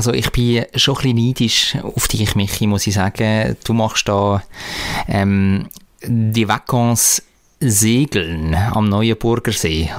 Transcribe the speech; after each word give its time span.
Also 0.00 0.14
ich 0.14 0.32
bin 0.32 0.64
schon 0.76 0.96
ein 0.96 1.14
bisschen 1.14 1.26
neidisch 1.26 1.76
auf 1.82 2.08
dich, 2.08 2.34
Michi, 2.34 2.66
muss 2.66 2.86
ich 2.86 2.94
sagen. 2.94 3.54
Du 3.64 3.74
machst 3.74 4.08
da 4.08 4.42
ähm, 5.06 5.68
die 6.02 6.48
Vacances 6.48 7.22
Segeln 7.60 8.54
am 8.54 8.88
Neuenburgersee. 8.88 9.90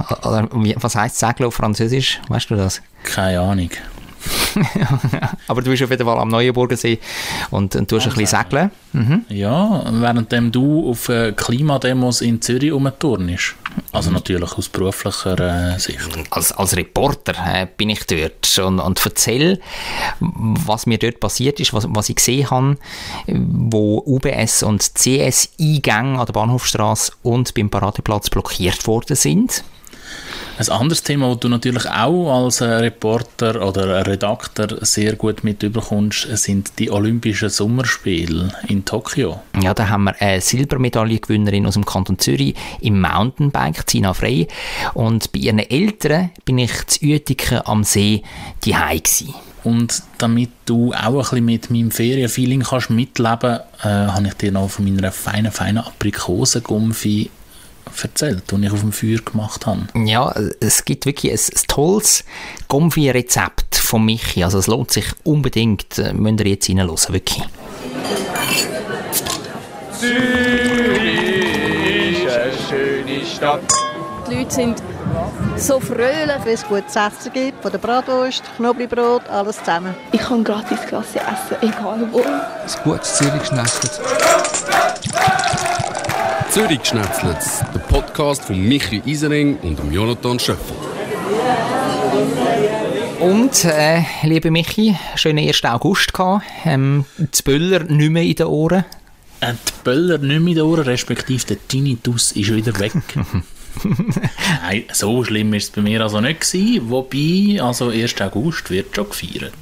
Was 0.74 0.96
heißt 0.96 1.20
Segeln 1.20 1.46
auf 1.46 1.54
Französisch? 1.54 2.20
Weißt 2.26 2.50
du 2.50 2.56
das? 2.56 2.82
Keine 3.04 3.38
Ahnung. 3.38 3.70
Aber 5.48 5.62
du 5.62 5.70
bist 5.70 5.82
auf 5.82 5.90
jeden 5.90 6.04
Fall 6.04 6.18
am 6.18 6.28
Neuenburgersee 6.28 6.98
und, 7.50 7.74
und 7.76 7.88
tust 7.88 8.06
ein 8.06 8.14
bisschen 8.14 8.42
segeln. 8.42 8.70
Mhm. 8.92 9.24
Ja, 9.28 9.84
während 9.90 10.54
du 10.54 10.90
auf 10.90 11.08
äh, 11.08 11.32
Klimademos 11.32 12.20
in 12.20 12.40
Zürich 12.40 12.72
umturnst. 12.72 13.54
Also 13.92 14.10
mhm. 14.10 14.14
natürlich 14.14 14.52
aus 14.52 14.68
beruflicher 14.68 15.74
äh, 15.74 15.78
Sicht. 15.78 15.98
Als, 16.30 16.52
als 16.52 16.76
Reporter 16.76 17.34
äh, 17.46 17.66
bin 17.76 17.90
ich 17.90 18.06
dort 18.06 18.58
und, 18.58 18.80
und 18.80 19.04
erzähle, 19.04 19.60
was 20.20 20.86
mir 20.86 20.98
dort 20.98 21.20
passiert 21.20 21.60
ist, 21.60 21.72
was, 21.72 21.86
was 21.88 22.08
ich 22.08 22.16
gesehen 22.16 22.50
habe, 22.50 22.76
wo 23.26 24.02
UBS 24.04 24.62
und 24.62 24.82
CS-Eingänge 24.94 26.18
an 26.18 26.26
der 26.26 26.32
Bahnhofstraße 26.32 27.12
und 27.22 27.54
beim 27.54 27.70
Paradeplatz 27.70 28.30
blockiert 28.30 28.86
worden 28.86 29.16
sind. 29.16 29.64
Ein 30.58 30.68
anderes 30.68 31.02
Thema, 31.02 31.28
das 31.30 31.40
du 31.40 31.48
natürlich 31.48 31.86
auch 31.88 32.44
als 32.44 32.60
Reporter 32.60 33.66
oder 33.66 34.06
Redakteur 34.06 34.78
sehr 34.82 35.16
gut 35.16 35.44
mitbekommst, 35.44 36.28
sind 36.36 36.78
die 36.78 36.90
Olympischen 36.90 37.48
Sommerspiele 37.48 38.52
in 38.68 38.84
Tokio. 38.84 39.40
Ja, 39.60 39.72
da 39.72 39.88
haben 39.88 40.04
wir 40.04 40.20
eine 40.20 40.40
Silbermedaillengewinnerin 40.40 41.66
aus 41.66 41.74
dem 41.74 41.86
Kanton 41.86 42.18
Zürich 42.18 42.54
im 42.80 43.00
Mountainbike, 43.00 43.88
Zina 43.88 44.12
Frey. 44.12 44.46
Und 44.94 45.32
bei 45.32 45.40
ihren 45.40 45.58
Eltern 45.58 46.30
bin 46.44 46.58
ich 46.58 46.86
zu 46.86 47.06
Uetiken 47.06 47.60
am 47.64 47.82
See 47.82 48.22
die 48.64 48.74
gsi. 48.74 49.34
Und 49.64 50.02
damit 50.18 50.50
du 50.66 50.92
auch 50.92 51.14
ein 51.14 51.20
bisschen 51.20 51.44
mit 51.44 51.70
meinem 51.70 51.90
Ferienfeeling 51.90 52.62
kannst 52.62 52.90
mitleben, 52.90 53.60
äh, 53.82 53.88
habe 53.88 54.26
ich 54.26 54.34
dir 54.34 54.52
noch 54.52 54.68
von 54.68 54.84
meiner 54.84 55.12
feinen, 55.12 55.52
feinen 55.52 55.84
Aprikosengumpfi 55.84 57.30
erzählt, 58.00 58.44
die 58.50 58.64
ich 58.64 58.72
auf 58.72 58.80
dem 58.80 58.92
Feuer 58.92 59.18
gemacht 59.18 59.66
habe. 59.66 59.86
Ja, 59.94 60.34
es 60.60 60.84
gibt 60.84 61.06
wirklich 61.06 61.32
ein, 61.32 61.38
ein 61.38 61.62
tolles 61.68 62.24
Gomfi-Rezept 62.68 63.76
von 63.76 64.04
Michi. 64.04 64.44
Also 64.44 64.58
es 64.58 64.66
lohnt 64.66 64.90
sich 64.90 65.06
unbedingt, 65.24 65.98
äh, 65.98 66.12
müsst 66.12 66.40
ihr 66.40 66.46
jetzt 66.46 66.68
reinhören, 66.68 66.96
wirklich. 67.08 67.42
Zürich 69.98 71.04
ist 72.24 72.28
eine 72.28 72.52
schöne 72.68 73.26
Stadt. 73.26 73.60
Die 74.28 74.34
Leute 74.36 74.50
sind 74.50 74.82
so 75.56 75.78
fröhlich, 75.78 76.44
wenn 76.44 76.54
es 76.54 76.64
gutes 76.66 76.96
Essen 76.96 77.32
gibt, 77.32 77.62
von 77.62 77.70
der 77.70 77.78
Bratwurst, 77.78 78.42
Knoblauchbrot, 78.56 79.28
alles 79.28 79.58
zusammen. 79.58 79.94
Ich 80.12 80.20
kann 80.20 80.42
gratis 80.42 80.80
Klasse 80.88 81.20
essen, 81.20 81.56
egal 81.60 82.08
wo. 82.10 82.20
Ein 82.20 82.84
gutes 82.84 83.16
Zürich 83.16 83.44
schnetzelt. 83.44 84.00
Zürich 86.52 86.84
Schnetzlitz, 86.84 87.64
der 87.72 87.78
Podcast 87.78 88.44
von 88.44 88.60
Michi 88.60 89.00
Isering 89.06 89.56
und 89.60 89.90
Jonathan 89.90 90.38
Schöffel. 90.38 90.76
Und, 93.20 93.64
äh, 93.64 94.02
liebe 94.24 94.50
Michi, 94.50 94.94
schönen 95.14 95.48
1. 95.48 95.64
August 95.64 96.12
gehabt. 96.12 96.44
Ähm, 96.66 97.06
die 97.16 97.42
Böller 97.42 97.84
nicht 97.84 98.10
mehr 98.10 98.22
in 98.22 98.34
den 98.34 98.46
Ohren. 98.48 98.84
Äh, 99.40 99.54
die 99.54 99.72
Böller 99.82 100.18
nicht 100.18 100.40
mehr 100.40 100.48
in 100.50 100.54
den 100.56 100.64
Ohren, 100.64 100.84
respektive 100.84 101.46
der 101.46 101.68
Tinnitus 101.68 102.32
ist 102.32 102.54
wieder 102.54 102.78
weg. 102.78 102.92
Nein, 104.62 104.84
so 104.92 105.24
schlimm 105.24 105.52
war 105.52 105.56
es 105.56 105.70
bei 105.70 105.80
mir 105.80 106.02
also 106.02 106.20
nicht 106.20 106.42
gewesen. 106.42 106.90
Wobei, 106.90 107.62
also 107.62 107.88
1. 107.88 108.20
August 108.20 108.70
wird 108.70 108.94
schon 108.94 109.08
gefeiert. 109.08 109.54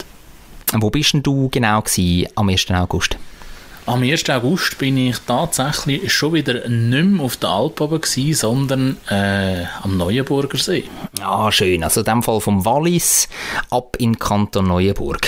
Wo 0.73 0.91
bist 0.91 1.13
denn 1.13 1.23
du 1.23 1.49
genau 1.51 1.83
gewesen, 1.83 2.27
am 2.35 2.49
1. 2.49 2.69
August? 2.73 3.17
Am 3.91 4.05
1. 4.05 4.31
August 4.31 4.79
bin 4.79 4.97
ich 4.97 5.19
tatsächlich 5.27 6.13
schon 6.13 6.35
wieder 6.35 6.69
nicht 6.69 7.05
mehr 7.07 7.25
auf 7.25 7.37
der 7.39 7.49
Alp 7.49 7.81
oben 7.81 8.01
gewesen, 8.01 8.35
sondern 8.35 8.97
äh, 9.09 9.65
am 9.83 9.97
Neuenburger 9.97 10.59
See. 10.59 10.85
Ah, 11.21 11.51
schön. 11.51 11.83
Also 11.83 12.03
in 12.03 12.05
dem 12.05 12.23
Fall 12.23 12.41
vom 12.41 12.65
Wallis 12.65 13.29
ab 13.69 13.97
in 13.99 14.17
Kanton 14.17 14.69
Neuenburg. 14.69 15.27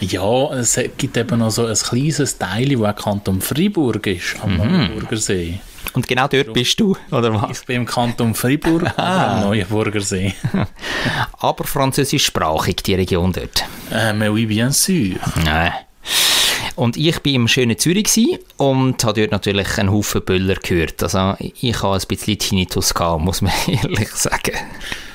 Ja, 0.00 0.52
es 0.52 0.78
gibt 0.98 1.16
eben 1.16 1.38
noch 1.38 1.50
so 1.50 1.64
ein 1.64 1.74
kleines 1.74 2.36
Teil, 2.36 2.78
wo 2.78 2.92
Kanton 2.92 3.40
Freiburg 3.40 4.06
ist, 4.08 4.36
am 4.42 4.52
mhm. 4.52 4.58
Neuenburger 4.58 5.16
See. 5.16 5.58
Und 5.94 6.06
genau 6.06 6.28
dort 6.28 6.52
bist 6.52 6.78
du, 6.80 6.98
oder 7.10 7.32
was? 7.32 7.60
Ich 7.60 7.66
bin 7.66 7.76
im 7.76 7.86
Kanton 7.86 8.34
Freiburg, 8.34 8.92
ah. 8.98 9.36
am 9.36 9.40
Neuenburger 9.44 10.02
See. 10.02 10.34
Aber 11.38 11.64
französischsprachig, 11.64 12.82
die 12.82 12.94
Region 12.94 13.32
dort? 13.32 13.64
Äh, 13.90 14.12
mais 14.12 14.28
oui, 14.28 14.44
bien 14.44 14.70
sûr. 14.70 15.16
Nein. 15.42 15.72
Und 16.74 16.96
ich 16.96 17.16
war 17.16 17.32
im 17.32 17.48
schönen 17.48 17.78
Zürich 17.78 18.40
und 18.56 19.04
habe 19.04 19.20
dort 19.20 19.32
natürlich 19.32 19.78
einen 19.78 19.92
Haufen 19.92 20.22
Böller 20.22 20.54
gehört. 20.54 21.02
Also 21.02 21.34
ich 21.38 21.82
habe 21.82 21.96
ein 21.96 22.06
bisschen 22.08 22.38
Tinnitus 22.38 22.94
gehabt, 22.94 23.22
muss 23.22 23.42
man 23.42 23.52
ehrlich 23.66 24.10
sagen. 24.10 24.56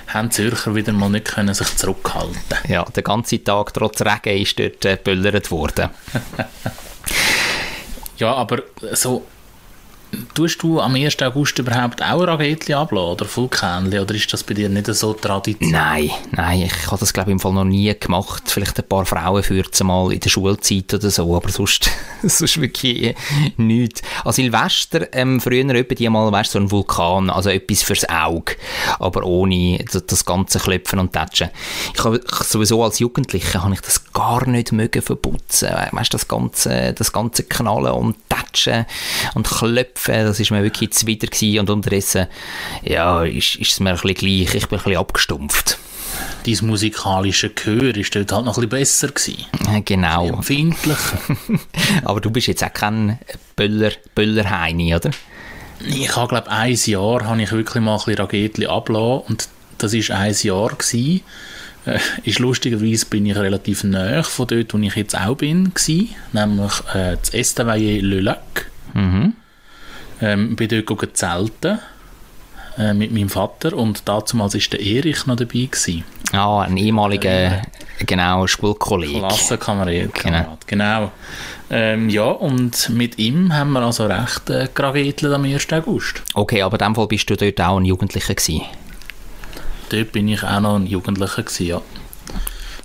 Haben 0.08 0.32
Zürcher 0.32 0.76
wieder 0.76 0.94
mal 0.94 1.10
nicht 1.10 1.26
können 1.26 1.54
sich 1.54 1.76
zurückhalten 1.76 2.58
Ja, 2.68 2.86
den 2.86 3.04
ganzen 3.04 3.44
Tag 3.44 3.74
trotz 3.74 4.02
Regen 4.02 4.42
ist 4.42 4.58
dort 4.58 4.86
äh, 4.86 4.98
böllert 5.04 5.52
worden. 5.52 5.90
ja, 8.18 8.34
aber 8.34 8.64
so 8.94 9.26
Tust 10.34 10.62
du 10.62 10.80
am 10.80 10.96
1. 10.96 11.22
August 11.22 11.60
überhaupt 11.60 12.02
auch 12.02 12.22
Ragetli 12.22 12.74
abladen 12.74 13.12
oder 13.12 13.26
Vulkanli 13.26 14.00
oder 14.00 14.16
ist 14.16 14.32
das 14.32 14.44
bei 14.44 14.54
dir 14.54 14.70
nicht 14.70 14.88
so 14.88 15.14
Tradition? 15.14 15.72
Nein, 15.72 16.12
nein, 16.32 16.64
ich 16.64 16.88
habe 16.88 17.00
das 17.00 17.14
glaube 17.14 17.30
ich 17.30 17.34
im 17.34 17.40
Fall 17.40 17.54
noch 17.54 17.66
nie 17.66 17.94
gemacht. 17.98 18.44
Vielleicht 18.48 18.78
ein 18.80 18.88
paar 18.88 19.06
Frauen 19.06 19.44
führen 19.44 19.70
es 19.72 19.84
mal 19.84 20.12
in 20.12 20.20
der 20.20 20.30
Schulzeit 20.30 20.94
oder 20.94 21.10
so, 21.10 21.36
aber 21.36 21.50
sonst, 21.50 21.90
sonst 22.24 22.62
wirklich 22.62 23.16
nichts. 23.58 24.02
An 24.24 24.34
Silvester 24.34 25.14
ähm, 25.14 25.40
früher 25.40 25.70
etwa 25.76 25.96
die 25.96 26.10
mal, 26.10 26.32
weißt, 26.32 26.52
so 26.52 26.60
ein 26.60 26.72
Vulkan, 26.72 27.30
also 27.30 27.50
etwas 27.50 27.84
fürs 27.84 28.08
Auge, 28.10 28.56
aber 29.00 29.24
ohne 29.24 29.84
das 30.08 30.26
ganze 30.26 30.60
Klopfen 30.60 31.00
und 31.00 31.14
Tätschen. 31.14 31.50
Ich 31.94 32.04
habe 32.04 32.22
sowieso 32.44 32.84
als 32.84 33.00
Jugendlicher 33.00 33.64
habe 33.64 33.74
ich 33.74 33.82
das 33.82 34.12
gar 34.14 34.48
nicht 34.48 34.72
mögen 34.72 35.02
verputzen, 35.02 35.70
weißt, 35.92 36.14
das 36.14 36.28
ganze, 36.28 36.94
das 36.94 37.12
ganze 37.12 37.44
Knallen 37.44 37.94
und 37.94 38.16
Tätschen 38.30 38.86
und 39.36 39.48
Köpfe, 40.08 40.24
das 40.24 40.40
ist 40.40 40.52
mir 40.52 40.64
wirklich 40.64 40.92
zuwider 40.92 41.28
gewesen 41.28 41.60
und 41.60 41.70
unterdessen, 41.70 42.28
ja, 42.84 43.24
ist, 43.24 43.56
ist 43.56 43.74
es 43.74 43.80
mir 43.80 43.92
ein 43.92 43.96
bisschen 43.96 44.16
gleich, 44.16 44.56
ich 44.56 44.68
bin 44.68 44.80
ein 44.80 44.84
bisschen 44.84 44.98
abgestumpft. 44.98 45.78
Dein 46.46 46.58
musikalische 46.66 47.50
Gehör 47.50 47.96
ist 47.96 48.16
dort 48.16 48.32
halt 48.32 48.46
noch 48.46 48.58
ein 48.58 48.70
bisschen 48.70 48.70
besser 48.70 49.08
gewesen. 49.10 49.84
Genau. 49.86 50.28
Empfindlich. 50.30 50.98
Aber 52.06 52.22
du 52.22 52.32
bist 52.32 52.48
jetzt 52.48 52.64
auch 52.64 52.74
kein 52.74 53.20
Böller, 53.56 53.92
Böllerheini, 54.16 54.96
oder? 54.96 55.12
Ich 55.86 56.16
habe, 56.16 56.30
glaube 56.30 56.50
ein 56.50 56.74
Jahr 56.74 57.26
habe 57.26 57.42
ich 57.42 57.52
wirklich 57.52 57.84
mal 57.84 57.94
ein 57.94 57.98
bisschen 57.98 58.16
Ragetli 58.16 58.66
abgelassen 58.66 59.28
und 59.28 59.50
das 59.78 59.94
war 59.94 60.18
ein 60.18 60.36
Jahr 60.42 60.70
gewesen. 60.70 61.22
Äh, 61.86 62.00
ist 62.24 62.40
lustigerweise 62.40 63.06
bin 63.06 63.26
ich 63.26 63.36
relativ 63.36 63.84
nahe 63.84 64.24
von 64.24 64.48
dort, 64.48 64.74
wo 64.74 64.78
ich 64.80 64.96
jetzt 64.96 65.18
auch 65.18 65.36
bin, 65.36 65.74
gewesen, 65.74 66.16
nämlich 66.34 66.74
äh, 66.96 67.18
das 67.18 67.34
Estavayer 67.34 68.02
Le 68.02 68.22
Lac. 68.22 68.72
Mhm. 68.94 69.34
Ähm, 70.22 70.56
bin 70.56 70.70
dort 70.70 71.18
zelten 71.18 71.80
äh, 72.78 72.94
mit 72.94 73.12
meinem 73.12 73.30
Vater 73.30 73.74
und 73.74 74.08
damals 74.08 74.34
war 74.36 74.62
der 74.72 74.80
Erich 74.80 75.26
noch 75.26 75.36
dabei. 75.36 75.68
Gewesen. 75.72 76.04
Ah, 76.32 76.62
ein 76.62 76.78
ehemaliger, 76.78 77.62
genau, 78.06 78.46
Schulkollege. 78.48 79.20
Klassenkamerad, 79.20 80.14
genau. 80.14 80.58
genau. 80.66 81.12
Ähm, 81.70 82.10
ja, 82.10 82.26
und 82.26 82.90
mit 82.90 83.18
ihm 83.18 83.54
haben 83.54 83.74
wir 83.74 83.82
also 83.82 84.06
recht 84.06 84.50
äh, 84.50 84.68
gragetelt 84.74 85.34
am 85.34 85.44
1. 85.44 85.72
August. 85.74 86.24
Okay, 86.34 86.62
aber 86.62 86.80
in 86.80 86.86
dem 86.86 86.96
Fall 86.96 87.08
bist 87.08 87.30
du 87.30 87.36
dort 87.36 87.60
auch 87.62 87.78
ein 87.78 87.86
Jugendlicher 87.86 88.36
gewesen? 88.36 88.62
Dort 89.90 90.12
bin 90.12 90.28
ich 90.28 90.44
auch 90.44 90.60
noch 90.60 90.76
ein 90.76 90.86
Jugendlicher 90.86 91.44
gewesen, 91.44 91.66
ja. 91.66 91.82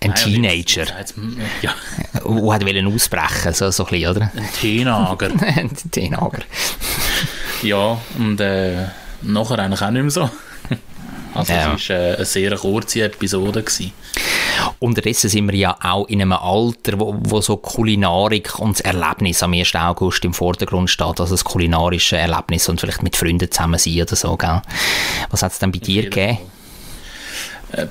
Ein 0.02 0.14
Teenager. 0.14 0.86
Ja. 1.62 1.74
Der 2.14 2.24
wollte 2.24 2.86
ausbrechen, 2.86 3.52
so, 3.52 3.70
so 3.70 3.84
ein 3.84 3.90
bisschen, 3.90 4.10
oder? 4.10 4.32
Ein 4.34 4.48
Teenager. 4.60 5.30
ein 5.40 5.70
Teenager. 5.90 6.42
ja, 7.62 7.98
und 8.18 8.40
äh, 8.40 8.86
nachher 9.22 9.58
eigentlich 9.58 9.82
auch 9.82 9.90
nicht 9.90 10.02
mehr 10.02 10.10
so. 10.10 10.30
Also 11.34 11.52
ja. 11.52 11.74
es 11.74 11.88
war 11.88 11.96
äh, 11.96 12.14
eine 12.16 12.24
sehr 12.24 12.56
kurze 12.56 13.04
Episode. 13.04 13.62
Gewesen. 13.62 13.92
Unterdessen 14.78 15.30
sind 15.30 15.50
wir 15.50 15.58
ja 15.58 15.78
auch 15.80 16.06
in 16.08 16.20
einem 16.20 16.32
Alter, 16.32 16.98
wo, 16.98 17.16
wo 17.18 17.40
so 17.40 17.56
Kulinarik 17.56 18.58
und 18.58 18.78
das 18.78 18.80
Erlebnis 18.80 19.42
am 19.42 19.54
1. 19.54 19.74
August 19.74 20.24
im 20.24 20.34
Vordergrund 20.34 20.90
steht, 20.90 21.20
also 21.20 21.28
das 21.28 21.44
kulinarische 21.44 22.16
Erlebnis 22.16 22.68
und 22.68 22.80
vielleicht 22.80 23.02
mit 23.02 23.16
Freunden 23.16 23.50
zusammen 23.50 23.78
sein 23.78 24.02
oder 24.02 24.16
so. 24.16 24.36
Gell? 24.36 24.60
Was 25.30 25.42
hat 25.42 25.52
es 25.52 25.58
denn 25.58 25.72
bei 25.72 25.78
dir 25.78 26.04
gegeben? 26.04 26.38
Äh, 26.38 26.61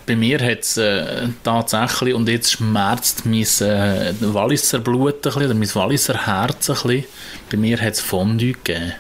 bei 0.05 0.15
mir 0.15 0.39
hat 0.39 0.59
es 0.59 0.77
äh, 0.77 1.27
tatsächlich, 1.43 2.13
und 2.13 2.27
jetzt 2.29 2.51
schmerzt 2.51 3.25
mein 3.25 3.41
äh, 3.41 4.13
Walliser 4.19 4.79
Blut 4.79 5.15
ein 5.15 5.21
bisschen, 5.21 5.43
oder 5.45 5.53
mein 5.53 5.75
Walliser 5.75 6.25
Herz 6.25 6.69
ein 6.69 6.75
bisschen, 6.75 7.05
bei 7.49 7.57
mir 7.57 7.81
hat 7.81 7.93
es 7.93 8.01
Fondue 8.01 8.53
gegeben. 8.53 8.93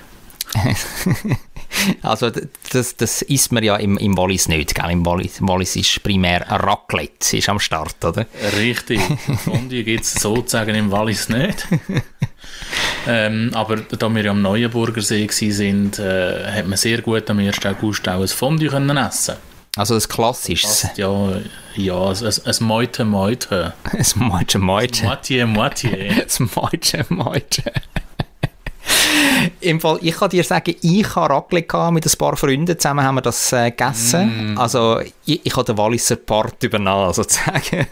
Also 2.01 2.31
das, 2.73 2.97
das 2.97 3.21
isst 3.23 3.51
man 3.51 3.63
ja 3.63 3.75
im, 3.77 3.97
im 3.97 4.17
Wallis 4.17 4.47
nicht, 4.47 4.75
gell? 4.75 4.91
Im 4.91 5.05
Wallis, 5.05 5.41
Wallis 5.41 5.75
ist 5.75 6.03
primär 6.03 6.49
ein 6.51 6.59
Raclette, 6.59 7.37
ist 7.37 7.49
am 7.49 7.59
Start, 7.59 8.03
oder? 8.03 8.27
Richtig. 8.57 8.99
Fondue 9.45 9.83
gibt 9.83 10.03
es 10.03 10.13
sozusagen 10.13 10.75
im 10.75 10.91
Wallis 10.91 11.29
nicht. 11.29 11.67
ähm, 13.07 13.51
aber 13.53 13.77
da 13.77 14.09
wir 14.09 14.23
ja 14.23 14.31
am 14.31 14.41
Neuenburger 14.41 15.01
See 15.01 15.27
waren, 15.27 15.91
äh, 15.97 16.51
hat 16.51 16.67
man 16.67 16.77
sehr 16.77 17.01
gut 17.01 17.29
am 17.29 17.39
1. 17.39 17.65
August 17.65 18.07
auch 18.07 18.21
ein 18.21 18.27
Fondue 18.27 18.69
können 18.69 18.97
essen 18.97 19.37
Also 19.77 19.93
das 19.93 20.09
Klassisches. 20.09 20.87
Ja, 20.97 21.39
ja, 21.75 22.09
ein, 22.09 22.15
ein, 22.25 22.33
ein 22.45 22.55
Meute 22.59 23.05
Meute. 23.05 23.73
Das 23.97 24.15
Meute 24.15 24.59
Meute. 24.59 25.05
Moitié 25.05 25.45
Moitié. 25.45 26.21
Das 26.23 26.39
Meute 26.39 27.05
Meute. 27.09 27.71
Im 29.61 29.79
Fall, 29.79 29.99
ich 30.01 30.15
kann 30.15 30.29
dir 30.29 30.43
sagen, 30.43 30.75
ich 30.81 31.15
habe 31.15 31.33
Raclette 31.33 31.67
gehabt, 31.67 31.93
mit 31.93 32.05
ein 32.05 32.17
paar 32.17 32.35
Freunden 32.35 32.77
zusammen 32.77 33.05
haben 33.05 33.15
wir 33.15 33.21
das 33.21 33.53
äh, 33.53 33.71
gegessen. 33.71 34.57
Also 34.57 34.99
ich, 35.25 35.39
ich 35.43 35.55
habe 35.55 35.65
den 35.65 35.77
Walliser 35.77 36.17
Part 36.17 36.61
übernommen, 36.63 37.13
sozusagen. 37.13 37.87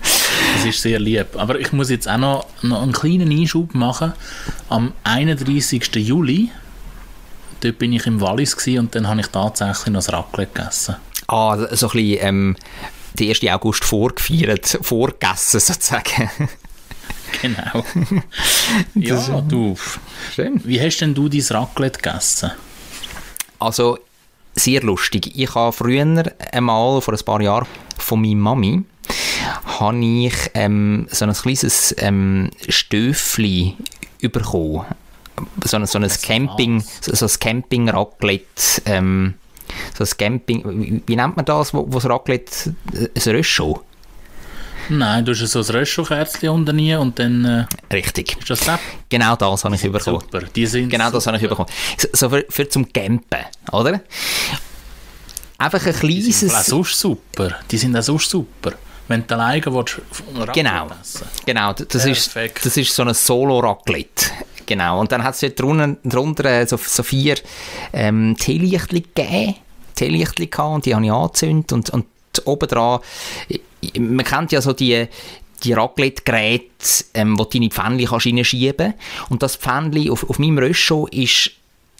Das 0.00 0.64
ist 0.64 0.82
sehr 0.82 0.98
lieb. 0.98 1.28
Aber 1.36 1.58
ich 1.60 1.72
muss 1.72 1.90
jetzt 1.90 2.08
auch 2.08 2.18
noch, 2.18 2.46
noch 2.62 2.82
einen 2.82 2.92
kleinen 2.92 3.30
Einschub 3.30 3.74
machen. 3.74 4.12
Am 4.68 4.92
31. 5.04 5.94
Juli, 5.94 6.50
dort 7.60 7.78
bin 7.78 7.92
ich 7.92 8.06
im 8.06 8.20
Wallis 8.20 8.56
und 8.66 8.94
dann 8.94 9.08
habe 9.08 9.20
ich 9.20 9.28
tatsächlich 9.28 9.92
noch 9.92 10.00
das 10.00 10.12
Raclette 10.12 10.52
gegessen. 10.52 10.96
ah, 11.28 11.56
so 11.56 11.88
ein 11.88 11.92
bisschen 11.92 12.18
ähm, 12.20 12.56
den 13.14 13.28
1. 13.28 13.44
August 13.48 13.84
vorgefeiert, 13.84 14.78
vorgegessen 14.82 15.60
sozusagen. 15.60 16.30
Genau. 17.42 17.84
ja, 18.94 19.40
du. 19.42 19.76
Schön. 20.34 20.60
Wie 20.64 20.80
hast 20.80 20.98
denn 20.98 21.14
du 21.14 21.28
dein 21.28 21.40
Raclette 21.40 22.00
gegessen? 22.00 22.50
Also, 23.58 23.98
sehr 24.54 24.82
lustig. 24.82 25.32
Ich 25.36 25.54
habe 25.54 25.72
früher 25.72 26.24
einmal, 26.52 27.00
vor 27.00 27.14
ein 27.14 27.24
paar 27.24 27.40
Jahren, 27.40 27.66
von 27.98 28.20
meiner 28.20 28.36
Mami, 28.36 28.82
habe 29.64 30.04
ich 30.04 30.34
ähm, 30.54 31.06
so 31.10 31.24
ein 31.24 31.32
kleines 31.32 31.94
ähm, 31.98 32.50
Stöfli 32.68 33.76
bekommen. 34.20 34.86
So 35.64 35.76
ein, 35.76 35.86
so 35.86 35.98
ein 35.98 36.08
Camping, 36.08 36.82
so, 37.00 37.26
ein 37.26 37.30
Camping-Raclette, 37.40 38.82
ähm, 38.86 39.34
so 39.96 40.04
ein 40.04 40.10
Camping, 40.18 40.62
wie, 40.80 41.02
wie 41.06 41.16
nennt 41.16 41.36
man 41.36 41.44
das, 41.44 41.72
wo, 41.74 41.84
wo 41.88 41.98
das 41.98 42.06
Raclette, 42.08 42.74
äh, 42.94 43.08
ein 43.14 43.36
Röscho? 43.36 43.82
Nein, 44.88 45.24
du 45.24 45.32
hast 45.32 45.46
so 45.46 45.60
ein 45.60 45.64
Röschokerzchen 45.64 46.48
unten 46.48 46.76
rein 46.78 46.98
und 46.98 47.18
dann 47.18 47.44
äh, 47.44 47.94
Richtig. 47.94 48.36
ist 48.40 48.50
das 48.50 48.60
das? 48.60 48.80
Genau 49.08 49.36
das 49.36 49.64
habe 49.64 49.76
ich 49.76 49.82
bekommen. 49.82 50.20
Super. 50.20 50.40
Die 50.54 50.66
sind 50.66 50.88
Genau 50.88 51.10
das 51.10 51.26
habe 51.28 51.36
ich 51.36 51.48
bekommen. 51.48 51.68
So, 51.96 52.08
so 52.12 52.28
für, 52.30 52.44
für 52.48 52.68
zum 52.68 52.92
Campen, 52.92 53.44
oder? 53.70 54.00
Einfach 55.58 55.86
ein 55.86 55.92
Die 56.00 56.32
sind 56.32 56.48
auch 56.48 56.52
kleines... 56.54 56.66
sonst 56.66 56.98
super. 56.98 57.56
Die 57.70 57.78
sind 57.78 57.96
auch 57.96 58.02
sonst 58.02 58.30
super. 58.30 58.72
Wenn 59.06 59.26
du 59.26 59.34
alleine 59.34 59.64
willst, 59.66 60.00
Raclette 60.34 60.52
Genau. 60.52 60.88
essen. 61.00 61.26
Genau, 61.46 61.72
das 61.72 62.04
ist, 62.06 62.34
das 62.64 62.76
ist 62.76 62.94
so 62.94 63.02
ein 63.02 63.12
Solo-Raclette. 63.14 64.26
Genau, 64.70 65.00
und 65.00 65.10
dann 65.10 65.24
hat 65.24 65.34
es 65.34 65.40
dort 65.40 65.58
drunter, 66.04 66.44
äh, 66.44 66.64
so, 66.64 66.76
so 66.76 67.02
vier 67.02 67.34
ähm, 67.92 68.36
Teelichtchen 68.38 69.02
gegeben. 69.02 69.56
Teelichtchen 69.96 70.48
gehabt 70.48 70.74
und 70.76 70.86
die 70.86 70.94
habe 70.94 71.04
ich 71.04 71.10
angezündet 71.10 71.72
und, 71.72 71.90
und 71.90 72.06
obendran, 72.44 73.00
i- 73.50 73.98
man 73.98 74.24
kennt 74.24 74.52
ja 74.52 74.60
so 74.62 74.72
die, 74.72 75.08
die 75.64 75.72
Raclette-Geräte, 75.72 76.64
ähm, 77.14 77.36
wo 77.36 77.42
du 77.42 77.50
deine 77.58 77.68
Pfännchen 77.70 78.06
kannst 78.06 78.26
reinschieben 78.26 78.94
Und 79.28 79.42
das 79.42 79.56
Pfännchen 79.56 80.08
auf, 80.08 80.30
auf 80.30 80.38
meinem 80.38 80.58
Röscho 80.58 81.08
ist 81.10 81.50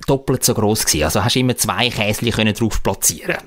doppelt 0.07 0.45
so 0.45 0.55
groß 0.55 0.87
gewesen. 0.87 1.03
Also 1.05 1.25
hast 1.25 1.35
du 1.35 1.41
immer 1.41 1.57
zwei 1.57 1.91
Käschen 1.91 2.55
drauf 2.55 2.81
platzieren. 2.85 3.39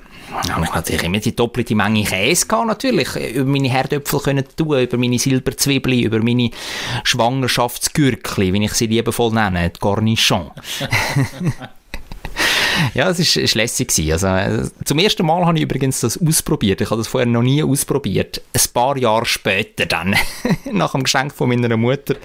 Ja, 0.48 0.62
ich 0.62 0.74
natürlich 0.74 1.02
immer 1.02 1.18
die 1.18 1.36
doppelte 1.36 1.74
Menge 1.74 2.04
Käse 2.04 2.46
gehabt, 2.46 2.66
natürlich. 2.66 3.14
Über 3.34 3.50
meine 3.50 3.68
Herdöpfel 3.68 4.20
können 4.20 4.44
tun, 4.56 4.80
über 4.80 4.96
meine 4.96 5.18
Silberzwiebeln, 5.18 6.00
über 6.00 6.18
meine 6.18 6.50
Schwangerschaftsgürkli, 7.04 8.52
wie 8.52 8.64
ich 8.64 8.72
sie 8.72 8.86
liebevoll 8.86 9.32
nenne, 9.32 9.70
die 9.70 9.80
Cornichon. 9.80 10.50
Ja, 12.94 13.08
es 13.08 13.36
war 13.36 13.42
lässig. 13.62 14.12
Also, 14.12 14.26
äh, 14.26 14.68
zum 14.84 14.98
ersten 14.98 15.26
Mal 15.26 15.44
habe 15.46 15.56
ich 15.56 15.62
übrigens 15.64 16.00
das 16.00 16.20
ausprobiert. 16.20 16.80
Ich 16.80 16.90
habe 16.90 17.00
das 17.00 17.08
vorher 17.08 17.26
noch 17.26 17.42
nie 17.42 17.62
ausprobiert. 17.62 18.42
Ein 18.52 18.72
paar 18.72 18.96
Jahre 18.96 19.26
später 19.26 19.86
dann, 19.86 20.16
nach 20.72 20.92
dem 20.92 21.04
Geschenk 21.04 21.32
von 21.32 21.48
meiner 21.48 21.76
Mutter, 21.76 22.16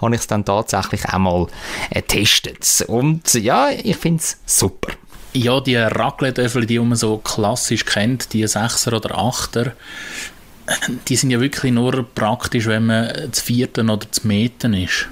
habe 0.00 0.14
ich 0.14 0.20
es 0.20 0.26
dann 0.26 0.44
tatsächlich 0.44 1.04
einmal 1.06 1.46
äh, 1.90 2.02
getestet. 2.02 2.84
Und 2.88 3.32
ja, 3.34 3.70
ich 3.70 3.96
finde 3.96 4.20
es 4.20 4.38
super. 4.46 4.92
Ja, 5.34 5.60
die 5.60 5.76
Raclette-Öffel, 5.76 6.64
die 6.64 6.78
man 6.78 6.96
so 6.96 7.18
klassisch 7.18 7.84
kennt, 7.84 8.32
die 8.32 8.46
Sechser 8.46 8.92
oder 8.92 9.18
Achter, 9.18 9.72
die 11.08 11.16
sind 11.16 11.30
ja 11.30 11.40
wirklich 11.40 11.72
nur 11.72 12.06
praktisch, 12.14 12.66
wenn 12.66 12.86
man 12.86 13.12
das 13.30 13.40
Vierte 13.40 13.82
oder 13.82 14.06
das 14.10 14.24
Meten 14.24 14.74
ist. 14.74 15.08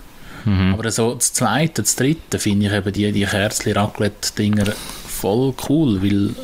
Aber 0.72 0.90
so 0.90 1.14
das 1.14 1.32
Zweite, 1.32 1.82
das 1.82 1.94
Dritte 1.94 2.38
finde 2.38 2.66
ich 2.66 2.72
eben 2.72 2.92
die, 2.92 3.12
die 3.12 3.26
Kerzli-Raclette-Dinger 3.26 4.72
voll 5.06 5.54
cool, 5.68 6.02
weil 6.02 6.34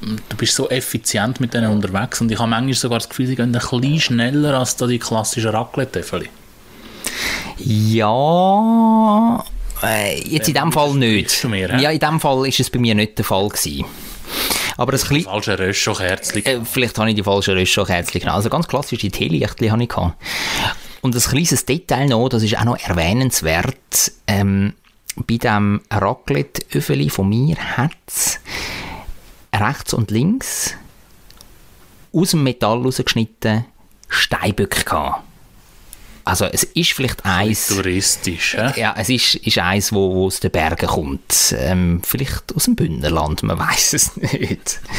du 0.00 0.36
bist 0.36 0.54
so 0.54 0.68
effizient 0.68 1.40
mit 1.40 1.54
denen 1.54 1.70
unterwegs 1.70 2.20
und 2.20 2.30
ich 2.30 2.38
habe 2.38 2.50
manchmal 2.50 2.74
sogar 2.74 2.98
das 2.98 3.08
Gefühl, 3.08 3.26
sie 3.26 3.36
gehen 3.36 3.54
ein 3.54 3.60
bisschen 3.60 4.00
schneller 4.00 4.58
als 4.58 4.76
da 4.76 4.86
die 4.86 4.98
klassischen 4.98 5.50
Raclette-Öffel. 5.50 6.28
Ja, 7.58 9.44
äh, 9.82 10.20
jetzt 10.20 10.48
in 10.48 10.54
dem 10.54 10.72
Fall 10.72 10.94
nicht. 10.94 11.44
mehr, 11.44 11.78
ja, 11.78 11.90
in 11.90 11.98
dem 11.98 12.20
Fall 12.20 12.46
ist 12.46 12.60
es 12.60 12.70
bei 12.70 12.78
mir 12.78 12.94
nicht 12.94 13.18
der 13.18 13.24
Fall 13.24 13.48
gewesen. 13.48 13.84
Aber 14.76 14.92
das 14.92 15.06
kleine 15.06 15.24
Falsche 15.24 15.58
Röschokerzli. 15.58 16.42
Äh, 16.42 16.60
vielleicht 16.64 16.98
habe 16.98 17.08
ich 17.08 17.16
die 17.16 17.22
falschen 17.22 17.54
Röstschokherzchen 17.54 18.20
genommen. 18.20 18.36
Also 18.36 18.50
ganz 18.50 18.68
klassische 18.68 19.10
Teelichtchen 19.10 19.70
habe 19.70 19.82
ich 19.82 19.88
gehabt. 19.88 20.16
Und 21.00 21.14
ein 21.14 21.20
kleines 21.20 21.64
Detail 21.64 22.06
noch, 22.08 22.28
das 22.28 22.42
ist 22.42 22.58
auch 22.58 22.64
noch 22.64 22.78
erwähnenswert. 22.78 24.12
Ähm, 24.26 24.74
bei 25.16 25.36
diesem 25.38 25.80
Raclette-Öffeli 25.90 27.08
von 27.08 27.28
mir 27.28 27.56
hat 27.56 27.96
es 28.06 28.38
rechts 29.54 29.94
und 29.94 30.10
links 30.10 30.74
aus 32.12 32.30
dem 32.30 32.42
Metall 32.42 32.82
rausgeschnitten 32.82 33.64
Steinböcke 34.08 34.84
gehabt. 34.84 35.22
Also 36.26 36.46
es 36.46 36.64
ist 36.64 36.92
vielleicht 36.92 37.24
eins... 37.24 37.68
Touristisch, 37.68 38.56
hä? 38.58 38.72
Ja, 38.80 38.96
es 38.98 39.08
ist, 39.08 39.36
ist 39.36 39.58
eins, 39.58 39.92
wo, 39.92 40.12
wo 40.12 40.26
aus 40.26 40.40
den 40.40 40.50
Bergen 40.50 40.88
kommt. 40.88 41.54
Ähm, 41.56 42.02
vielleicht 42.04 42.52
aus 42.52 42.64
dem 42.64 42.74
Bündnerland, 42.74 43.44
man 43.44 43.58
weiß 43.60 43.92
es 43.92 44.16
nicht. 44.16 44.80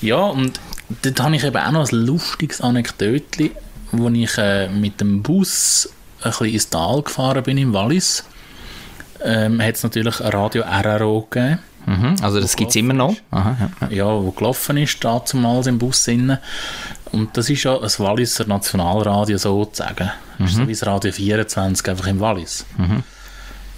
Ja, 0.00 0.16
und 0.16 0.58
dort 1.02 1.20
habe 1.20 1.36
ich 1.36 1.44
eben 1.44 1.56
auch 1.56 1.70
noch 1.70 1.88
ein 1.88 1.96
lustiges 1.96 2.60
Anekdötchen, 2.60 3.50
wo 3.92 4.08
ich 4.08 4.36
äh, 4.36 4.68
mit 4.68 5.00
dem 5.00 5.22
Bus 5.22 5.88
ein 6.22 6.30
bisschen 6.30 6.46
ins 6.48 6.68
Tal 6.68 7.02
gefahren 7.02 7.44
bin 7.44 7.56
im 7.56 7.72
Wallis. 7.72 8.24
Ähm, 9.22 9.62
hat 9.62 9.76
es 9.76 9.84
natürlich 9.84 10.20
ein 10.20 10.32
Radio 10.32 10.64
RRO 10.64 11.28
gegeben, 11.30 11.60
Mhm, 11.86 12.16
also 12.22 12.40
das 12.40 12.56
gibt 12.56 12.70
es 12.70 12.76
immer 12.76 12.94
noch. 12.94 13.16
Aha, 13.30 13.70
ja. 13.80 13.88
ja, 13.90 14.06
wo 14.06 14.30
gelaufen 14.30 14.76
ist, 14.76 15.02
damals 15.02 15.66
im 15.66 15.78
Bus 15.78 16.06
innen. 16.08 16.38
Und 17.10 17.36
das 17.36 17.50
ist 17.50 17.64
ja 17.64 17.74
ein 17.74 17.90
Walliser 17.98 18.46
Nationalradio 18.46 19.36
sozusagen. 19.36 20.10
Das 20.38 20.50
ist 20.50 20.56
so 20.56 20.66
wie 20.66 20.72
das 20.72 20.86
Radio 20.86 21.12
24, 21.12 21.88
einfach 21.88 22.06
im 22.06 22.20
Wallis. 22.20 22.64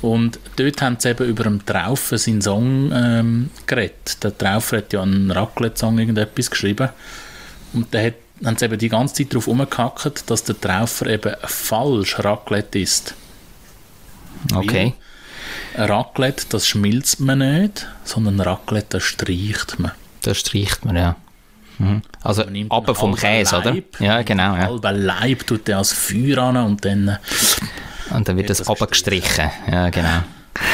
Und 0.05 0.39
dort 0.57 0.83
haben 0.83 0.97
sie 0.99 1.11
eben 1.11 1.27
über 1.27 1.45
den 1.45 1.65
Traufen 1.65 2.19
seinen 2.19 2.43
Song 2.43 2.93
ähm, 2.93 3.51
geredet. 3.67 4.23
Der 4.23 4.37
Traufer 4.37 4.79
hat 4.79 4.93
ja 4.93 5.03
einen 5.03 5.31
Raclette-Song 5.31 5.99
irgendetwas 5.99 6.51
geschrieben. 6.51 6.91
Und 7.73 7.95
da 7.95 8.03
hat, 8.03 8.15
haben 8.45 8.57
sie 8.59 8.67
eben 8.67 8.79
die 8.79 8.91
ganze 8.91 9.15
Zeit 9.15 9.33
darauf 9.33 9.47
rumgehackt, 9.47 10.31
dass 10.31 10.45
der 10.45 10.61
Traufer 10.61 11.07
eben 11.07 11.35
falsch 11.45 12.19
Raclette 12.19 12.81
ist. 12.81 13.15
Okay. 14.55 14.85
Ein 14.85 14.93
Raclette, 15.77 16.47
das 16.49 16.67
schmilzt 16.67 17.21
man 17.21 17.39
nicht, 17.39 17.87
sondern 18.05 18.41
Raclette, 18.41 18.99
das 18.99 19.03
streicht 19.03 19.79
man. 19.79 19.93
Das 20.23 20.39
streicht 20.39 20.85
man, 20.85 20.97
ja. 20.97 21.17
Mhm. 21.79 22.03
Also 22.23 22.45
einen 22.45 22.69
vom 22.69 23.17
Käse, 23.17 23.57
oder? 23.59 23.75
Ja, 23.99 24.23
genau. 24.23 24.55
Ja. 24.55 24.67
Halber 24.67 24.93
Leib 24.93 25.47
tut 25.47 25.69
er 25.69 25.79
als 25.79 25.93
Feuer 25.93 26.39
an 26.39 26.57
und 26.57 26.85
dann, 26.85 27.09
äh, 27.09 28.15
Und 28.15 28.29
dann 28.29 28.37
wird 28.37 28.51
das 28.51 28.59
das 28.59 28.69
abgestrichen. 28.69 29.51
Ja, 29.71 29.91
genau. 29.91 30.23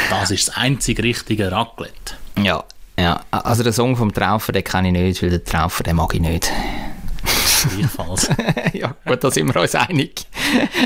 das 0.09 0.31
ist 0.31 0.47
das 0.47 0.57
einzig 0.57 1.01
richtige 1.01 1.51
Raclette. 1.51 2.15
Ja, 2.41 2.63
ja. 2.99 3.21
Also 3.31 3.63
den 3.63 3.73
Song 3.73 3.95
vom 3.95 4.13
Traufer, 4.13 4.51
den 4.51 4.63
kenne 4.63 4.89
ich 4.89 4.93
nicht, 4.93 5.23
weil 5.23 5.31
den 5.31 5.43
Traufer, 5.43 5.83
den 5.83 5.95
mag 5.95 6.13
ich 6.13 6.21
nicht. 6.21 6.51
Gleichfalls. 7.69 8.29
ja, 8.73 8.95
gut, 9.05 9.23
da 9.23 9.31
sind 9.31 9.53
wir 9.53 9.61
uns 9.61 9.75
einig. 9.75 10.25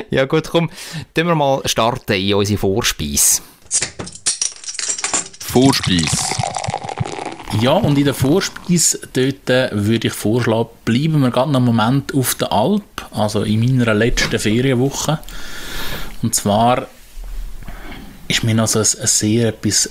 ja 0.10 0.26
gut, 0.26 0.50
komm, 0.50 0.70
tun 1.14 1.28
wir 1.28 1.36
mal 1.36 1.62
starten 1.66 2.14
in 2.14 2.34
unsere 2.34 2.60
Vorspeise. 2.60 3.42
Vorspeis. 5.40 6.36
Ja, 7.62 7.72
und 7.72 7.98
in 7.98 8.04
der 8.04 8.14
Vorspeise 8.14 9.00
dort 9.14 9.50
äh, 9.50 9.70
würde 9.72 10.08
ich 10.08 10.14
vorschlagen, 10.14 10.70
bleiben 10.84 11.22
wir 11.22 11.32
gerade 11.32 11.52
noch 11.52 11.60
einen 11.60 11.66
Moment 11.66 12.14
auf 12.14 12.36
der 12.36 12.52
Alp, 12.52 12.84
also 13.12 13.44
in 13.44 13.62
meiner 13.62 13.94
letzten 13.94 14.38
Ferienwoche. 14.38 15.20
Und 16.22 16.36
zwar 16.36 16.88
ist 18.28 18.44
mir 18.44 18.56
noch 18.56 18.68
so 18.68 18.80
ein, 18.80 18.86
ein 18.86 19.08
sehr 19.08 19.50
etwas 19.50 19.90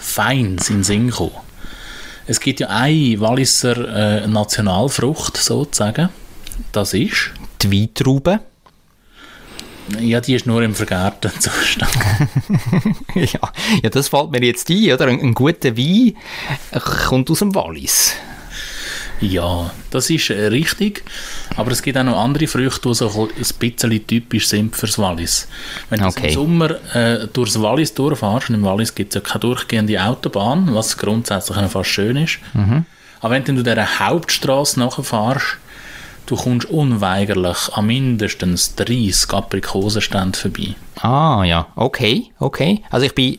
Feins 0.00 0.70
in 0.70 0.78
den 0.78 0.84
Sinn 0.84 1.06
gekommen. 1.08 1.36
Es 2.26 2.40
gibt 2.40 2.60
ja 2.60 2.68
eine 2.68 3.20
Walliser 3.20 4.22
äh, 4.22 4.26
Nationalfrucht, 4.26 5.36
sozusagen. 5.36 6.08
Das 6.72 6.94
ist... 6.94 7.32
Die 7.62 7.70
Weintraube. 7.70 8.40
Ja, 10.00 10.20
die 10.20 10.34
ist 10.34 10.46
nur 10.46 10.62
im 10.62 10.74
vergärten 10.74 11.30
Zustand. 11.38 11.92
ja, 13.14 13.52
ja, 13.82 13.90
das 13.90 14.08
fällt 14.08 14.30
mir 14.30 14.42
jetzt 14.42 14.68
ein, 14.70 14.92
oder? 14.92 15.06
Ein, 15.08 15.20
ein 15.20 15.34
guter 15.34 15.76
Wein 15.76 16.14
kommt 17.08 17.30
aus 17.30 17.40
dem 17.40 17.54
Wallis. 17.54 18.14
Ja, 19.20 19.70
das 19.90 20.10
ist 20.10 20.30
äh, 20.30 20.46
richtig. 20.46 21.04
Aber 21.56 21.70
es 21.70 21.82
gibt 21.82 21.96
auch 21.96 22.02
noch 22.02 22.18
andere 22.18 22.46
Früchte, 22.46 22.88
die 22.88 22.94
so 22.94 23.28
ein 23.28 23.58
bisschen 23.58 24.06
typisch 24.06 24.48
sind 24.48 24.74
fürs 24.74 24.98
Wallis. 24.98 25.48
Wenn 25.88 26.00
du 26.00 26.06
Okay. 26.06 26.28
im 26.28 26.32
Sommer 26.34 26.94
äh, 26.94 27.26
durchs 27.32 27.60
Wallis 27.60 27.94
durchfährst, 27.94 28.48
und 28.50 28.56
im 28.56 28.64
Wallis 28.64 28.94
gibt 28.94 29.14
es 29.14 29.22
ja 29.22 29.28
keine 29.28 29.40
durchgehende 29.40 30.02
Autobahn, 30.02 30.74
was 30.74 30.96
grundsätzlich 30.98 31.56
fast 31.70 31.90
schön 31.90 32.16
ist. 32.16 32.38
Aber 33.20 33.34
wenn 33.34 33.44
du 33.44 33.62
dieser 33.62 33.98
Hauptstraße 34.00 34.80
nachfährst, 34.80 35.58
du 36.26 36.36
kommst 36.36 36.68
unweigerlich 36.70 37.72
an 37.72 37.86
mindestens 37.86 38.74
30 38.76 39.30
Aprikosenständen 39.32 40.34
vorbei. 40.34 40.74
Ah, 41.00 41.44
ja, 41.44 41.66
okay, 41.76 42.30
okay. 42.38 42.82
Also 42.90 43.06
ich 43.06 43.14
bin 43.14 43.38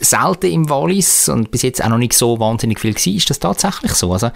selten 0.00 0.46
im 0.46 0.70
Wallis 0.70 1.28
und 1.28 1.50
bis 1.50 1.62
jetzt 1.62 1.82
auch 1.82 1.88
noch 1.88 1.98
nicht 1.98 2.12
so 2.12 2.38
wahnsinnig 2.38 2.80
viel 2.80 2.94
gewesen. 2.94 3.16
Ist 3.16 3.30
das 3.30 3.38
tatsächlich 3.38 3.92
so? 3.92 4.12
Also, 4.12 4.30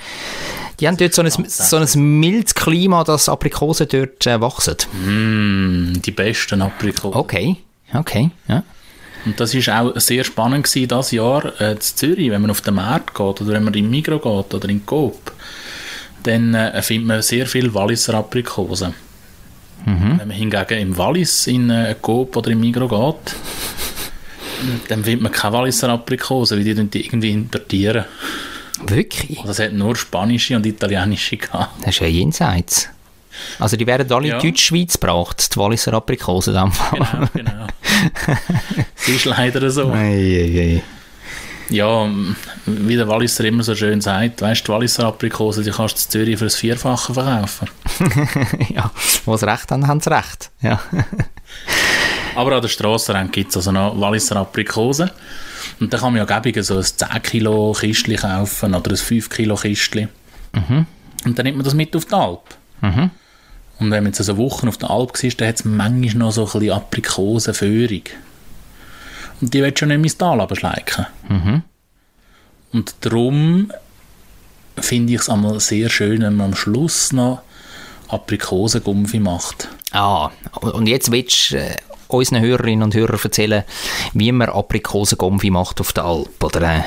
die 0.80 0.88
haben 0.88 0.96
dort 0.96 1.14
so 1.14 1.22
ein, 1.22 1.30
so 1.30 1.76
ein 1.76 2.20
mildes 2.20 2.54
Klima, 2.54 3.04
dass 3.04 3.28
Aprikosen 3.28 3.88
dort 3.88 4.26
äh, 4.26 4.40
wachsen. 4.40 4.76
Mm, 4.92 6.02
die 6.02 6.10
besten 6.10 6.62
Aprikosen. 6.62 7.18
Okay, 7.18 7.56
okay, 7.94 8.30
ja. 8.48 8.64
Und 9.24 9.38
das 9.38 9.54
ist 9.54 9.68
auch 9.68 9.92
sehr 10.00 10.24
spannend 10.24 10.64
gewesen, 10.64 10.88
das 10.88 11.12
Jahr 11.12 11.60
äh, 11.60 11.72
in 11.72 11.80
Zürich, 11.80 12.30
wenn 12.30 12.42
man 12.42 12.50
auf 12.50 12.60
den 12.60 12.74
Markt 12.74 13.14
geht 13.14 13.40
oder 13.40 13.52
wenn 13.52 13.64
man 13.64 13.74
in 13.74 13.88
Migros 13.88 14.20
geht 14.20 14.54
oder 14.54 14.68
in 14.68 14.84
Coop, 14.84 15.32
dann 16.24 16.54
äh, 16.54 16.82
findet 16.82 17.06
man 17.06 17.22
sehr 17.22 17.46
viel 17.46 17.72
Walliser 17.74 18.14
Aprikosen. 18.14 18.94
Wenn 19.84 20.16
man 20.16 20.30
hingegen 20.30 20.78
im 20.78 20.96
Wallis 20.96 21.48
in 21.48 21.68
äh, 21.68 21.96
Coop 22.00 22.36
oder 22.36 22.50
in 22.52 22.60
Migros 22.60 22.88
geht, 22.88 23.34
dann 24.88 25.02
findet 25.02 25.22
man 25.22 25.32
keine 25.32 25.54
Walliser 25.54 25.88
Aprikosen, 25.88 26.58
weil 26.58 26.64
die, 26.64 26.84
die 26.88 27.04
irgendwie 27.04 27.30
importieren. 27.32 28.04
Wirklich? 28.86 29.40
Das 29.44 29.58
hat 29.58 29.72
nur 29.72 29.96
spanische 29.96 30.54
und 30.56 30.66
italienische 30.66 31.36
gehabt. 31.36 31.72
Das 31.80 31.90
ist 31.96 32.00
ja 32.00 32.06
jenseits. 32.06 32.88
Also 33.58 33.76
die 33.76 33.86
werden 33.86 34.10
alle 34.12 34.28
Ja. 34.28 34.38
in 34.38 34.42
Deutschschweiz 34.50 34.92
gebraucht, 35.00 35.52
die 35.54 35.58
Walliser 35.58 35.94
Aprikosen. 35.94 36.54
in 36.54 36.60
dem 36.62 36.72
Fall. 36.72 37.28
Genau, 37.34 37.52
genau. 37.52 37.66
das 38.96 39.08
ist 39.08 39.24
leider 39.24 39.68
so. 39.70 39.90
Ei, 39.90 39.96
ei, 39.96 40.60
ei. 40.76 40.82
Ja, 41.72 42.06
wie 42.66 42.96
der 42.96 43.08
Walliser 43.08 43.44
immer 43.44 43.62
so 43.62 43.74
schön 43.74 44.02
sagt, 44.02 44.42
weißt 44.42 44.68
du, 44.68 44.72
Walliser 44.72 45.06
Aprikose, 45.06 45.62
die 45.62 45.70
kannst 45.70 45.96
du 45.96 46.02
in 46.04 46.10
Zürich 46.10 46.38
für 46.38 46.44
das 46.44 46.56
Vierfache 46.56 47.14
verkaufen. 47.14 47.68
ja, 48.74 48.90
wo 49.24 49.36
sie 49.36 49.48
recht 49.48 49.70
haben, 49.70 49.86
haben 49.86 50.00
sie 50.00 50.10
recht. 50.10 50.50
Ja. 50.60 50.80
Aber 52.34 52.56
an 52.56 52.62
der 52.62 52.68
Strassenrand 52.68 53.32
gibt 53.32 53.50
es 53.50 53.56
also 53.56 53.72
noch 53.72 53.98
Walliser 53.98 54.36
Aprikose. 54.36 55.10
Und 55.80 55.92
da 55.92 55.98
kann 55.98 56.12
man 56.12 56.26
ja 56.26 56.38
gäbig 56.40 56.62
so 56.62 56.76
ein 56.76 56.84
10 56.84 57.08
Kilo 57.22 57.72
Kistchen 57.72 58.16
kaufen 58.16 58.74
oder 58.74 58.90
ein 58.90 58.96
5 58.96 59.30
Kilo 59.30 59.54
Kistchen. 59.54 60.08
Und 61.24 61.38
dann 61.38 61.44
nimmt 61.44 61.56
man 61.56 61.64
das 61.64 61.74
mit 61.74 61.96
auf 61.96 62.04
die 62.04 62.14
Alp. 62.14 62.54
Und 63.78 63.90
wenn 63.90 64.02
man 64.02 64.12
jetzt 64.12 64.20
also 64.20 64.36
Wochen 64.36 64.68
auf 64.68 64.76
der 64.76 64.90
Alp 64.90 65.22
war, 65.22 65.30
dann 65.30 65.48
hat 65.48 65.56
es 65.56 65.64
manchmal 65.64 66.14
noch 66.14 66.32
so 66.32 66.42
ein 66.46 66.52
bisschen 66.52 66.70
Aprikosenführung. 66.70 68.02
Und 69.42 69.52
die 69.52 69.60
willst 69.60 69.76
du 69.76 69.80
schon 69.80 69.88
nicht 69.88 69.98
ins 69.98 70.16
Tal 70.16 70.40
abschleichen. 70.40 71.06
Und 72.72 72.94
darum 73.00 73.70
finde 74.78 75.12
ich 75.12 75.20
es 75.20 75.28
einmal 75.28 75.60
sehr 75.60 75.90
schön, 75.90 76.22
wenn 76.22 76.36
man 76.36 76.50
am 76.50 76.54
Schluss 76.54 77.12
noch 77.12 77.42
Aprikosengumpfi 78.08 79.18
macht. 79.18 79.68
Ah, 79.90 80.30
und 80.60 80.86
jetzt 80.86 81.10
willst 81.10 81.50
du 81.50 81.56
äh, 81.56 81.76
unseren 82.08 82.40
Hörerinnen 82.40 82.82
und 82.82 82.94
Hörern 82.94 83.18
erzählen, 83.22 83.64
wie 84.14 84.32
man 84.32 84.48
Aprikosengomfi 84.48 85.50
macht 85.50 85.80
auf 85.80 85.92
der 85.92 86.04
Alp, 86.04 86.42
oder? 86.42 86.62
Äh, 86.62 86.82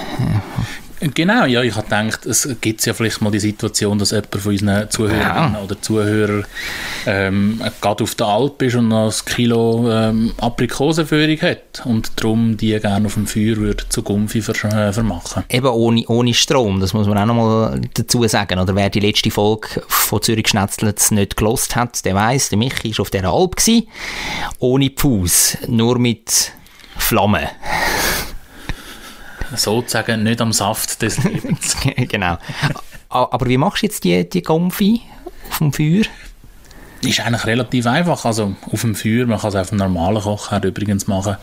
Genau, 0.99 1.45
ja, 1.45 1.61
ich 1.61 1.75
habe 1.75 1.83
gedacht, 1.83 2.25
es 2.25 2.47
gibt 2.61 2.85
ja 2.85 2.93
vielleicht 2.93 3.21
mal 3.21 3.29
die 3.29 3.39
Situation, 3.39 3.99
dass 3.99 4.11
jemand 4.11 4.33
von 4.35 4.51
unseren 4.53 4.89
Zuhörern 4.89 5.53
Ja. 5.53 5.61
oder 5.61 5.81
Zuhörern 5.81 6.45
ähm, 7.05 7.61
gerade 7.81 8.03
auf 8.03 8.15
der 8.15 8.27
Alp 8.27 8.61
ist 8.61 8.75
und 8.75 8.87
noch 8.87 9.11
ein 9.11 9.25
Kilo 9.25 9.91
ähm, 9.91 10.33
Aprikosenführung 10.39 11.41
hat 11.41 11.81
und 11.85 12.11
darum 12.15 12.55
die 12.55 12.79
gerne 12.79 13.07
auf 13.07 13.15
dem 13.15 13.27
Feuer 13.27 13.57
würde 13.57 13.83
zu 13.89 14.03
Gumpfi 14.03 14.41
ver 14.41 14.55
äh, 14.65 14.93
vermachen. 14.93 15.43
eben 15.49 15.67
ohne, 15.67 16.05
ohne 16.07 16.33
Strom, 16.33 16.79
das 16.79 16.93
muss 16.93 17.07
man 17.07 17.17
auch 17.17 17.25
nochmal 17.25 17.81
dazu 17.93 18.25
sagen. 18.27 18.57
Oder 18.59 18.73
wer 18.75 18.89
die 18.89 19.01
letzte 19.01 19.31
Folge 19.31 19.83
von 19.87 20.21
Zürich 20.21 20.47
Schnetzlitz 20.47 21.11
nicht 21.11 21.35
gelost 21.35 21.75
hat, 21.75 22.05
der 22.05 22.15
weiß, 22.15 22.49
der 22.49 22.57
Michi 22.57 22.91
war 22.97 23.01
auf 23.01 23.09
dieser 23.09 23.33
Alp, 23.33 23.57
gewesen, 23.57 23.87
ohne 24.59 24.89
Pfuß, 24.89 25.57
nur 25.67 25.99
mit 25.99 26.53
Flammen. 26.97 27.45
Sozusagen 29.55 30.23
nicht 30.23 30.41
am 30.41 30.53
Saft 30.53 31.01
des 31.01 31.23
Lebens. 31.23 31.75
genau. 32.09 32.37
Aber 33.09 33.47
wie 33.47 33.57
machst 33.57 33.83
du 33.83 33.87
jetzt 33.87 34.03
die, 34.03 34.27
die 34.27 34.41
Gomfi 34.41 35.01
auf 35.49 35.57
dem 35.59 35.73
Feuer? 35.73 36.05
ist 37.01 37.19
eigentlich 37.19 37.45
relativ 37.45 37.85
einfach. 37.85 38.25
Also 38.25 38.55
auf 38.71 38.81
dem 38.81 38.95
Feuer, 38.95 39.25
man 39.25 39.39
kann 39.39 39.49
es 39.49 39.55
auf 39.55 39.69
dem 39.69 39.77
normalen 39.77 40.21
Kochherd 40.21 40.65
übrigens 40.65 41.07
machen. 41.07 41.37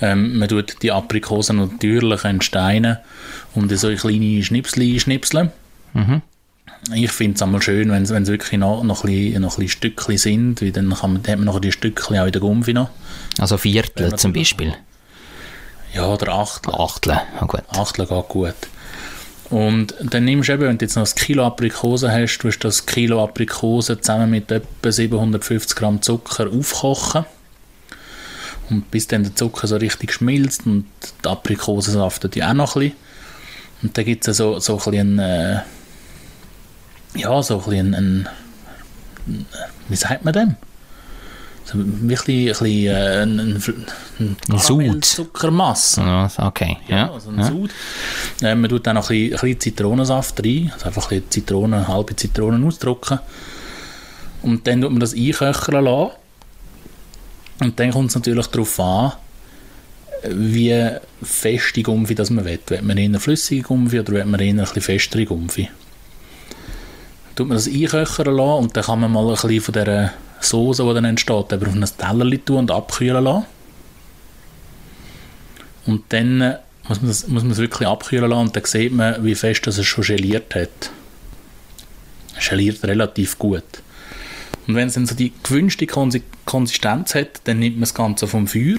Ähm, 0.00 0.38
man 0.38 0.48
tut 0.48 0.82
die 0.82 0.92
Aprikosen 0.92 1.56
natürlich 1.56 2.24
entsteinen 2.24 2.98
und 3.54 3.70
in 3.70 3.78
so 3.78 3.94
kleine 3.94 4.42
Schnipsel 4.42 4.98
schnipseln. 5.00 5.50
Ich 6.92 7.12
finde 7.12 7.36
es 7.36 7.42
einmal 7.42 7.62
schön, 7.62 7.90
wenn 7.90 8.02
es 8.02 8.10
wirklich 8.10 8.58
noch, 8.58 8.82
noch, 8.82 9.04
ein 9.04 9.10
bisschen, 9.10 9.42
noch 9.42 9.52
ein 9.52 9.64
bisschen 9.64 9.68
Stückchen 9.68 10.18
sind, 10.18 10.62
weil 10.62 10.72
dann 10.72 10.92
kann 10.92 11.14
man, 11.14 11.22
dann 11.22 11.32
hat 11.32 11.38
man 11.38 11.46
noch 11.46 11.60
die 11.60 11.72
Stückchen 11.72 12.18
auch 12.18 12.26
in 12.26 12.32
der 12.32 12.40
Gumpfi 12.40 12.74
noch. 12.74 12.90
Also 13.38 13.56
Viertel 13.56 14.14
zum. 14.16 14.32
Beispiel. 14.32 14.74
Ja, 15.94 16.08
oder 16.08 16.32
Achtel. 16.32 16.74
Achtel, 16.74 17.12
ah, 17.12 17.44
gut. 17.46 17.62
Achtel 17.68 18.06
geht 18.06 18.28
gut. 18.28 18.54
Und 19.50 19.94
dann 20.00 20.24
nimmst 20.24 20.48
du 20.48 20.54
eben, 20.54 20.62
wenn 20.62 20.78
du 20.78 20.84
jetzt 20.84 20.96
noch 20.96 21.06
ein 21.06 21.14
Kilo 21.14 21.46
Aprikose 21.46 22.10
hast, 22.10 22.38
du 22.38 22.50
das 22.50 22.84
Kilo 22.84 23.22
Aprikose 23.22 24.00
zusammen 24.00 24.30
mit 24.30 24.50
etwa 24.50 24.90
750 24.90 25.76
Gramm 25.76 26.02
Zucker 26.02 26.50
aufkochen. 26.50 27.24
Und 28.70 28.90
bis 28.90 29.06
dann 29.06 29.22
der 29.22 29.36
Zucker 29.36 29.68
so 29.68 29.76
richtig 29.76 30.12
schmilzt 30.12 30.66
und 30.66 30.86
die 31.24 31.28
Aprikose 31.28 31.92
saftet 31.92 32.34
ja 32.34 32.50
auch 32.50 32.54
noch 32.54 32.74
ein 32.74 32.80
bisschen. 32.80 32.96
Und 33.82 33.96
dann 33.96 34.04
gibt 34.04 34.26
es 34.26 34.36
so, 34.38 34.58
so 34.58 34.78
ein 34.78 34.90
bisschen, 34.90 35.18
äh, 35.20 35.60
ja, 37.14 37.42
so 37.42 37.58
ein 37.58 37.64
bisschen, 37.64 37.94
ein, 37.94 38.28
wie 39.88 39.96
sagt 39.96 40.24
man 40.24 40.32
dem? 40.32 40.56
So 41.64 41.78
wirklich 41.78 42.48
ein 42.48 42.58
bisschen, 42.58 42.86
äh, 42.86 43.22
ein, 43.22 43.40
ein, 43.40 43.62
ein 44.18 44.36
Ein 44.50 44.58
Sud. 44.58 44.78
Karamellzuckermasse. 44.78 46.00
Ja, 46.02 46.30
okay. 46.38 46.76
Ja. 46.88 46.96
Ja, 46.96 47.12
also 47.12 47.30
ein 47.30 47.42
Sud. 47.42 47.70
Äh, 48.42 48.54
man 48.54 48.68
tut 48.68 48.86
dann 48.86 48.96
noch 48.96 49.10
ein 49.10 49.30
bisschen, 49.30 49.48
ein 49.48 49.60
Zitronensaft 49.60 50.44
rein, 50.44 50.70
also 50.74 50.86
einfach 50.86 51.10
ein 51.10 51.22
Zitronen, 51.30 51.88
halbe 51.88 52.14
Zitronen 52.14 52.64
ausdrücken. 52.66 53.18
Und 54.42 54.66
dann 54.66 54.82
tut 54.82 54.90
man 54.90 55.00
das 55.00 55.14
einköcheln 55.14 55.84
lassen. 55.84 56.10
Und 57.60 57.80
dann 57.80 57.90
kommt 57.92 58.10
es 58.10 58.14
natürlich 58.16 58.46
darauf 58.48 58.80
an, 58.80 59.12
wie 60.28 60.90
fest 61.22 61.76
die 61.76 61.82
Gumpfi 61.82 62.14
das 62.14 62.30
man 62.30 62.44
will. 62.44 62.58
Will 62.66 62.82
man 62.82 62.98
eher 62.98 63.20
flüssige 63.20 63.62
Gumpfi 63.62 64.00
oder 64.00 64.12
will 64.12 64.24
man 64.26 64.40
eher 64.40 64.50
ein 64.50 64.56
bisschen 64.58 64.82
festere 64.82 65.24
Gumpfi? 65.24 65.70
Tut 67.36 67.48
man 67.48 67.56
das 67.56 67.66
einköcheln 67.68 68.36
lassen 68.36 68.64
und 68.64 68.76
dann 68.76 68.84
kann 68.84 69.00
man 69.00 69.12
mal 69.12 69.24
ein 69.24 69.30
bisschen 69.30 69.60
von 69.60 69.72
dieser 69.74 70.12
Soße, 70.44 70.84
die 70.84 70.94
dann 70.94 71.04
entsteht, 71.04 71.52
eben 71.52 71.66
auf 71.66 71.74
ein 71.74 71.84
Tellerchen 71.98 72.44
tun 72.44 72.56
und 72.58 72.70
abkühlen 72.70 73.24
lassen. 73.24 73.46
Und 75.86 76.04
dann 76.10 76.40
äh, 76.40 76.58
muss 76.88 77.00
man, 77.00 77.08
das, 77.08 77.28
muss 77.28 77.42
man 77.42 77.52
es 77.52 77.58
wirklich 77.58 77.88
abkühlen 77.88 78.30
lassen 78.30 78.46
und 78.46 78.56
dann 78.56 78.64
sieht 78.64 78.92
man, 78.92 79.24
wie 79.24 79.34
fest 79.34 79.66
das 79.66 79.78
es 79.78 79.86
schon 79.86 80.04
geliert 80.04 80.54
hat. 80.54 80.90
Es 82.38 82.48
geliert 82.48 82.82
relativ 82.84 83.38
gut. 83.38 83.62
Und 84.66 84.74
wenn 84.74 84.88
es 84.88 84.94
dann 84.94 85.06
so 85.06 85.14
die 85.14 85.32
gewünschte 85.42 85.86
Konsi 85.86 86.22
Konsistenz 86.44 87.14
hat, 87.14 87.40
dann 87.44 87.58
nimmt 87.58 87.76
man 87.76 87.82
das 87.82 87.94
Ganze 87.94 88.26
vom 88.26 88.46
Feuer. 88.46 88.78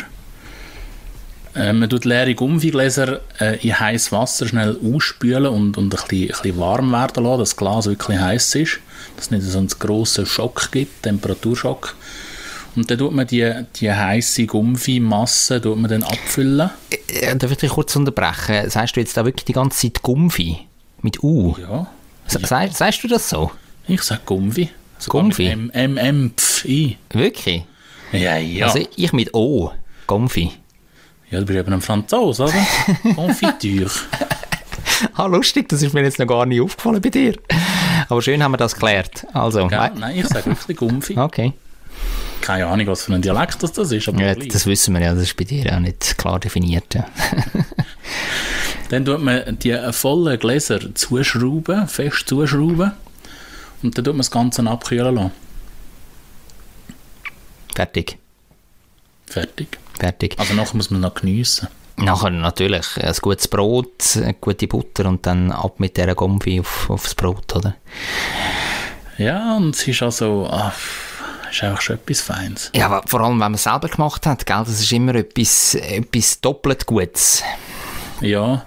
Äh, 1.55 1.73
man 1.73 1.89
tut 1.89 2.05
leere 2.05 2.35
Gummigläser 2.35 3.21
äh, 3.39 3.57
in 3.65 3.79
heißes 3.79 4.11
Wasser 4.11 4.47
schnell 4.47 4.77
ausspülen 4.83 5.47
und, 5.47 5.77
und 5.77 5.85
ein, 5.85 5.89
bisschen, 5.89 6.23
ein 6.23 6.27
bisschen 6.27 6.59
warm 6.59 6.91
werden 6.91 7.23
lassen, 7.23 7.39
dass 7.39 7.49
das 7.49 7.57
Glas 7.57 7.85
wirklich 7.85 8.19
heiß 8.19 8.55
ist. 8.55 8.79
Dass 9.15 9.25
es 9.25 9.31
nicht 9.31 9.43
so 9.43 9.57
einen 9.57 9.67
grossen 9.67 10.25
Schock 10.25 10.69
gibt, 10.71 11.03
Temperaturschock. 11.03 11.95
Und 12.75 12.91
dann 12.91 12.97
tut 12.97 13.13
man 13.13 13.25
die, 13.25 13.49
die 13.77 13.91
heiße 13.91 14.45
Gumpfi-Masse 14.47 15.61
tut 15.61 15.77
man 15.77 15.89
dann 15.89 16.03
abfüllen. 16.03 16.69
Äh, 17.07 17.35
Darf 17.37 17.51
ich 17.51 17.57
dich 17.57 17.69
kurz 17.71 17.95
unterbrechen? 17.95 18.69
Sagst 18.69 18.95
du 18.97 18.99
jetzt 18.99 19.15
da 19.15 19.23
wirklich 19.23 19.45
die 19.45 19.53
ganze 19.53 19.79
Zeit 19.87 20.01
Gumfi? 20.01 20.59
Mit 21.01 21.23
U? 21.23 21.55
Ja, 21.59 21.87
Sa- 22.27 22.39
Sagst, 22.45 22.77
sagst 22.77 23.03
du 23.03 23.07
das 23.07 23.29
so? 23.29 23.51
ich 23.87 24.01
sag 24.01 24.25
Gumpfi. 24.25 24.69
Sogar 24.97 25.21
Gumpfi? 25.21 25.45
M, 25.47 25.69
M, 25.73 25.97
M, 25.97 26.33
Pf, 26.35 26.65
I. 26.65 26.97
Wirklich? 27.11 27.63
Ja, 28.11 28.35
ja. 28.37 28.65
Also 28.67 28.85
ich 28.95 29.13
mit 29.13 29.33
O. 29.33 29.71
Gomfi. 30.07 30.51
Ja, 31.31 31.39
du 31.39 31.45
bist 31.45 31.57
eben 31.59 31.73
ein 31.73 31.81
Franzose, 31.81 32.43
oder? 32.43 32.53
Konfitüre. 33.15 33.89
ah, 35.13 35.25
lustig, 35.27 35.69
das 35.69 35.81
ist 35.81 35.93
mir 35.93 36.03
jetzt 36.03 36.19
noch 36.19 36.27
gar 36.27 36.45
nicht 36.45 36.61
aufgefallen 36.61 37.01
bei 37.01 37.09
dir. 37.09 37.35
Aber 38.09 38.21
schön 38.21 38.43
haben 38.43 38.51
wir 38.51 38.57
das 38.57 38.73
geklärt. 38.73 39.25
Also, 39.33 39.67
Gell? 39.67 39.91
Nein, 39.95 40.17
ich 40.17 40.27
sage 40.27 40.45
wirklich 40.47 40.77
Gumpfi. 40.77 41.17
okay. 41.17 41.53
Keine 42.41 42.67
Ahnung, 42.67 42.87
was 42.87 43.03
für 43.03 43.13
ein 43.13 43.21
Dialekt 43.21 43.63
das, 43.63 43.71
das 43.71 43.91
ist, 43.91 44.07
aber 44.07 44.21
Ja, 44.21 44.35
das 44.35 44.67
wissen 44.67 44.93
wir 44.93 45.01
ja, 45.01 45.13
das 45.13 45.23
ist 45.23 45.37
bei 45.37 45.45
dir 45.45 45.73
auch 45.73 45.79
nicht 45.79 46.17
klar 46.17 46.39
definiert. 46.39 46.93
Ja. 46.93 47.05
Dann 48.89 49.03
tut 49.03 49.21
man 49.21 49.57
die 49.59 49.75
vollen 49.91 50.37
Gläser 50.39 50.93
zuschrauben, 50.93 51.87
fest 51.87 52.27
zuschrauben. 52.27 52.91
Und 53.81 53.97
dann 53.97 54.05
tut 54.05 54.13
man 54.13 54.19
das 54.19 54.31
Ganze 54.31 54.63
abkühlen 54.67 55.15
lassen. 55.15 55.31
Fertig. 57.73 58.17
Fertig. 59.25 59.79
Fertig. 59.99 60.35
Also 60.37 60.53
nachher 60.53 60.75
muss 60.75 60.91
man 60.91 61.01
noch 61.01 61.13
geniessen. 61.15 61.67
Nachher 61.97 62.29
natürlich 62.29 62.87
ein 62.97 63.15
gutes 63.21 63.47
Brot, 63.47 64.17
eine 64.17 64.33
gute 64.33 64.67
Butter 64.67 65.05
und 65.05 65.25
dann 65.25 65.51
ab 65.51 65.79
mit 65.79 65.95
dieser 65.95 66.13
Gombi 66.13 66.59
auf, 66.59 66.89
aufs 66.89 67.15
Brot, 67.15 67.55
oder? 67.55 67.75
Ja, 69.17 69.55
und 69.55 69.75
es 69.75 69.87
ist 69.87 70.03
also, 70.03 70.47
ah, 70.51 70.73
ist 71.49 71.63
einfach 71.63 71.81
schon 71.81 71.95
etwas 71.95 72.21
Feines. 72.21 72.71
Ja, 72.75 72.87
aber 72.87 73.03
vor 73.07 73.21
allem, 73.21 73.33
wenn 73.33 73.39
man 73.39 73.53
es 73.53 73.63
selber 73.63 73.87
gemacht 73.87 74.25
hat, 74.25 74.45
gell, 74.45 74.63
das 74.65 74.81
ist 74.81 74.91
immer 74.91 75.15
etwas, 75.15 75.75
etwas 75.75 76.41
doppelt 76.41 76.85
Gutes. 76.85 77.43
Ja, 78.19 78.65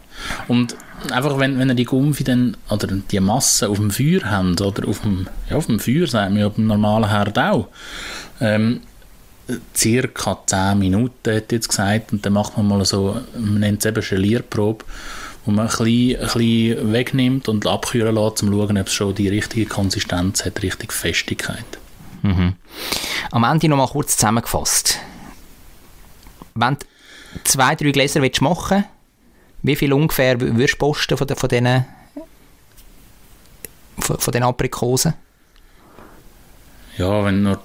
und 0.49 0.75
einfach, 1.11 1.39
wenn, 1.39 1.59
wenn 1.59 1.69
ihr 1.69 1.75
die 1.75 1.85
Gumpfi 1.85 2.25
dann, 2.25 2.57
oder 2.71 2.87
die 2.87 3.21
Masse 3.21 3.69
auf 3.69 3.77
dem 3.77 3.91
Feuer 3.91 4.23
habt, 4.25 4.61
oder 4.61 4.89
auf 4.89 5.01
dem, 5.01 5.29
ja, 5.51 5.57
auf 5.57 5.67
dem 5.67 5.81
Feuer, 5.81 6.07
sagt 6.07 6.31
man 6.31 6.41
ja, 6.41 6.47
auf 6.47 6.55
dem 6.55 6.67
normalen 6.67 7.11
Herd 7.11 7.39
auch, 7.39 7.69
ähm, 8.41 8.81
circa 9.75 10.39
10 10.47 10.79
Minuten, 10.79 11.37
ich 11.37 11.45
jetzt 11.51 11.69
gesagt, 11.69 12.13
und 12.13 12.25
dann 12.25 12.35
macht 12.35 12.57
man 12.57 12.69
mal 12.69 12.85
so, 12.85 13.21
man 13.39 13.61
nennt 13.61 13.85
es 13.85 13.87
eben 13.87 14.03
Gelierprobe, 14.03 14.85
wo 15.45 15.51
man 15.51 15.67
ein 15.67 15.77
bisschen, 15.77 16.21
ein 16.21 16.27
bisschen 16.27 16.93
wegnimmt 16.93 17.49
und 17.49 17.67
abkühlen 17.67 18.15
lässt, 18.15 18.43
um 18.43 18.51
zu 18.51 18.53
schauen, 18.53 18.79
ob 18.79 18.87
es 18.87 18.93
schon 18.93 19.15
die 19.15 19.29
richtige 19.29 19.67
Konsistenz 19.67 20.45
hat, 20.45 20.59
die 20.59 20.67
richtige 20.67 20.93
Festigkeit. 20.93 21.65
Am 23.31 23.45
Ende 23.45 23.69
noch 23.69 23.77
mal 23.77 23.89
kurz 23.89 24.17
zusammengefasst. 24.17 24.99
Wenn 26.55 26.75
du 26.75 26.87
zwei, 27.45 27.75
drei 27.75 27.93
Gläser 27.93 28.21
willst 28.21 28.43
machen 28.43 28.85
wie 29.63 29.77
viel 29.77 29.93
ungefähr 29.93 30.41
würdest 30.41 30.75
du 30.75 30.79
posten 30.79 31.17
von, 31.17 31.29
von 31.29 31.49
diesen 31.49 31.85
von, 33.99 34.19
von 34.19 34.33
den 34.33 34.43
Aprikosen? 34.43 35.15
Ja, 36.97 37.25
wenn 37.25 37.45
du 37.45 37.51
nur 37.51 37.63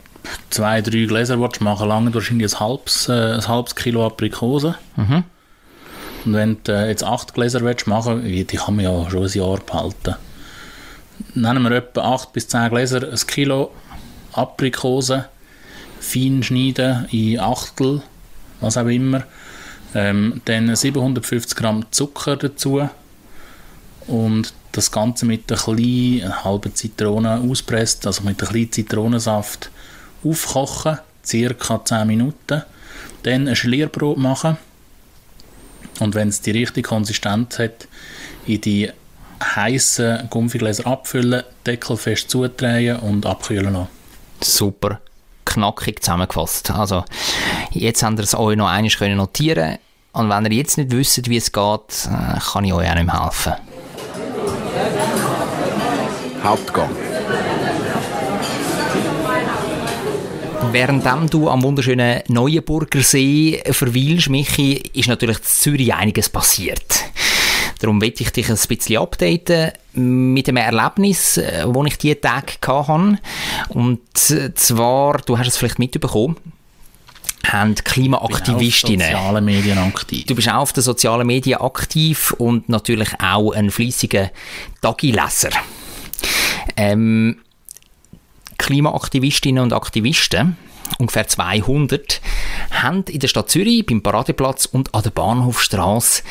zwei, 0.50 0.82
drei 0.82 1.06
Gläser 1.06 1.40
willst 1.40 1.62
machen 1.62 1.88
lange 1.88 2.14
wahrscheinlich 2.14 2.54
ein 2.54 2.60
halbes, 2.60 3.10
äh, 3.10 3.34
ein 3.34 3.48
halbes 3.48 3.76
Kilo 3.76 4.06
Aprikosen. 4.06 4.76
Mhm. 4.96 5.24
Und 6.26 6.34
wenn 6.34 6.58
du 6.64 6.72
äh, 6.72 6.90
jetzt 6.90 7.04
acht 7.04 7.34
Gläser 7.34 7.62
willst 7.62 7.88
machen 7.88 8.24
die 8.24 8.46
kann 8.46 8.76
man 8.76 8.86
ja 8.86 9.10
schon 9.10 9.24
ein 9.24 9.32
Jahr 9.32 9.60
behalten. 9.60 10.16
Nehmen 11.36 11.64
wir 11.64 11.72
etwa 11.72 12.14
acht 12.14 12.34
bis 12.34 12.48
zehn 12.48 12.70
Gläser, 12.70 13.10
ein 13.10 13.28
Kilo 13.28 13.72
Aprikosen, 14.34 15.26
fein 16.00 16.44
schneiden 16.44 17.06
in 17.12 17.40
Achtel, 17.40 18.02
was 18.62 18.78
auch 18.78 18.88
immer. 18.88 19.24
Ähm, 19.96 20.42
dann 20.46 20.76
750 20.76 21.56
Gramm 21.56 21.86
Zucker 21.92 22.36
dazu 22.36 22.90
und 24.08 24.54
das 24.72 24.92
Ganze 24.92 25.26
mit 25.26 25.52
einer 25.52 25.62
kleinen 25.62 26.24
einer 26.24 26.44
halben 26.44 26.74
Zitrone 26.74 27.40
auspresst, 27.40 28.08
also 28.08 28.24
mit 28.24 28.42
einem 28.42 28.52
kleinen 28.52 28.72
Zitronensaft 28.72 29.70
aufkochen, 30.24 31.00
circa 31.26 31.84
10 31.84 32.08
Minuten. 32.08 32.64
Dann 33.24 33.48
ein 33.48 33.56
Schlierbrot 33.56 34.18
machen 34.18 34.58
und 36.00 36.16
wenn 36.16 36.30
es 36.30 36.42
die 36.42 36.52
richtige 36.52 36.88
Konsistenz 36.88 37.60
hat, 37.60 37.88
in 38.46 38.62
die 38.62 38.92
heißen 39.42 40.30
Gumpfigläser 40.30 40.88
abfüllen, 40.88 41.44
Deckel 41.66 41.98
fest 41.98 42.30
zudrehen 42.30 42.98
und 42.98 43.26
abkühlen 43.26 43.74
lassen. 43.74 43.88
Super 44.42 45.00
knackig 45.46 46.02
zusammengefasst. 46.02 46.72
Also, 46.72 47.04
jetzt 47.72 48.04
habt 48.04 48.18
ihr 48.18 48.24
es 48.24 48.36
euch 48.36 48.58
noch 48.58 48.68
einmal 48.68 48.92
können 48.92 49.18
notieren 49.18 49.78
und 50.14 50.30
wenn 50.30 50.46
ihr 50.46 50.52
jetzt 50.52 50.78
nicht 50.78 50.92
wisst, 50.92 51.30
wie 51.30 51.38
es 51.38 51.52
geht, 51.52 52.08
äh, 52.08 52.40
kann 52.40 52.66
ich 52.66 52.74
euch 52.74 52.90
auch 52.90 52.96
nicht 52.96 53.06
mehr 53.06 53.24
helfen. 53.24 53.54
Hauptgang. 56.44 56.90
Währenddem 60.74 61.30
du 61.30 61.50
am 61.50 61.62
wunderschönen 61.62 62.24
Neuenburger 62.30 63.04
See 63.04 63.62
verweilst, 63.64 64.30
Michi, 64.30 64.82
ist 64.94 65.08
natürlich 65.08 65.38
in 65.38 65.44
Zürich 65.44 65.94
einiges 65.94 66.30
passiert. 66.30 67.04
Darum 67.78 68.02
will 68.02 68.12
ich 68.18 68.32
dich 68.32 68.50
ein 68.50 68.58
bisschen 68.68 68.98
updaten 68.98 69.72
mit 69.94 70.50
einem 70.50 70.58
Erlebnis, 70.58 71.36
das 71.36 71.86
ich 71.86 71.98
diese 72.00 72.20
Tage 72.20 72.54
hatte. 72.66 73.20
Und 73.70 74.32
äh, 74.32 74.52
zwar, 74.56 75.20
du 75.20 75.38
hast 75.38 75.50
es 75.50 75.58
vielleicht 75.58 75.78
mitbekommen, 75.78 76.38
haben 77.46 77.76
Klimaaktivistinnen... 77.76 79.12
Sozialen 79.12 79.46
Medien 79.46 79.78
aktiv. 79.78 80.26
Du 80.26 80.34
bist 80.34 80.50
auch 80.50 80.62
auf 80.62 80.74
den 80.74 80.82
sozialen 80.82 81.28
Medien 81.28 81.62
aktiv 81.62 82.32
und 82.40 82.68
natürlich 82.68 83.10
auch 83.22 83.52
ein 83.52 83.70
fleissiger 83.70 84.32
Tagileser. 84.82 85.52
Ähm, 86.76 87.38
Klimaaktivistinnen 88.64 89.62
und 89.62 89.74
Aktivisten, 89.74 90.56
ungefähr 90.98 91.28
200, 91.28 92.22
haben 92.72 93.04
in 93.10 93.20
der 93.20 93.28
Stadt 93.28 93.50
Zürich 93.50 93.86
beim 93.86 94.02
Paradeplatz 94.02 94.66
und 94.66 94.96
an 94.96 95.04
der 95.04 95.10
Bahnhofstrasse 95.10 96.24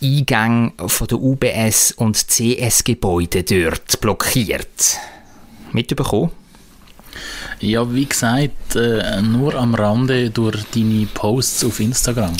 die 0.00 0.18
Eingänge 0.18 0.72
von 0.86 1.08
der 1.08 1.18
UBS 1.18 1.90
und 1.92 2.16
CS-Gebäude 2.16 3.42
dort 3.42 4.00
blockiert. 4.00 4.98
Mitbekommen? 5.72 6.30
Ja, 7.58 7.92
wie 7.92 8.06
gesagt, 8.06 8.76
äh, 8.76 9.20
nur 9.20 9.56
am 9.56 9.74
Rande 9.74 10.30
durch 10.30 10.62
deine 10.72 11.06
Posts 11.12 11.64
auf 11.64 11.80
Instagram. 11.80 12.36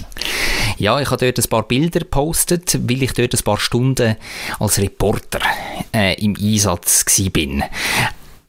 Ja, 0.79 1.01
ich 1.01 1.11
habe 1.11 1.27
dort 1.27 1.45
ein 1.45 1.51
paar 1.51 1.65
Bilder 1.65 2.01
gepostet, 2.01 2.79
weil 2.89 3.03
ich 3.03 3.13
dort 3.13 3.35
ein 3.35 3.45
paar 3.45 3.59
Stunden 3.59 4.17
als 4.61 4.79
Reporter 4.79 5.41
äh, 5.93 6.15
im 6.25 6.37
Einsatz 6.41 7.05
war. 7.05 7.69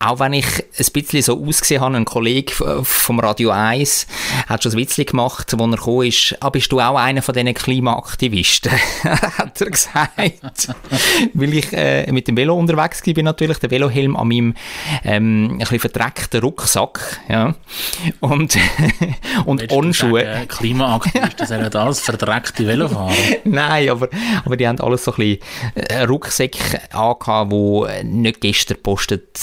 Auch 0.03 0.19
wenn 0.19 0.33
ich 0.33 0.45
ein 0.45 0.85
bisschen 0.93 1.21
so 1.21 1.45
ausgesehen 1.45 1.79
habe, 1.79 1.95
ein 1.95 2.05
Kollege 2.05 2.53
vom 2.83 3.19
Radio 3.19 3.51
1 3.51 4.07
hat 4.47 4.63
schon 4.63 4.71
ein 4.71 4.77
Witzchen 4.79 5.05
gemacht, 5.05 5.53
wo 5.55 5.63
er 5.65 5.77
gekommen 5.77 6.07
ist, 6.07 6.35
ah, 6.39 6.49
bist 6.49 6.71
du 6.71 6.79
auch 6.79 6.95
einer 6.95 7.21
von 7.21 7.35
diesen 7.35 7.53
Klimaaktivisten? 7.53 8.71
hat 9.03 9.61
er 9.61 9.69
gesagt. 9.69 10.19
Weil 11.35 11.53
ich 11.53 11.71
äh, 11.73 12.11
mit 12.11 12.27
dem 12.27 12.35
Velo 12.35 12.57
unterwegs 12.57 13.05
war, 13.05 13.13
bin 13.13 13.25
natürlich, 13.25 13.59
der 13.59 13.69
Velohelm 13.69 14.15
an 14.15 14.27
meinem 14.27 14.55
ähm, 15.03 15.51
ein 15.51 15.57
bisschen 15.59 15.79
verdreckten 15.79 16.41
Rucksack, 16.41 17.21
ja. 17.29 17.53
Und, 18.21 18.57
und 19.45 19.71
Onschuhe. 19.71 20.25
sagen, 20.25 20.47
Klimaaktivisten 20.47 21.45
sind 21.45 21.75
das 21.75 21.99
verdreckte 21.99 22.65
Velofahrer. 22.65 23.13
Nein, 23.43 23.89
aber, 23.89 24.09
aber 24.45 24.57
die 24.57 24.67
haben 24.67 24.79
alles 24.79 25.03
so 25.03 25.11
ein 25.11 25.17
bisschen 25.17 25.39
äh, 25.75 26.01
Rucksäcke 26.05 26.81
angehabt, 26.91 27.51
die 27.51 28.03
nicht 28.03 28.41
gestern 28.41 28.77
gepostet 28.77 29.37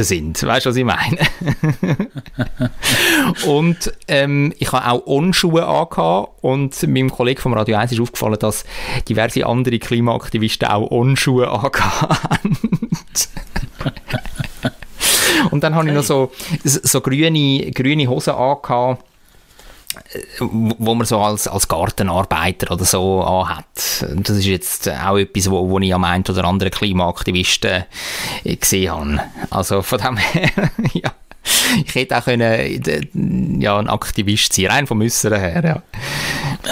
worden 0.00 0.04
sind. 0.04 0.42
Weißt 0.42 0.66
du, 0.66 0.70
was 0.70 0.76
ich 0.76 0.84
meine? 0.84 1.18
und 3.46 3.92
ähm, 4.08 4.52
ich 4.58 4.72
habe 4.72 4.90
auch 4.90 5.06
On-Schuhe 5.06 5.66
angehabt 5.66 6.32
und 6.42 6.82
meinem 6.88 7.10
Kollegen 7.10 7.40
vom 7.40 7.54
Radio 7.54 7.76
1 7.76 7.92
ist 7.92 8.00
aufgefallen, 8.00 8.38
dass 8.38 8.64
diverse 9.08 9.46
andere 9.46 9.78
Klimaaktivisten 9.78 10.68
auch 10.68 10.90
On-Schuhe 10.90 11.50
angehabt 11.50 12.22
haben. 12.24 12.58
Und 15.50 15.64
dann 15.64 15.74
habe 15.74 15.88
ich 15.88 15.94
noch 15.94 16.02
so, 16.02 16.30
so 16.64 17.00
grüne, 17.00 17.70
grüne 17.70 18.06
Hosen 18.08 18.34
angehabt, 18.34 19.02
wo 20.38 20.74
wo 20.78 20.94
man 20.94 21.06
so 21.06 21.20
als, 21.20 21.46
als 21.46 21.68
Gartenarbeiter 21.68 22.72
oder 22.72 22.84
so 22.84 23.22
anhat. 23.22 23.64
Das 24.00 24.36
ist 24.36 24.46
jetzt 24.46 24.88
auch 24.88 25.16
etwas, 25.18 25.50
wo, 25.50 25.68
wo 25.68 25.78
ich 25.78 25.94
am 25.94 26.04
einen 26.04 26.24
oder 26.28 26.44
anderen 26.44 26.72
Klimaaktivisten 26.72 27.84
äh, 28.44 28.56
gesehen 28.56 29.20
habe. 29.20 29.20
Also 29.50 29.82
von 29.82 29.98
dem 30.00 30.16
her, 30.16 30.50
ja. 30.92 31.12
Ich 31.86 31.94
hätte 31.94 32.18
auch 32.18 32.24
können, 32.24 32.42
äh, 32.42 33.00
ja, 33.60 33.78
ein 33.78 33.88
Aktivist 33.88 34.52
sein, 34.52 34.66
rein 34.66 34.86
vom 34.86 35.00
Äußeren 35.00 35.40
her, 35.40 35.62
ja. 35.64 35.82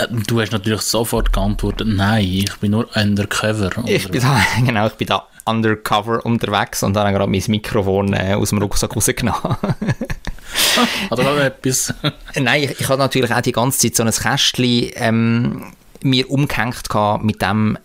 Äh, 0.03 0.09
Du 0.27 0.41
hast 0.41 0.53
natürlich 0.53 0.83
sofort 0.83 1.33
geantwortet, 1.33 1.89
nein, 1.89 2.25
ich 2.25 2.55
bin 2.57 2.73
nur 2.73 2.89
undercover. 2.97 3.71
Ich 3.87 4.09
bin 4.09 4.21
da, 4.21 4.41
genau, 4.65 4.87
ich 4.87 4.95
bin 4.95 5.07
da 5.07 5.27
undercover 5.45 6.25
unterwegs 6.27 6.83
und 6.83 6.95
dann 6.95 7.05
habe 7.05 7.13
ich 7.13 7.19
gerade 7.19 7.31
mein 7.31 7.43
Mikrofon 7.49 8.13
äh, 8.13 8.35
aus 8.35 8.51
dem 8.51 8.59
Rucksack 8.59 8.95
rausgenommen. 8.95 9.57
Oder 11.11 11.23
noch 11.25 11.39
etwas? 11.39 11.95
Nein, 12.35 12.65
ich, 12.65 12.81
ich 12.81 12.89
habe 12.89 12.99
natürlich 12.99 13.33
auch 13.33 13.41
die 13.41 13.53
ganze 13.53 13.79
Zeit 13.79 13.97
so 13.97 14.03
ein 14.03 14.11
Kästchen 14.11 14.91
ähm, 14.95 15.73
mir 16.03 16.31
umgehängt 16.31 16.89
mit 17.23 17.43
dem 17.43 17.79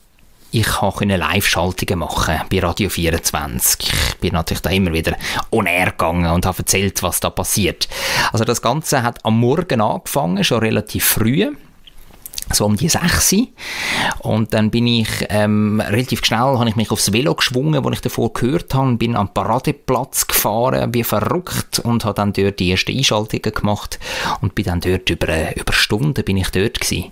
ich 0.55 0.67
konnte 0.67 1.15
Live-Schaltungen 1.15 1.97
machen 1.97 2.41
bei 2.51 2.59
Radio 2.59 2.87
24. 2.87 3.91
Ich 3.91 4.15
bin 4.17 4.33
natürlich 4.33 4.61
da 4.61 4.69
immer 4.69 4.93
wieder 4.93 5.17
on 5.51 5.65
gegangen 5.65 6.29
und 6.29 6.45
habe 6.45 6.59
erzählt, 6.59 7.01
was 7.01 7.19
da 7.19 7.31
passiert. 7.31 7.89
Also 8.31 8.45
das 8.45 8.61
Ganze 8.61 9.01
hat 9.01 9.25
am 9.25 9.39
Morgen 9.39 9.81
angefangen, 9.81 10.43
schon 10.43 10.59
relativ 10.59 11.05
früh. 11.05 11.51
So 12.53 12.65
um 12.65 12.75
die 12.75 12.89
6 12.89 13.35
und 14.19 14.53
dann 14.53 14.69
bin 14.69 14.87
ich 14.87 15.07
ähm, 15.29 15.81
relativ 15.81 16.25
schnell 16.25 16.39
habe 16.39 16.69
ich 16.69 16.75
mich 16.75 16.91
aufs 16.91 17.11
Velo 17.13 17.35
geschwungen, 17.35 17.83
wo 17.83 17.89
ich 17.91 18.01
davor 18.01 18.33
gehört 18.33 18.73
habe, 18.73 18.95
bin 18.95 19.15
am 19.15 19.33
Paradeplatz 19.33 20.27
gefahren, 20.27 20.93
wie 20.93 21.03
verrückt 21.03 21.79
und 21.79 22.05
habe 22.05 22.15
dann 22.15 22.33
dort 22.33 22.59
die 22.59 22.71
ersten 22.71 22.95
Einschaltungen 22.95 23.53
gemacht 23.53 23.99
und 24.41 24.55
bin 24.55 24.65
dann 24.65 24.81
dort 24.81 25.09
über, 25.09 25.55
über 25.55 25.73
Stunden 25.73 26.23
bin 26.23 26.37
ich 26.37 26.49
dort 26.49 26.79
gewesen. 26.79 27.11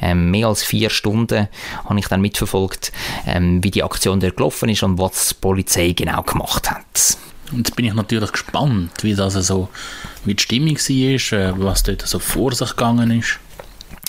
Ähm, 0.00 0.30
mehr 0.30 0.48
als 0.48 0.62
vier 0.62 0.90
Stunden 0.90 1.48
habe 1.84 1.98
ich 1.98 2.08
dann 2.08 2.20
mitverfolgt, 2.20 2.92
ähm, 3.26 3.62
wie 3.62 3.70
die 3.70 3.82
Aktion 3.82 4.20
dort 4.20 4.36
gelaufen 4.36 4.68
ist 4.68 4.82
und 4.82 4.98
was 4.98 5.28
die 5.28 5.34
Polizei 5.40 5.92
genau 5.92 6.22
gemacht 6.22 6.70
hat. 6.70 7.18
Jetzt 7.56 7.76
bin 7.76 7.86
ich 7.86 7.94
natürlich 7.94 8.32
gespannt, 8.32 8.90
wie 9.02 9.14
das 9.14 9.34
also, 9.34 9.68
wie 10.24 10.34
die 10.34 10.42
Stimmung 10.42 10.76
war, 10.76 11.38
äh, 11.38 11.52
was 11.56 11.82
dort 11.82 12.06
so 12.06 12.18
vor 12.18 12.52
sich 12.54 12.70
gegangen 12.70 13.10
ist. 13.18 13.38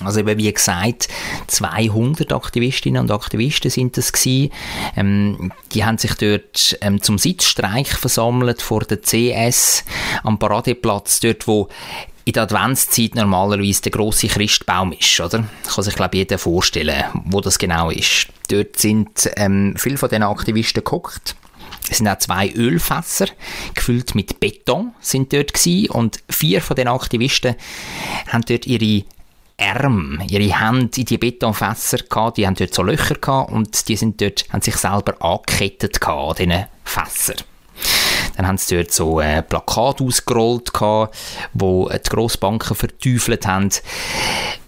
Also 0.03 0.21
eben, 0.21 0.37
wie 0.37 0.53
gesagt, 0.53 1.09
200 1.47 2.31
Aktivistinnen 2.31 3.01
und 3.01 3.11
Aktivisten 3.11 3.69
sind 3.69 3.97
das 3.97 4.13
gewesen. 4.13 4.51
Ähm, 4.95 5.51
die 5.73 5.83
haben 5.83 5.97
sich 5.97 6.13
dort 6.15 6.77
ähm, 6.81 7.01
zum 7.01 7.17
Sitzstreich 7.17 7.89
versammelt 7.89 8.61
vor 8.61 8.81
der 8.81 9.01
CS 9.01 9.83
am 10.23 10.39
Paradeplatz, 10.39 11.19
dort 11.19 11.47
wo 11.47 11.67
in 12.25 12.33
der 12.33 12.43
Adventszeit 12.43 13.15
normalerweise 13.15 13.81
der 13.81 13.91
große 13.91 14.27
Christbaum 14.27 14.93
ist, 14.93 15.19
oder? 15.19 15.45
Kann 15.67 15.83
sich 15.83 15.95
glaube 15.95 16.17
jeder 16.17 16.37
vorstellen, 16.37 17.03
wo 17.25 17.41
das 17.41 17.57
genau 17.57 17.89
ist. 17.89 18.27
Dort 18.49 18.77
sind 18.77 19.29
ähm, 19.35 19.73
viele 19.77 19.97
von 19.97 20.09
den 20.09 20.23
Aktivisten 20.23 20.83
geguckt. 20.83 21.35
Es 21.89 21.97
sind 21.97 22.07
auch 22.07 22.19
zwei 22.19 22.51
Ölfässer 22.51 23.27
gefüllt 23.73 24.13
mit 24.13 24.39
Beton 24.39 24.93
sind 24.99 25.33
dort 25.33 25.53
gewesen 25.53 25.89
und 25.89 26.19
vier 26.29 26.61
von 26.61 26.75
den 26.75 26.87
Aktivisten 26.87 27.55
haben 28.27 28.45
dort 28.47 28.67
ihre 28.67 29.05
Arme, 29.59 30.25
ihre 30.29 30.59
Hände 30.59 30.99
in 30.99 31.05
die 31.05 31.17
Betonfässer 31.17 31.99
gehabt, 32.09 32.37
die 32.37 32.47
haben 32.47 32.55
dort 32.55 32.73
so 32.73 32.83
Löcher 32.83 33.15
gehabt 33.15 33.51
und 33.51 33.87
die 33.87 33.95
sind 33.95 34.21
dort, 34.21 34.45
haben 34.51 34.61
sich 34.61 34.75
selber 34.75 35.21
angekettet 35.21 36.01
an 36.07 36.35
diesen 36.35 36.65
Fässern. 36.83 37.37
Dann 38.35 38.47
haben 38.47 38.57
sie 38.57 38.75
dort 38.75 38.91
so 38.91 39.19
ein 39.19 39.45
Plakat 39.45 40.01
ausgerollt, 40.01 40.73
gehabt, 40.73 41.15
wo 41.53 41.89
die 41.89 42.09
Grossbanken 42.09 42.75
verteufelt 42.75 43.45
haben. 43.45 43.69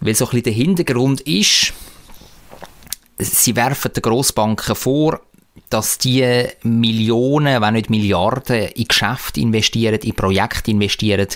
Weil 0.01 0.15
so 0.15 0.25
ein 0.25 0.31
bisschen 0.31 0.43
der 0.43 0.53
Hintergrund 0.53 1.21
ist, 1.21 1.73
sie 3.17 3.55
werfen 3.55 3.93
den 3.93 4.01
Grossbanken 4.01 4.75
vor, 4.75 5.21
dass 5.71 5.97
die 5.97 6.45
Millionen, 6.63 7.61
wenn 7.61 7.73
nicht 7.73 7.89
Milliarden 7.89 8.67
in 8.67 8.87
Geschäfte 8.87 9.39
investieren, 9.39 9.99
in 10.01 10.13
Projekte 10.13 10.71
investieren, 10.71 11.27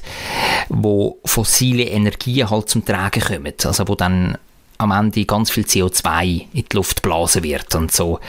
wo 0.69 1.17
fossile 1.25 1.83
Energien 1.83 2.49
halt 2.49 2.69
zum 2.69 2.85
Tragen 2.85 3.21
kommen. 3.21 3.53
Also 3.63 3.87
wo 3.87 3.95
dann 3.95 4.37
am 4.77 4.91
Ende 4.91 5.25
ganz 5.25 5.51
viel 5.51 5.63
CO2 5.63 6.47
in 6.53 6.65
die 6.69 6.75
Luft 6.75 7.01
blasen 7.01 7.43
wird 7.43 7.73
und 7.75 7.91
so 7.91 8.19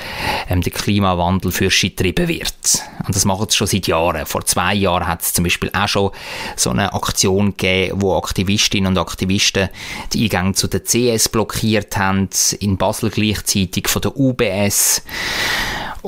ähm, 0.49 0.61
der 0.61 0.73
Klimawandel 0.73 1.51
für 1.51 1.69
getrieben 1.69 2.29
wird. 2.29 2.83
Und 3.05 3.15
das 3.15 3.25
machen 3.25 3.47
sie 3.49 3.57
schon 3.57 3.67
seit 3.67 3.87
Jahren. 3.87 4.27
Vor 4.27 4.45
zwei 4.45 4.75
Jahren 4.75 5.07
hat 5.07 5.23
es 5.23 5.33
zum 5.33 5.45
Beispiel 5.45 5.71
auch 5.73 5.89
schon 5.89 6.11
so 6.55 6.71
eine 6.71 6.93
Aktion 6.93 7.57
gegeben, 7.57 8.01
wo 8.01 8.17
Aktivistinnen 8.17 8.93
und 8.93 8.99
Aktivisten 8.99 9.69
die 10.13 10.25
Eingänge 10.25 10.55
zu 10.55 10.69
der 10.69 10.85
CS 10.85 11.29
blockiert 11.29 11.97
haben, 11.97 12.29
in 12.61 12.77
Basel 12.77 13.11
gleichzeitig 13.11 13.89
von 13.89 14.03
der 14.03 14.17
UBS. 14.17 15.03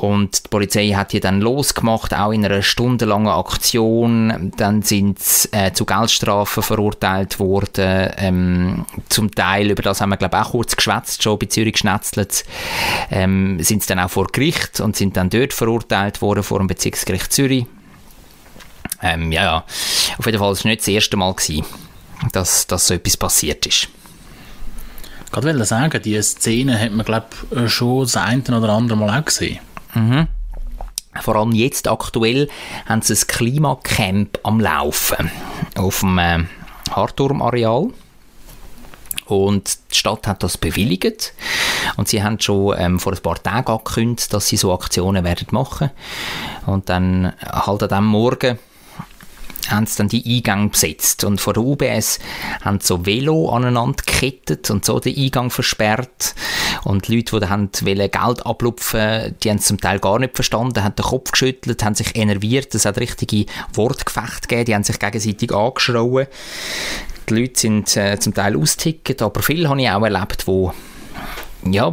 Und 0.01 0.45
die 0.45 0.49
Polizei 0.49 0.91
hat 0.91 1.13
die 1.13 1.19
dann 1.19 1.41
losgemacht, 1.41 2.15
auch 2.15 2.31
in 2.31 2.45
einer 2.45 2.63
stundenlangen 2.63 3.27
Aktion. 3.27 4.53
Dann 4.57 4.83
sind 4.83 5.19
sie 5.19 5.49
äh, 5.51 5.73
zu 5.73 5.85
Geldstrafen 5.85 6.63
verurteilt 6.63 7.41
worden. 7.41 8.13
Ähm, 8.17 8.87
zum 9.09 9.33
Teil, 9.33 9.73
über 9.73 9.83
das 9.83 10.01
haben 10.01 10.11
wir 10.11 10.17
glaube 10.17 10.37
ich 10.37 10.43
auch 10.45 10.51
kurz 10.53 10.77
geschwätzt, 10.77 11.25
schon 11.25 11.37
bei 11.41 11.47
Zürich 11.47 11.79
Schnetzlitz, 11.79 12.45
ähm, 13.11 13.61
sind 13.61 13.83
sie 13.83 13.89
dann 13.89 13.99
auch 13.99 14.11
vor 14.11 14.29
Gericht 14.29 14.79
und 14.79 14.95
sind 14.95 15.17
dann 15.17 15.31
dort 15.31 15.53
verurteilt 15.53 16.23
worden, 16.23 16.45
vor 16.45 16.59
dem 16.59 16.69
Bezirksgericht 16.69 17.33
Zürich. 17.33 17.67
Ähm, 19.03 19.33
ja, 19.33 19.43
ja, 19.43 19.65
auf 20.17 20.27
jeden 20.27 20.39
Fall 20.39 20.47
war 20.47 20.53
es 20.53 20.65
nicht 20.65 20.81
das 20.81 20.89
erste 20.89 21.17
Mal, 21.17 21.35
gewesen, 21.35 21.65
dass, 22.31 22.69
dass 22.69 22.87
so 22.87 22.95
etwas 22.95 23.17
passiert 23.17 23.67
ist. 23.67 23.89
Ich 25.27 25.43
wollte 25.43 25.65
sagen, 25.65 26.01
diese 26.05 26.23
Szene 26.23 26.79
hat 26.79 26.93
man, 26.93 27.05
glaube 27.05 27.69
schon 27.69 28.03
das 28.03 28.17
eine 28.17 28.43
oder 28.47 28.71
andere 28.71 28.97
Mal 28.97 29.19
auch 29.19 29.25
gesehen. 29.25 29.59
Mhm. 29.95 30.29
Vor 31.21 31.37
allem 31.37 31.53
jetzt 31.53 31.89
aktuell 31.89 32.49
haben 32.87 33.03
sie 33.03 33.15
ein 33.15 33.27
Klimacamp 33.27 34.39
am 34.43 34.61
Laufen 34.61 35.31
auf 35.77 36.01
dem 36.01 36.19
äh, 36.19 36.45
Harturm-Areal. 36.91 37.89
Und 39.27 39.79
die 39.93 39.97
Stadt 39.97 40.27
hat 40.27 40.43
das 40.43 40.57
bewilligt. 40.57 41.35
Und 41.97 42.09
sie 42.09 42.23
haben 42.23 42.41
schon 42.41 42.75
ähm, 42.79 42.99
vor 42.99 43.13
ein 43.13 43.21
paar 43.21 43.43
Tagen 43.43 43.71
angekündigt, 43.71 44.33
dass 44.33 44.47
sie 44.47 44.57
so 44.57 44.73
Aktionen 44.73 45.25
werden 45.25 45.49
machen. 45.51 45.91
Und 46.67 46.89
dann 46.89 47.33
halt 47.45 47.83
an 47.83 47.89
diesem 47.89 48.07
Morgen 48.07 48.59
haben 49.71 49.87
sie 49.87 49.97
dann 49.99 50.09
die 50.09 50.25
Eingänge 50.25 50.69
besetzt. 50.69 51.25
Und 51.25 51.41
vor 51.41 51.53
der 51.55 51.63
UBS 51.63 52.19
haben 52.63 52.81
sie 52.81 52.87
so 52.87 53.07
Velo 53.07 53.51
aneinander 53.51 54.03
gekettet 54.05 54.71
und 54.71 54.85
so 54.85 55.01
den 55.01 55.17
Eingang 55.17 55.51
versperrt. 55.51 56.35
Und 56.85 57.09
Leute, 57.09 57.41
die 57.41 57.47
dann 57.47 57.71
Geld 57.73 58.47
ablupfen 58.47 59.37
die 59.43 59.51
haben 59.51 59.59
es 59.59 59.67
zum 59.67 59.81
Teil 59.81 59.99
gar 59.99 60.19
nicht 60.19 60.35
verstanden, 60.35 60.83
haben 60.83 60.97
den 60.97 61.05
Kopf 61.05 61.33
geschüttelt, 61.33 61.85
haben 61.85 61.95
sich 61.95 62.17
enerviert. 62.17 62.75
Es 62.75 62.85
hat 62.85 62.99
richtige 62.99 63.47
Wortgefechte 63.75 64.49
gegeben, 64.49 64.65
die 64.67 64.75
haben 64.75 64.85
sich 64.85 64.99
gegenseitig 64.99 65.53
angeschrauen. 65.53 66.27
Die 67.29 67.35
Leute 67.35 67.61
sind 67.61 67.97
äh, 67.97 68.19
zum 68.19 68.35
Teil 68.35 68.57
austicket, 68.57 69.21
aber 69.23 69.43
viele 69.43 69.69
habe 69.69 69.83
ich 69.83 69.91
auch 69.91 70.03
erlebt, 70.03 70.47
die 70.47 70.71
ja, 71.65 71.93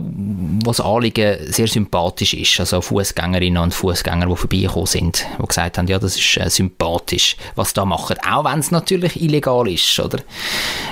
was 0.64 0.80
Anliegen 0.80 1.38
sehr 1.52 1.68
sympathisch 1.68 2.34
ist. 2.34 2.60
Also 2.60 2.82
Fußgängerinnen 2.82 3.62
und 3.62 3.74
Fußgänger, 3.74 4.28
die 4.28 4.36
vorbeigekommen 4.36 4.86
sind, 4.86 5.26
die 5.42 5.48
gesagt 5.48 5.78
haben, 5.78 5.88
ja, 5.88 6.00
das 6.00 6.18
ist 6.18 6.38
äh, 6.38 6.50
sympathisch, 6.50 7.36
was 7.56 7.74
da 7.74 7.86
machen. 7.86 8.18
Auch 8.28 8.46
wenn 8.46 8.60
es 8.60 8.72
natürlich 8.72 9.22
illegal 9.22 9.68
ist, 9.68 10.00
oder? 10.00 10.20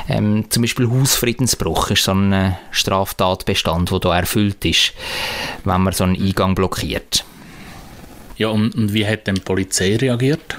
Ähm, 0.10 0.46
zum 0.50 0.64
Beispiel 0.64 0.90
Hausfriedensbruch 0.90 1.92
ist 1.92 2.04
so 2.04 2.12
ein 2.12 2.34
äh, 2.34 2.52
Straftatbestand, 2.72 3.92
der 3.92 4.00
da 4.00 4.18
erfüllt 4.18 4.66
ist, 4.66 4.94
wenn 5.64 5.82
man 5.82 5.94
so 5.94 6.04
einen 6.04 6.22
Eingang 6.22 6.56
blockiert. 6.56 7.26
Ja, 8.38 8.48
und, 8.48 8.74
und 8.76 8.94
wie 8.94 9.06
hat 9.08 9.28
denn 9.28 9.36
die 9.36 9.42
Polizei 9.42 9.96
reagiert? 9.96 10.58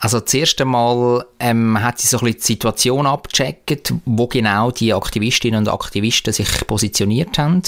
Also 0.00 0.20
das 0.20 0.32
erste 0.32 0.64
Mal 0.64 1.26
ähm, 1.40 1.82
hat 1.82 1.98
sie 1.98 2.06
so 2.06 2.18
ein 2.18 2.24
bisschen 2.24 2.40
die 2.40 2.46
Situation 2.46 3.06
abgecheckt, 3.06 3.94
wo 4.04 4.26
genau 4.28 4.70
die 4.70 4.94
Aktivistinnen 4.94 5.60
und 5.60 5.68
Aktivisten 5.68 6.32
sich 6.32 6.48
positioniert 6.66 7.36
haben. 7.38 7.62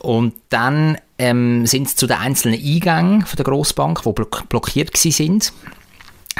Und 0.00 0.34
dann 0.48 0.98
ähm, 1.18 1.66
sind 1.66 1.88
sie 1.88 1.96
zu 1.96 2.06
den 2.06 2.18
einzelnen 2.18 2.60
Eingängen 2.60 3.24
von 3.24 3.36
der 3.36 3.44
Grossbank, 3.44 4.02
die 4.02 4.12
block 4.12 4.48
blockiert 4.48 4.96
sind 4.96 5.52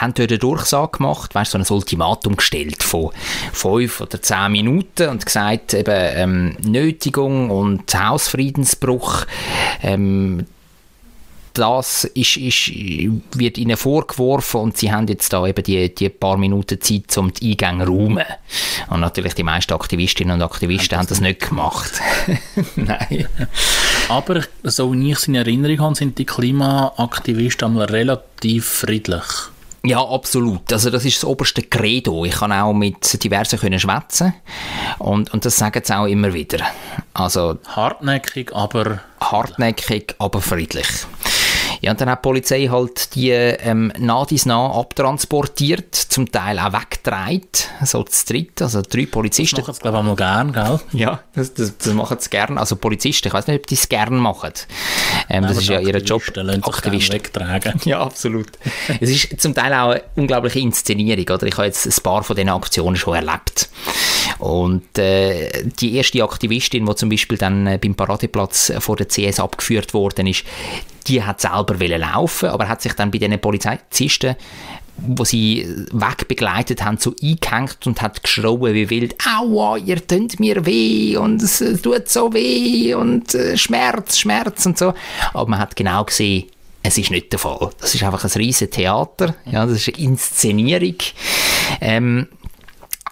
haben 0.00 0.14
dort 0.14 0.30
eine 0.30 0.38
Durchsage 0.38 0.98
gemacht, 0.98 1.34
weißt, 1.34 1.52
so 1.52 1.58
ein 1.58 1.66
Ultimatum 1.68 2.36
gestellt 2.36 2.82
von 2.82 3.10
fünf 3.52 4.00
oder 4.00 4.22
zehn 4.22 4.52
Minuten 4.52 5.08
und 5.08 5.26
gesagt, 5.26 5.74
eben, 5.74 5.92
ähm, 6.14 6.56
Nötigung 6.62 7.50
und 7.50 7.92
Hausfriedensbruch, 7.94 9.26
ähm, 9.82 10.46
das 11.58 12.04
ist, 12.04 12.36
ist, 12.36 12.68
wird 13.34 13.58
ihnen 13.58 13.76
vorgeworfen 13.76 14.60
und 14.60 14.76
sie 14.76 14.92
haben 14.92 15.06
jetzt 15.08 15.32
da 15.32 15.46
eben 15.46 15.62
die, 15.62 15.94
die 15.94 16.08
paar 16.08 16.36
Minuten 16.36 16.80
Zeit, 16.80 17.16
um 17.18 17.32
die 17.32 17.52
Eingänge 17.52 17.84
zu 17.84 17.90
räumen. 17.90 18.24
Und 18.88 19.00
natürlich 19.00 19.34
die 19.34 19.42
meisten 19.42 19.74
Aktivistinnen 19.74 20.34
und 20.34 20.42
Aktivisten 20.42 20.98
haben 20.98 21.06
das 21.06 21.20
nicht 21.20 21.48
gemacht. 21.48 22.00
Nein. 22.76 23.28
Aber 24.08 24.42
so 24.62 24.92
wie 24.92 25.10
ich 25.10 25.18
es 25.18 25.28
in 25.28 25.34
Erinnerung 25.34 25.80
habe, 25.80 25.94
sind 25.94 26.18
die 26.18 26.26
Klimaaktivisten 26.26 27.76
relativ 27.76 28.64
friedlich. 28.64 29.24
Ja, 29.84 30.04
absolut. 30.04 30.72
Also 30.72 30.90
das 30.90 31.04
ist 31.04 31.18
das 31.18 31.24
oberste 31.24 31.62
Credo. 31.62 32.24
Ich 32.24 32.34
kann 32.34 32.52
auch 32.52 32.72
mit 32.72 33.22
diversen 33.22 33.58
können 33.58 33.78
schwätzen 33.78 34.34
und, 34.98 35.32
und 35.32 35.44
das 35.44 35.56
sagen 35.56 35.80
sie 35.84 35.96
auch 35.96 36.06
immer 36.06 36.34
wieder. 36.34 36.58
Also 37.14 37.58
hartnäckig, 37.66 38.54
aber 38.54 39.00
hartnäckig, 39.20 40.14
aber 40.18 40.40
friedlich. 40.40 40.88
Ja, 41.80 41.92
und 41.92 42.00
dann 42.00 42.10
hat 42.10 42.18
die 42.18 42.28
Polizei 42.28 42.66
halt 42.66 43.14
die 43.14 43.30
ähm, 43.30 43.92
nah 43.98 44.24
dies 44.24 44.46
nah 44.46 44.70
abtransportiert, 44.72 45.94
zum 45.94 46.30
Teil 46.30 46.58
auch 46.58 46.72
weggetragen, 46.72 47.48
so 47.84 48.02
zu 48.02 48.26
dritt, 48.26 48.60
also 48.62 48.82
drei 48.82 49.06
Polizisten. 49.06 49.56
Das 49.56 49.66
machen 49.66 49.74
sie, 49.74 49.80
glaube 49.80 49.96
ich, 49.96 50.00
auch 50.00 50.06
mal 50.06 50.16
gern, 50.16 50.52
gell? 50.52 50.80
Ja, 50.92 51.20
das, 51.34 51.54
das, 51.54 51.76
das 51.78 51.92
machen 51.94 52.18
sie 52.20 52.30
gern, 52.30 52.58
also 52.58 52.76
Polizisten, 52.76 53.28
ich 53.28 53.34
weiß 53.34 53.46
nicht, 53.46 53.60
ob 53.60 53.66
die 53.66 53.74
es 53.74 53.88
gern 53.88 54.16
machen. 54.16 54.52
Ähm, 55.28 55.44
das 55.44 55.58
ist 55.58 55.68
ja 55.68 55.80
ihr 55.80 55.96
Job. 55.98 56.22
Aktivisten. 56.62 57.14
wegtragen. 57.14 57.80
Ja, 57.88 58.00
absolut. 58.00 58.48
es 59.00 59.10
ist 59.10 59.40
zum 59.40 59.54
Teil 59.54 59.72
auch 59.72 59.90
eine 59.90 60.02
unglaubliche 60.16 60.58
Inszenierung, 60.58 61.24
oder? 61.36 61.46
Ich 61.46 61.56
habe 61.56 61.66
jetzt 61.66 61.86
ein 61.86 62.02
paar 62.02 62.22
von 62.22 62.36
diesen 62.36 62.50
Aktionen 62.50 62.96
schon 62.96 63.14
erlebt. 63.14 63.68
Und 64.38 64.98
äh, 64.98 65.64
die 65.64 65.96
erste 65.96 66.22
Aktivistin, 66.22 66.86
die 66.86 66.94
zum 66.94 67.08
Beispiel 67.08 67.38
dann 67.38 67.66
äh, 67.66 67.78
beim 67.82 67.94
Paradeplatz 67.94 68.72
vor 68.78 68.96
der 68.96 69.08
CS 69.08 69.40
abgeführt 69.40 69.94
worden 69.94 70.26
ist, 70.26 70.44
die 71.06 71.22
hat 71.22 71.40
selber 71.40 71.76
laufen 71.98 72.50
aber 72.50 72.68
hat 72.68 72.82
sich 72.82 72.92
dann 72.92 73.10
bei 73.10 73.18
diesen 73.18 73.40
Polizisten 73.40 74.36
wo 75.00 75.24
sie 75.24 75.66
wegbegleitet 75.92 76.84
haben, 76.84 76.98
so 76.98 77.14
eingehängt 77.22 77.86
und 77.86 78.02
hat 78.02 78.22
geschrauen 78.22 78.74
wie 78.74 78.90
wild, 78.90 79.14
aua, 79.24 79.76
ihr 79.76 80.04
tönt 80.06 80.40
mir 80.40 80.66
weh 80.66 81.16
und 81.16 81.42
es 81.42 81.60
äh, 81.60 81.76
tut 81.76 82.08
so 82.08 82.32
weh 82.32 82.94
und 82.94 83.34
äh, 83.34 83.56
Schmerz, 83.56 84.18
Schmerz 84.18 84.66
und 84.66 84.76
so. 84.76 84.94
Aber 85.32 85.48
man 85.48 85.60
hat 85.60 85.76
genau 85.76 86.04
gesehen, 86.04 86.46
es 86.82 86.98
ist 86.98 87.10
nicht 87.10 87.32
der 87.32 87.38
Fall. 87.38 87.70
Das 87.80 87.94
ist 87.94 88.02
einfach 88.02 88.24
ein 88.24 88.30
riesen 88.30 88.70
Theater, 88.70 89.34
ja, 89.46 89.66
das 89.66 89.86
ist 89.86 89.94
eine 89.94 90.04
Inszenierung. 90.04 90.96
Ähm, 91.80 92.28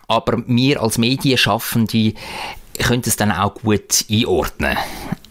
aber 0.08 0.42
wir 0.46 0.82
als 0.82 0.98
Medienschaffende 0.98 2.14
können 2.78 3.02
es 3.04 3.16
dann 3.16 3.32
auch 3.32 3.54
gut 3.54 4.04
einordnen. 4.10 4.76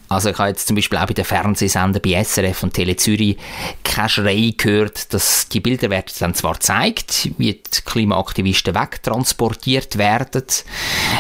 Also 0.08 0.30
ich 0.30 0.38
habe 0.38 0.50
jetzt 0.50 0.68
zum 0.68 0.76
Beispiel 0.76 1.00
auch 1.00 1.08
bei 1.08 1.14
den 1.14 1.26
Fernsehsendern 1.26 2.02
bei 2.02 2.24
SRF 2.24 2.64
und 2.64 2.74
Tele 2.74 2.96
Zürich 2.96 3.38
kein 3.84 4.08
Schrei 4.08 4.54
gehört, 4.56 5.14
dass 5.14 5.50
die 5.50 5.60
Bilder 5.60 5.90
werden 5.90 6.14
dann 6.20 6.36
zwar 6.36 6.54
gezeigt, 6.54 7.32
wie 7.38 7.54
die 7.54 7.82
Klimaaktivisten 7.84 8.76
wegtransportiert 8.76 9.98
werden. 9.98 10.44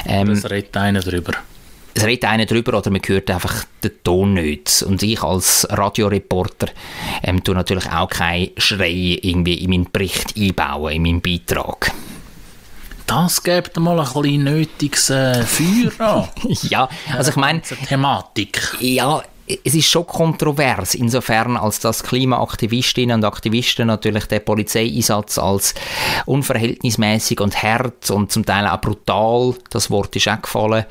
Ähm, 0.08 0.30
das 0.30 0.50
redet 0.50 0.78
einer 0.78 1.00
drüber. 1.00 1.34
Es 1.96 2.04
redet 2.04 2.26
einer 2.26 2.46
drüber 2.46 2.78
oder 2.78 2.92
man 2.92 3.02
hört 3.06 3.32
einfach 3.32 3.64
den 3.84 3.92
Ton 4.04 4.34
nicht. 4.34 4.84
Und 4.84 5.02
ich 5.02 5.24
als 5.24 5.66
Radioreporter 5.70 6.68
ähm, 7.24 7.44
tue 7.44 7.56
natürlich 7.56 7.90
auch 7.90 8.10
keinen 8.10 8.52
Schrei 8.58 9.18
irgendwie 9.22 9.56
in 9.56 9.70
meinen 9.72 9.92
Bericht 9.92 10.36
einbauen, 10.38 10.94
in 10.94 11.02
meinen 11.02 11.22
Beitrag 11.22 11.92
das 13.08 13.44
gibt 13.44 13.78
mal 13.78 14.00
ein 14.00 14.06
bisschen 14.06 14.44
nötiges 14.44 15.10
äh, 15.10 15.44
Feuer 15.44 16.00
an. 16.00 16.30
ja, 16.70 16.90
also 17.16 17.32
ich 17.32 17.36
meine... 17.36 17.62
Thematik. 17.62 18.76
Ja, 18.80 19.22
es 19.48 19.76
ist 19.76 19.88
schon 19.88 20.08
kontrovers, 20.08 20.96
insofern 20.96 21.56
als 21.56 21.80
dass 21.80 22.04
Klimaaktivistinnen 22.04 23.18
und 23.18 23.26
Aktivisten 23.26 23.88
natürlich 23.88 24.26
den 24.26 24.44
Polizeieinsatz 24.44 25.38
als 25.38 25.76
unverhältnismäßig 26.26 27.40
und 27.42 27.62
hart 27.62 28.10
und 28.10 28.32
zum 28.32 28.44
Teil 28.44 28.66
auch 28.68 28.82
brutal, 28.82 29.54
das 29.70 29.92
Wort 29.92 30.16
ist 30.16 30.28
auch 30.28 30.42
gefallen, 30.42 30.86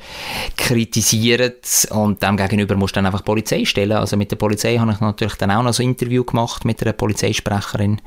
kritisieren 0.55 1.53
und 1.89 2.23
dem 2.23 2.37
gegenüber 2.37 2.75
muss 2.75 2.93
dann 2.93 3.05
einfach 3.05 3.25
Polizei 3.25 3.65
stellen. 3.65 3.93
Also 3.93 4.15
mit 4.15 4.31
der 4.31 4.37
Polizei 4.37 4.77
habe 4.77 4.91
ich 4.91 5.01
natürlich 5.01 5.35
dann 5.35 5.51
auch 5.51 5.63
noch 5.63 5.73
so 5.73 5.83
ein 5.83 5.89
Interview 5.89 6.23
gemacht 6.23 6.63
mit 6.63 6.81
einer 6.81 6.93
Polizeisprecherin, 6.93 8.01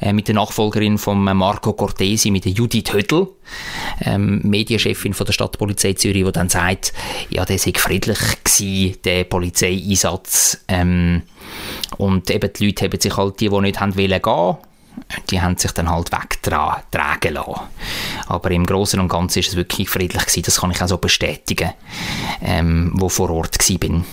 äh, 0.00 0.12
mit 0.12 0.28
der 0.28 0.34
Nachfolgerin 0.34 0.98
von 0.98 1.22
Marco 1.22 1.72
Cortesi, 1.72 2.30
mit 2.30 2.44
der 2.44 2.52
Judith 2.52 2.92
Hödel, 2.92 3.28
ähm, 4.02 4.40
Medienchefin 4.42 5.14
von 5.14 5.24
der 5.24 5.32
Stadtpolizei 5.32 5.94
Zürich, 5.94 6.24
die 6.24 6.32
dann 6.32 6.50
sagt, 6.50 6.92
ja, 7.30 7.46
der 7.46 7.58
sei 7.58 7.72
friedlich 7.74 8.18
gewesen, 8.44 8.96
der 9.04 9.24
Polizeieinsatz. 9.78 10.58
Ähm, 10.68 11.22
und 11.96 12.30
eben 12.30 12.52
die 12.52 12.66
Leute 12.66 12.84
haben 12.84 13.00
sich 13.00 13.16
halt, 13.16 13.40
die, 13.40 13.48
die 13.48 13.60
nicht 13.60 13.80
haben 13.80 13.96
wollen 13.96 14.22
gehen, 14.22 14.56
die 15.30 15.40
haben 15.40 15.56
sich 15.56 15.72
dann 15.72 15.90
halt 15.90 16.12
wegtragen 16.12 17.34
lassen. 17.34 17.60
Aber 18.26 18.50
im 18.50 18.66
Großen 18.66 19.00
und 19.00 19.08
Ganzen 19.08 19.40
ist 19.40 19.48
es 19.48 19.56
wirklich 19.56 19.88
friedlich 19.88 20.26
gewesen, 20.26 20.42
das 20.42 20.60
kann 20.60 20.70
ich 20.70 20.82
auch 20.82 20.88
so 20.88 20.98
bestätigen, 20.98 21.72
ähm, 22.42 22.92
wo 22.94 23.08
vor 23.08 23.30
Ort 23.30 23.58
war. 23.58 24.04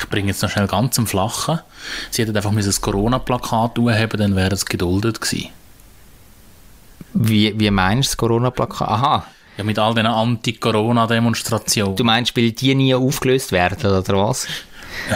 Ich 0.00 0.08
bringe 0.08 0.28
jetzt 0.28 0.42
noch 0.42 0.50
schnell 0.50 0.68
ganz 0.68 0.98
am 0.98 1.06
Flachen. 1.06 1.60
Sie 2.10 2.22
hätten 2.22 2.36
einfach 2.36 2.52
ein 2.52 2.80
Corona-Plakat 2.80 3.78
haben, 3.78 4.18
dann 4.18 4.36
wäre 4.36 4.54
es 4.54 4.64
geduldet 4.64 5.20
gewesen. 5.20 5.48
Wie, 7.14 7.58
wie 7.58 7.70
meinst 7.70 8.10
du 8.10 8.12
das 8.12 8.16
Corona-Plakat? 8.16 8.88
Aha. 8.88 9.26
Ja, 9.58 9.64
mit 9.64 9.76
all 9.76 9.92
den 9.92 10.06
Anti-Corona-Demonstrationen. 10.06 11.96
Du 11.96 12.04
meinst, 12.04 12.36
weil 12.36 12.52
die 12.52 12.76
nie 12.76 12.94
aufgelöst 12.94 13.50
werden, 13.50 13.90
oder 13.90 14.28
was? 14.28 14.46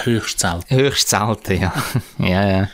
Höchst 0.03 0.41
selten. 0.41 0.75
Höchst 0.75 1.09
selten, 1.09 1.61
ja. 1.61 1.73
ja, 2.19 2.51
ja. 2.51 2.69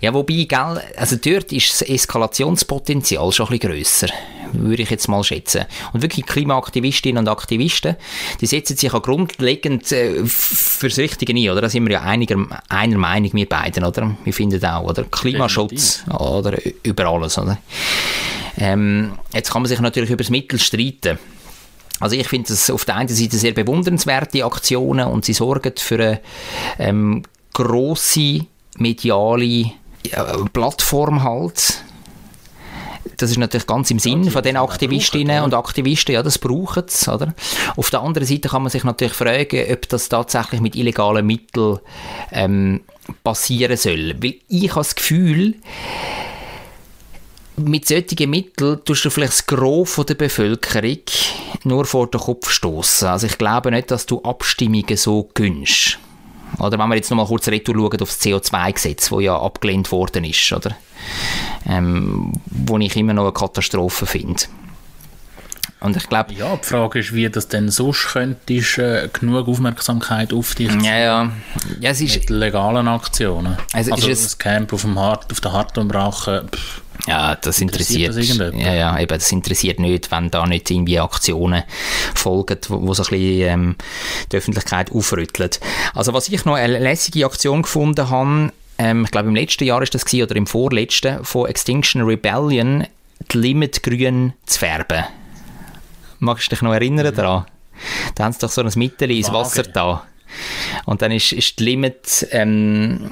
Ja, 0.00 0.14
wobei, 0.14 0.44
gell, 0.48 0.80
also 0.96 1.16
dort 1.16 1.52
ist 1.52 1.72
das 1.72 1.82
Eskalationspotenzial 1.82 3.32
schon 3.32 3.46
ein 3.46 3.58
bisschen 3.58 3.72
grösser, 3.72 4.08
würde 4.62 4.82
ich 4.82 4.90
jetzt 4.90 5.08
mal 5.08 5.22
schätzen. 5.24 5.64
Und 5.92 6.02
wirklich 6.02 6.26
Klimaaktivistinnen 6.26 7.20
und 7.20 7.28
Aktivisten, 7.28 7.96
die 8.40 8.46
setzen 8.46 8.76
sich 8.76 8.92
auch 8.92 9.02
grundlegend 9.02 9.90
äh, 9.92 10.24
fürs 10.24 10.98
Richtige 10.98 11.34
ein, 11.34 11.50
oder? 11.50 11.62
Da 11.62 11.68
sind 11.68 11.84
wir 11.86 11.92
ja 11.92 12.02
einiger, 12.02 12.36
einer 12.68 12.98
Meinung, 12.98 13.30
wir 13.32 13.48
beiden, 13.48 13.84
oder? 13.84 14.16
Wir 14.24 14.32
finden 14.32 14.64
auch, 14.64 14.84
oder? 14.84 15.04
Klimaschutz, 15.04 16.04
oder? 16.08 16.58
Über 16.82 17.06
alles, 17.06 17.38
oder? 17.38 17.58
Ähm, 18.56 19.12
jetzt 19.32 19.50
kann 19.50 19.62
man 19.62 19.68
sich 19.68 19.80
natürlich 19.80 20.10
über 20.10 20.22
das 20.22 20.30
Mittel 20.30 20.58
streiten. 20.58 21.18
Also 22.00 22.16
ich 22.16 22.28
finde 22.28 22.52
es 22.52 22.70
auf 22.70 22.84
der 22.84 22.96
einen 22.96 23.08
Seite 23.08 23.36
sehr 23.36 23.52
bewundernswerte 23.52 24.44
Aktionen 24.44 25.06
und 25.06 25.24
sie 25.24 25.32
sorgen 25.32 25.72
für 25.76 25.94
eine 25.94 26.20
ähm, 26.78 27.22
grosse 27.52 28.46
mediale 28.76 29.72
ja, 30.06 30.36
Plattform 30.52 31.22
halt. 31.22 31.82
Das 33.16 33.30
ist 33.30 33.38
natürlich 33.38 33.66
ganz 33.66 33.90
im 33.90 33.98
Sinn 33.98 34.24
ja, 34.24 34.30
von 34.30 34.42
den 34.42 34.56
Aktivistinnen 34.56 35.42
und 35.42 35.54
Aktivisten, 35.54 36.14
ja, 36.14 36.22
das 36.22 36.38
brauchen 36.38 36.84
sie, 36.86 37.12
oder? 37.12 37.34
Auf 37.76 37.90
der 37.90 38.02
anderen 38.02 38.26
Seite 38.26 38.48
kann 38.48 38.62
man 38.62 38.70
sich 38.70 38.84
natürlich 38.84 39.14
fragen, 39.14 39.64
ob 39.70 39.88
das 39.88 40.08
tatsächlich 40.08 40.60
mit 40.60 40.76
illegalen 40.76 41.26
Mitteln 41.26 41.78
ähm, 42.32 42.80
passieren 43.22 43.76
soll. 43.76 44.16
Weil 44.22 44.36
ich 44.48 44.70
habe 44.70 44.80
das 44.80 44.94
Gefühl, 44.94 45.54
mit 47.56 47.86
solchen 47.86 48.30
Mitteln 48.30 48.84
tust 48.84 49.04
du 49.04 49.10
vielleicht 49.10 49.32
das 49.32 49.46
Gros 49.46 49.94
der 50.06 50.14
Bevölkerung 50.14 50.98
nur 51.62 51.84
vor 51.84 52.08
den 52.08 52.20
Kopf 52.20 52.50
stoßen. 52.50 53.08
Also 53.08 53.26
ich 53.26 53.38
glaube 53.38 53.70
nicht, 53.70 53.90
dass 53.90 54.06
du 54.06 54.20
Abstimmungen 54.22 54.96
so 54.96 55.30
gönnst. 55.34 55.98
Oder 56.58 56.78
wenn 56.78 56.88
wir 56.88 56.96
jetzt 56.96 57.10
nochmal 57.10 57.26
kurz 57.26 57.48
retour 57.48 57.74
schauen 57.74 58.00
auf 58.00 58.08
das 58.08 58.20
CO2-Gesetz, 58.20 59.08
das 59.10 59.22
ja 59.22 59.38
abgelehnt 59.38 59.90
worden 59.92 60.24
ist, 60.24 60.52
oder? 60.52 60.76
Ähm, 61.66 62.32
wo 62.46 62.78
ich 62.78 62.96
immer 62.96 63.14
noch 63.14 63.24
eine 63.24 63.32
Katastrophe 63.32 64.06
finde. 64.06 64.42
Und 65.80 65.96
ich 65.96 66.08
glaube... 66.08 66.32
Ja, 66.32 66.56
die 66.56 66.66
Frage 66.66 67.00
ist, 67.00 67.12
wie 67.12 67.28
das 67.28 67.48
denn 67.48 67.70
sonst 67.70 68.08
könntest, 68.12 68.78
äh, 68.78 69.08
genug 69.12 69.48
Aufmerksamkeit 69.48 70.32
auf 70.32 70.54
dich 70.54 70.72
ja, 70.82 70.98
ja. 70.98 71.32
ja 71.78 71.90
es 71.90 72.00
ist, 72.00 72.16
mit 72.16 72.30
legalen 72.30 72.88
Aktionen. 72.88 73.58
Also, 73.72 73.92
also 73.92 74.08
ist 74.08 74.24
das 74.24 74.38
Camp 74.38 74.72
auf, 74.72 74.82
dem 74.82 74.98
Hart, 74.98 75.30
auf 75.30 75.40
der 75.42 75.52
Hartumbrache, 75.52 76.46
ja, 77.06 77.34
das 77.34 77.60
interessiert, 77.60 78.16
interessiert 78.16 78.54
das 78.54 78.60
ja, 78.60 78.72
ja, 78.72 78.98
eben, 78.98 79.18
das 79.18 79.30
interessiert 79.30 79.78
nicht, 79.78 80.10
wenn 80.10 80.30
da 80.30 80.46
nicht 80.46 80.70
irgendwie 80.70 81.00
Aktionen 81.00 81.64
folgen, 82.14 82.58
wo, 82.68 82.86
wo 82.86 82.94
so 82.94 83.02
ein 83.02 83.10
bisschen 83.10 83.48
ähm, 83.48 83.76
die 84.32 84.36
Öffentlichkeit 84.36 84.90
aufrütteln. 84.90 85.50
Also 85.92 86.14
was 86.14 86.28
ich 86.28 86.44
noch 86.44 86.54
eine 86.54 86.78
lässige 86.78 87.26
Aktion 87.26 87.62
gefunden 87.62 88.08
habe, 88.08 88.52
ähm, 88.78 89.04
ich 89.04 89.10
glaube 89.10 89.28
im 89.28 89.34
letzten 89.34 89.64
Jahr 89.64 89.82
ist 89.82 89.94
das 89.94 90.04
gewesen, 90.04 90.24
oder 90.24 90.36
im 90.36 90.46
vorletzten, 90.46 91.24
von 91.24 91.46
Extinction 91.46 92.02
Rebellion, 92.02 92.86
die 93.32 93.38
Limit 93.38 93.82
grün 93.82 94.32
zu 94.46 94.58
färben. 94.58 95.04
Magst 96.18 96.46
du 96.46 96.50
dich 96.50 96.62
noch 96.62 96.72
erinnern 96.72 97.06
mhm. 97.06 97.16
daran? 97.16 97.46
Da 98.14 98.24
haben 98.24 98.32
sie 98.32 98.38
doch 98.40 98.50
so 98.50 98.62
ein 98.62 98.70
Mittel 98.76 99.10
ins 99.10 99.32
Wasser 99.32 99.64
da. 99.64 100.06
Und 100.84 101.02
dann 101.02 101.12
ist, 101.12 101.32
ist 101.32 101.58
die 101.58 101.64
Limit, 101.64 102.26
ähm, 102.30 103.10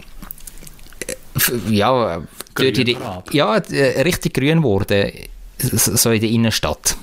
ja, 1.69 2.23
die, 2.59 2.97
ja, 3.33 3.57
äh, 3.57 4.03
richtig 4.03 4.35
grün 4.35 4.59
geworden, 4.59 5.13
so 5.59 6.11
in 6.11 6.21
der 6.21 6.31
Innenstadt. 6.31 6.97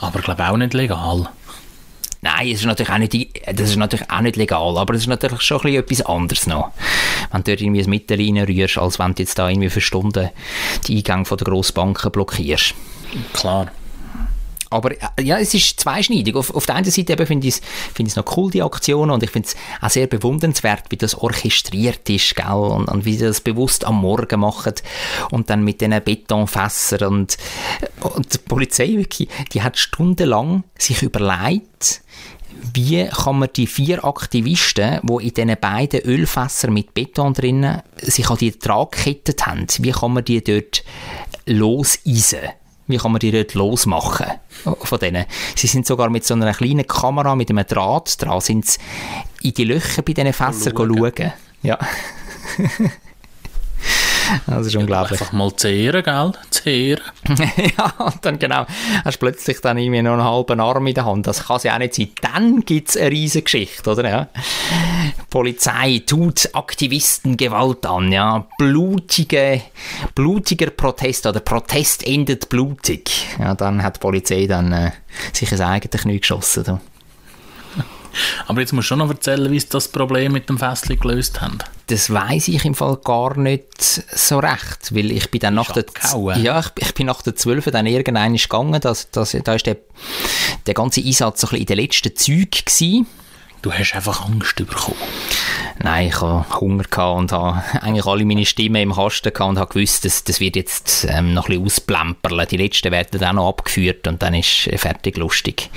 Aber 0.00 0.18
ich 0.18 0.24
glaube 0.24 0.48
auch 0.48 0.56
nicht 0.56 0.74
legal. 0.74 1.28
Nein, 2.24 2.48
es 2.48 2.60
ist 2.60 2.64
natürlich 2.64 2.90
auch 2.90 2.96
nicht, 2.96 3.14
das 3.44 3.68
ist 3.68 3.76
natürlich 3.76 4.10
auch 4.10 4.22
nicht 4.22 4.36
legal, 4.36 4.78
aber 4.78 4.94
es 4.94 5.02
ist 5.02 5.08
natürlich 5.08 5.42
schon 5.42 5.60
ein 5.60 5.74
etwas 5.74 6.00
anderes 6.00 6.46
noch. 6.46 6.70
Wenn 7.30 7.42
du 7.42 7.50
dort 7.50 7.60
irgendwie 7.60 7.82
ein 7.82 7.90
Mittel 7.90 8.18
reinrührst, 8.18 8.78
als 8.78 8.98
wenn 8.98 9.14
du 9.14 9.22
jetzt 9.22 9.38
da 9.38 9.50
irgendwie 9.50 9.68
für 9.68 9.82
Stunden 9.82 10.30
die 10.86 10.96
Eingänge 10.96 11.24
der 11.24 11.36
Grossbanken 11.36 12.10
blockierst. 12.10 12.74
Klar. 13.34 13.70
Aber 14.74 14.90
äh, 14.90 15.22
ja, 15.22 15.38
es 15.38 15.54
ist 15.54 15.78
zweischneidig. 15.80 16.34
Auf, 16.34 16.54
auf 16.54 16.66
der 16.66 16.74
einen 16.74 16.90
Seite 16.90 17.26
finde 17.26 17.46
ich 17.46 17.54
es 17.54 17.60
find 17.94 18.14
noch 18.16 18.36
cool, 18.36 18.50
die 18.50 18.62
Aktionen, 18.62 19.12
und 19.12 19.22
ich 19.22 19.30
finde 19.30 19.48
es 19.48 19.56
auch 19.80 19.90
sehr 19.90 20.06
bewundernswert, 20.06 20.84
wie 20.90 20.96
das 20.96 21.14
orchestriert 21.14 22.08
ist, 22.10 22.34
gell? 22.34 22.46
Und, 22.46 22.88
und 22.88 23.04
wie 23.04 23.16
sie 23.16 23.24
das 23.24 23.40
bewusst 23.40 23.84
am 23.84 24.00
Morgen 24.00 24.40
machen 24.40 24.74
und 25.30 25.48
dann 25.48 25.62
mit 25.62 25.80
diesen 25.80 26.02
Betonfässern 26.02 27.12
und, 27.12 27.36
und 28.00 28.34
die 28.34 28.38
Polizei 28.38 28.88
wirklich, 28.88 29.28
die 29.52 29.62
hat 29.62 29.78
stundenlang 29.78 30.64
sich 30.76 31.02
überlegt, 31.02 32.02
wie 32.72 33.06
kann 33.06 33.38
man 33.38 33.48
die 33.54 33.66
vier 33.66 34.04
Aktivisten, 34.04 35.00
die 35.02 35.28
in 35.28 35.34
diesen 35.34 35.56
beiden 35.60 36.00
Ölfässern 36.00 36.72
mit 36.72 36.94
Beton 36.94 37.34
drinnen 37.34 37.82
sich 38.00 38.28
an 38.28 38.38
die 38.38 38.52
Tragkette 38.52 39.34
haben, 39.44 39.66
wie 39.78 39.90
kann 39.90 40.12
man 40.12 40.24
die 40.24 40.42
dort 40.42 40.82
loseisen? 41.46 42.40
Wie 42.86 42.98
kann 42.98 43.12
man 43.12 43.18
die 43.18 43.30
dort 43.30 43.54
losmachen 43.54 44.26
von 44.62 44.98
denen? 44.98 45.24
Sie 45.56 45.66
sind 45.66 45.86
sogar 45.86 46.10
mit 46.10 46.24
so 46.24 46.34
einer 46.34 46.52
kleinen 46.52 46.86
Kamera, 46.86 47.34
mit 47.34 47.50
einem 47.50 47.66
Draht 47.66 48.20
dran, 48.22 48.40
sind 48.40 48.66
sie 48.66 48.78
in 49.42 49.54
die 49.54 49.64
Löcher 49.64 50.02
bei 50.02 50.12
diesen 50.12 50.32
Fässern 50.32 50.74
schauen. 50.76 51.12
schauen. 51.16 51.32
Ja. 51.62 51.78
Das 54.46 54.66
ist 54.66 54.76
unglaublich. 54.76 55.20
Einfach 55.20 55.32
mal 55.32 55.54
zehren, 55.56 56.02
gell? 56.02 56.32
Zehren. 56.50 57.02
ja, 57.78 57.92
und 58.04 58.24
dann 58.24 58.38
genau, 58.38 58.66
hast 59.04 59.16
du 59.16 59.26
plötzlich 59.26 59.60
dann 59.60 59.78
irgendwie 59.78 60.02
noch 60.02 60.14
einen 60.14 60.24
halben 60.24 60.60
Arm 60.60 60.86
in 60.86 60.94
der 60.94 61.04
Hand. 61.04 61.26
Das 61.26 61.46
kann 61.46 61.60
ja 61.62 61.74
auch 61.74 61.78
nicht 61.78 61.94
sein. 61.94 62.10
Dann 62.20 62.60
gibt 62.60 62.90
es 62.90 62.96
eine 62.96 63.10
riesige 63.10 63.44
Geschichte, 63.44 63.90
oder? 63.90 64.08
Ja. 64.08 64.28
Polizei 65.30 66.02
tut 66.06 66.50
Aktivisten 66.52 67.36
Gewalt 67.36 67.86
an, 67.86 68.12
ja. 68.12 68.46
Blutige, 68.58 69.62
blutiger 70.14 70.70
Protest 70.70 71.26
oder 71.26 71.40
Protest 71.40 72.06
endet 72.06 72.48
blutig. 72.48 73.26
Ja, 73.38 73.54
dann 73.54 73.82
hat 73.82 73.96
die 73.96 74.00
Polizei 74.00 74.46
dann 74.46 74.72
äh, 74.72 74.90
sich 75.32 75.50
ins 75.50 75.60
eigene 75.60 76.00
Knie 76.00 76.20
geschossen. 76.20 76.64
Da. 76.64 76.80
Aber 78.46 78.60
jetzt 78.60 78.72
musst 78.72 78.86
du 78.86 78.88
schon 78.88 78.98
noch 78.98 79.10
erzählen, 79.10 79.50
wie 79.50 79.60
sie 79.60 79.68
das 79.68 79.88
Problem 79.88 80.32
mit 80.32 80.48
dem 80.48 80.58
Fässchen 80.58 80.98
gelöst 80.98 81.40
haben. 81.40 81.58
Das 81.88 82.10
weiß 82.10 82.48
ich 82.48 82.64
im 82.64 82.74
Fall 82.74 82.96
gar 83.04 83.36
nicht 83.36 83.82
so 83.82 84.38
recht, 84.38 84.94
weil 84.94 85.10
ich 85.10 85.30
bin 85.30 85.40
dann 85.40 85.54
nach 85.54 85.72
der, 85.72 85.84
ja, 86.36 86.60
ich, 86.60 86.66
ich 86.76 86.94
bin 86.94 87.06
nach 87.06 87.22
der 87.22 87.36
12 87.36 87.66
dann 87.66 87.86
irgendwann 87.86 88.34
gegangen, 88.34 88.80
dass, 88.80 89.10
dass, 89.10 89.36
da 89.44 89.54
ist 89.54 89.66
der, 89.66 89.76
der 90.66 90.74
ganze 90.74 91.00
Einsatz 91.02 91.40
so 91.40 91.46
ein 91.46 91.50
bisschen 91.50 91.60
in 91.60 91.66
den 91.66 91.76
letzten 91.76 92.16
Zügen 92.16 92.50
gewesen. 92.50 93.06
Du 93.64 93.72
hast 93.72 93.94
einfach 93.94 94.26
Angst 94.26 94.56
bekommen. 94.56 94.98
Nein, 95.82 96.08
ich 96.08 96.20
hatte 96.20 96.60
Hunger 96.60 96.82
gehabt 96.82 97.18
und 97.18 97.32
habe 97.32 97.62
eigentlich 97.80 98.04
alle 98.04 98.26
meine 98.26 98.44
Stimmen 98.44 98.82
im 98.82 98.92
Kasten 98.92 99.32
und 99.42 99.58
habe 99.58 99.72
gewusst, 99.72 100.04
das, 100.04 100.22
das 100.22 100.38
wird 100.38 100.56
jetzt 100.56 101.06
ähm, 101.08 101.32
noch 101.32 101.48
ein 101.48 101.62
bisschen 101.62 101.64
ausplempern. 101.64 102.46
Die 102.50 102.58
letzten 102.58 102.92
werden 102.92 103.18
dann 103.18 103.30
auch 103.30 103.42
noch 103.42 103.48
abgeführt 103.48 104.06
und 104.06 104.22
dann 104.22 104.34
ist 104.34 104.68
fertig 104.76 105.16
lustig 105.16 105.70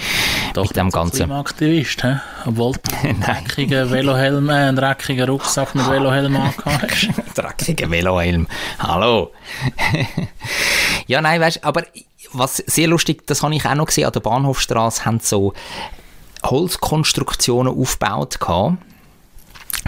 Doch, 0.54 0.68
mit 0.68 0.76
dem 0.76 0.90
Ganzen. 0.90 1.28
Klimaaktivist, 1.28 2.04
hä? 2.04 2.18
Obwohl 2.46 2.74
du 2.74 2.92
einen 3.08 3.22
dreckigen 3.22 3.90
Velohelm, 3.90 4.50
äh, 4.50 4.54
einen 4.54 4.76
dreckigen 4.76 5.30
Rucksack 5.30 5.74
mit 5.74 5.88
Velohelm 5.88 6.36
angehabt 6.36 6.92
hast. 6.92 7.10
Dreckiger 7.36 7.90
Velohelm. 7.90 8.48
Hallo. 8.80 9.32
ja, 11.08 11.22
nein, 11.22 11.40
weißt 11.40 11.64
aber 11.64 11.84
was 12.34 12.58
sehr 12.58 12.90
lustig, 12.90 13.26
das 13.28 13.44
habe 13.44 13.56
ich 13.56 13.66
auch 13.66 13.76
noch 13.76 13.86
gesehen, 13.86 14.08
an 14.08 14.12
der 14.12 14.20
Bahnhofstraße 14.20 15.06
haben 15.06 15.22
so 15.22 15.54
Holzkonstruktionen 16.50 17.74
aufgebaut 17.74 18.40
gehabt, 18.40 18.78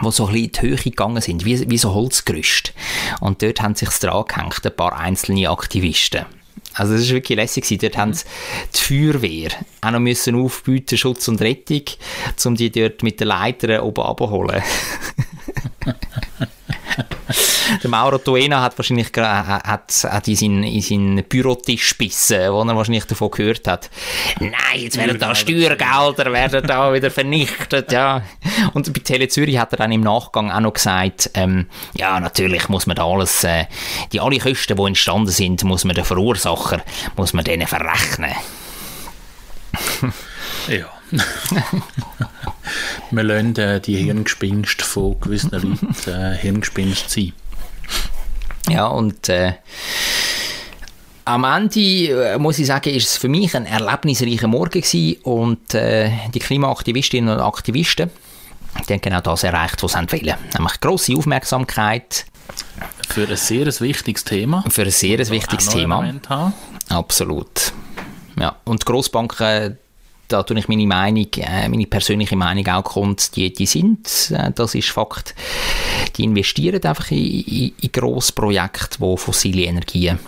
die 0.04 0.12
so 0.12 0.28
ein 0.28 0.34
bisschen 0.34 0.46
in 0.46 0.52
die 0.52 0.62
Höhe 0.62 0.78
gegangen 0.78 1.22
sind, 1.22 1.46
wie, 1.46 1.70
wie 1.70 1.78
so 1.78 1.94
Holzgerüst. 1.94 2.74
Und 3.20 3.42
dort 3.42 3.62
haben 3.62 3.76
sich 3.76 3.90
dran 3.90 4.26
gehängt, 4.28 4.66
ein 4.66 4.76
paar 4.76 4.98
einzelne 4.98 5.50
Aktivisten. 5.50 6.26
Also 6.74 6.94
das 6.94 7.02
ist 7.02 7.12
wirklich 7.12 7.36
lässig 7.36 7.64
gewesen. 7.64 7.82
Dort 7.82 7.98
haben 7.98 8.14
sie 8.14 8.26
die 8.74 8.80
Feuerwehr 8.80 9.50
auch 9.82 9.92
noch 9.92 10.00
müssen 10.00 10.36
aufbieten, 10.36 10.98
Schutz 10.98 11.28
und 11.28 11.42
Rettung, 11.42 11.84
um 12.46 12.56
die 12.56 12.72
dort 12.72 13.04
mit 13.04 13.20
den 13.20 13.28
Leitern 13.28 13.82
oben 13.82 14.02
abzuholen. 14.02 14.62
Der 17.84 17.90
Mauro 17.90 18.18
Tuena 18.18 18.62
hat 18.62 18.78
wahrscheinlich 18.78 19.10
hat, 19.16 20.08
hat 20.10 20.28
in 20.28 20.36
seinen, 20.36 20.64
in 20.64 21.24
Bürotisch 21.28 21.98
gebissen, 21.98 22.52
wo 22.52 22.62
er 22.62 22.76
wahrscheinlich 22.76 23.06
davon 23.06 23.32
gehört 23.32 23.68
hat. 23.68 23.90
Nein, 24.40 24.52
jetzt 24.76 24.98
werden 24.98 25.20
da 25.20 25.36
Steuergelder 25.36 26.32
werden 26.32 26.66
da 26.66 26.94
wieder 26.94 27.12
vernichtet, 27.12 27.92
ja. 27.92 28.24
Und 28.74 28.92
bei 28.94 29.00
Tele 29.00 29.28
Zürich 29.28 29.58
hat 29.58 29.74
er 29.74 29.78
dann 29.78 29.92
im 29.92 30.02
Nachgang 30.02 30.52
auch 30.52 30.60
noch 30.60 30.74
gesagt, 30.74 31.32
ähm, 31.34 31.68
ja, 31.94 32.20
natürlich 32.20 32.70
muss 32.70 32.88
man 32.88 32.96
da 32.96 33.06
alles, 33.06 33.44
äh, 33.44 33.66
die 34.12 34.20
alle 34.20 34.40
Kosten, 34.40 34.76
die 34.76 34.84
entstanden 34.84 35.32
sind, 35.32 35.64
muss 35.64 35.86
man 35.86 35.96
den 35.96 36.06
Verursacher, 36.06 36.82
muss 37.16 37.34
man 37.34 37.44
denen 37.44 37.68
verrechnen. 37.68 38.32
Ja. 40.68 40.86
Wir 43.12 43.24
lassen 43.24 43.56
äh, 43.56 43.82
die 43.82 43.96
Hirngespinste 43.98 44.86
von 44.86 45.20
gewissen 45.20 45.52
Leuten 45.52 45.96
äh, 46.10 46.36
Hirngespinst 46.38 47.10
sein. 47.10 47.34
Ja, 48.70 48.88
und 48.88 49.30
äh, 49.30 49.54
am 51.26 51.44
Ende, 51.44 51.80
äh, 51.80 52.38
muss 52.38 52.60
ich 52.60 52.68
sagen, 52.68 52.90
ist 52.90 53.08
es 53.10 53.18
für 53.18 53.30
mich 53.30 53.56
ein 53.56 53.66
erlebnisreicher 53.66 54.48
Morgen 54.48 54.82
gewesen 54.82 55.18
und 55.24 55.74
äh, 55.74 56.12
die 56.34 56.40
Klimaaktivistinnen 56.40 57.34
und 57.36 57.42
Aktivisten, 57.42 58.10
die 58.88 58.94
haben 58.94 59.02
genau 59.02 59.22
das 59.22 59.44
erreicht, 59.44 59.82
was 59.84 59.94
sie 59.94 59.98
wollen. 60.12 60.36
Nämlich 60.58 60.80
grosse 60.80 61.16
Aufmerksamkeit 61.16 62.26
Für 63.10 63.28
ein 63.28 63.36
sehr 63.36 63.66
wichtiges 63.80 64.24
Thema. 64.24 64.64
für 64.70 64.84
ein 64.84 64.92
sehr 64.92 65.20
wichtiges 65.30 65.70
Thema. 65.70 66.14
Absolut. 66.90 67.74
Ja, 68.40 68.56
und 68.66 68.82
die 68.82 68.86
Grossbanken, 68.86 69.78
da 70.30 70.44
tue 70.44 70.58
ich 70.58 70.68
meine 70.68 70.88
Meinung, 70.88 71.28
äh, 71.38 71.68
meine 71.68 71.86
persönliche 71.86 72.36
Meinung 72.36 72.66
auch 72.68 72.84
kund, 72.84 73.36
die, 73.36 73.52
die 73.52 73.66
sind, 73.66 74.32
äh, 74.32 74.52
das 74.54 74.76
ist 74.76 74.90
Fakt, 74.90 75.36
die 76.16 76.24
investieren 76.24 76.84
einfach 76.84 77.12
in, 77.12 77.42
in, 77.42 77.74
in 77.82 77.92
Grossprojekte, 77.92 79.00
wo 79.00 79.18
fossile 79.18 79.64
Energien 79.64 80.20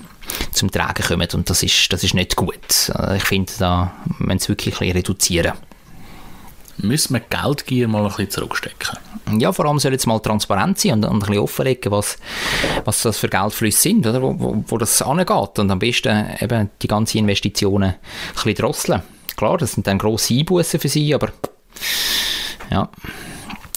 zum 0.52 0.72
Tragen 0.72 1.04
kommen 1.04 1.28
und 1.34 1.50
das 1.50 1.64
ist, 1.64 1.92
das 1.94 2.04
ist 2.04 2.14
nicht 2.14 2.36
gut. 2.36 2.92
Äh, 2.96 3.18
Ich 3.18 3.24
finde, 3.24 3.52
da 3.60 3.94
müssen 4.20 4.40
sie 4.40 4.50
wirklich 4.50 4.82
reduzieren. 4.82 5.54
Müssen 6.78 7.14
wir 7.14 7.20
Geldgier 7.20 7.88
mal 7.88 8.02
ein 8.02 8.08
bisschen 8.08 8.32
zurückstecken. 8.32 8.98
Ja, 9.40 9.52
vor 9.52 9.66
allem 9.66 9.78
soll 9.78 9.92
jetzt 9.92 10.08
mal 10.08 10.20
transparent 10.20 10.80
sein 10.80 10.94
und, 10.94 11.06
und 11.06 11.14
ein 11.14 11.20
bisschen 11.20 11.38
offenlegen, 11.38 11.92
was, 11.92 12.18
was 12.86 13.04
das 13.04 13.20
für 13.20 13.30
Geldflüsse 13.30 13.82
sind, 13.82 14.08
oder? 14.08 14.22
Wo, 14.22 14.34
wo, 14.40 14.64
wo 14.68 14.78
das 14.80 15.02
angeht. 15.02 15.60
Und 15.60 15.70
am 15.70 15.78
besten 15.78 16.26
eben 16.40 16.72
die 16.82 16.88
ganzen 16.88 17.20
Investitionen 17.20 17.90
ein 17.92 17.98
bisschen 18.34 18.56
drosseln. 18.56 19.04
Klar, 19.42 19.58
das 19.58 19.72
sind 19.72 19.88
dann 19.88 19.98
grosse 19.98 20.36
Einbußen 20.36 20.80
für 20.80 20.88
sie, 20.88 21.16
aber 21.16 21.30
ja. 22.70 22.88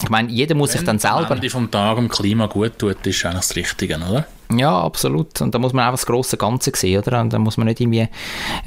Ich 0.03 0.09
meine, 0.11 0.29
jeder 0.29 0.53
muss 0.53 0.73
sich 0.73 0.83
dann 0.83 0.99
selber... 0.99 1.31
Ende 1.31 1.49
vom 1.49 1.71
Tag 1.71 1.95
dem 1.95 2.07
Klima 2.07 2.45
gut 2.45 2.77
tut, 2.77 3.03
ist 3.07 3.25
eigentlich 3.25 3.47
das 3.47 3.55
Richtige, 3.55 3.95
oder? 3.95 4.27
Ja, 4.55 4.79
absolut. 4.79 5.41
Und 5.41 5.55
da 5.55 5.57
muss 5.57 5.73
man 5.73 5.87
auch 5.87 5.93
das 5.93 6.05
grosse 6.05 6.37
Ganze 6.37 6.71
sehen, 6.75 7.01
oder? 7.01 7.19
Und 7.19 7.33
da 7.33 7.39
muss 7.39 7.57
man 7.57 7.65
nicht 7.65 7.81
irgendwie 7.81 8.07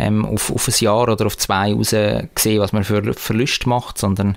ähm, 0.01 0.25
auf, 0.25 0.51
auf 0.51 0.67
ein 0.67 0.75
Jahr 0.77 1.09
oder 1.09 1.27
auf 1.27 1.39
zwei 1.39 1.73
raus 1.73 1.91
sehen, 1.91 2.61
was 2.61 2.73
man 2.73 2.83
für 2.83 3.15
Verluste 3.15 3.69
macht, 3.69 3.97
sondern 3.97 4.37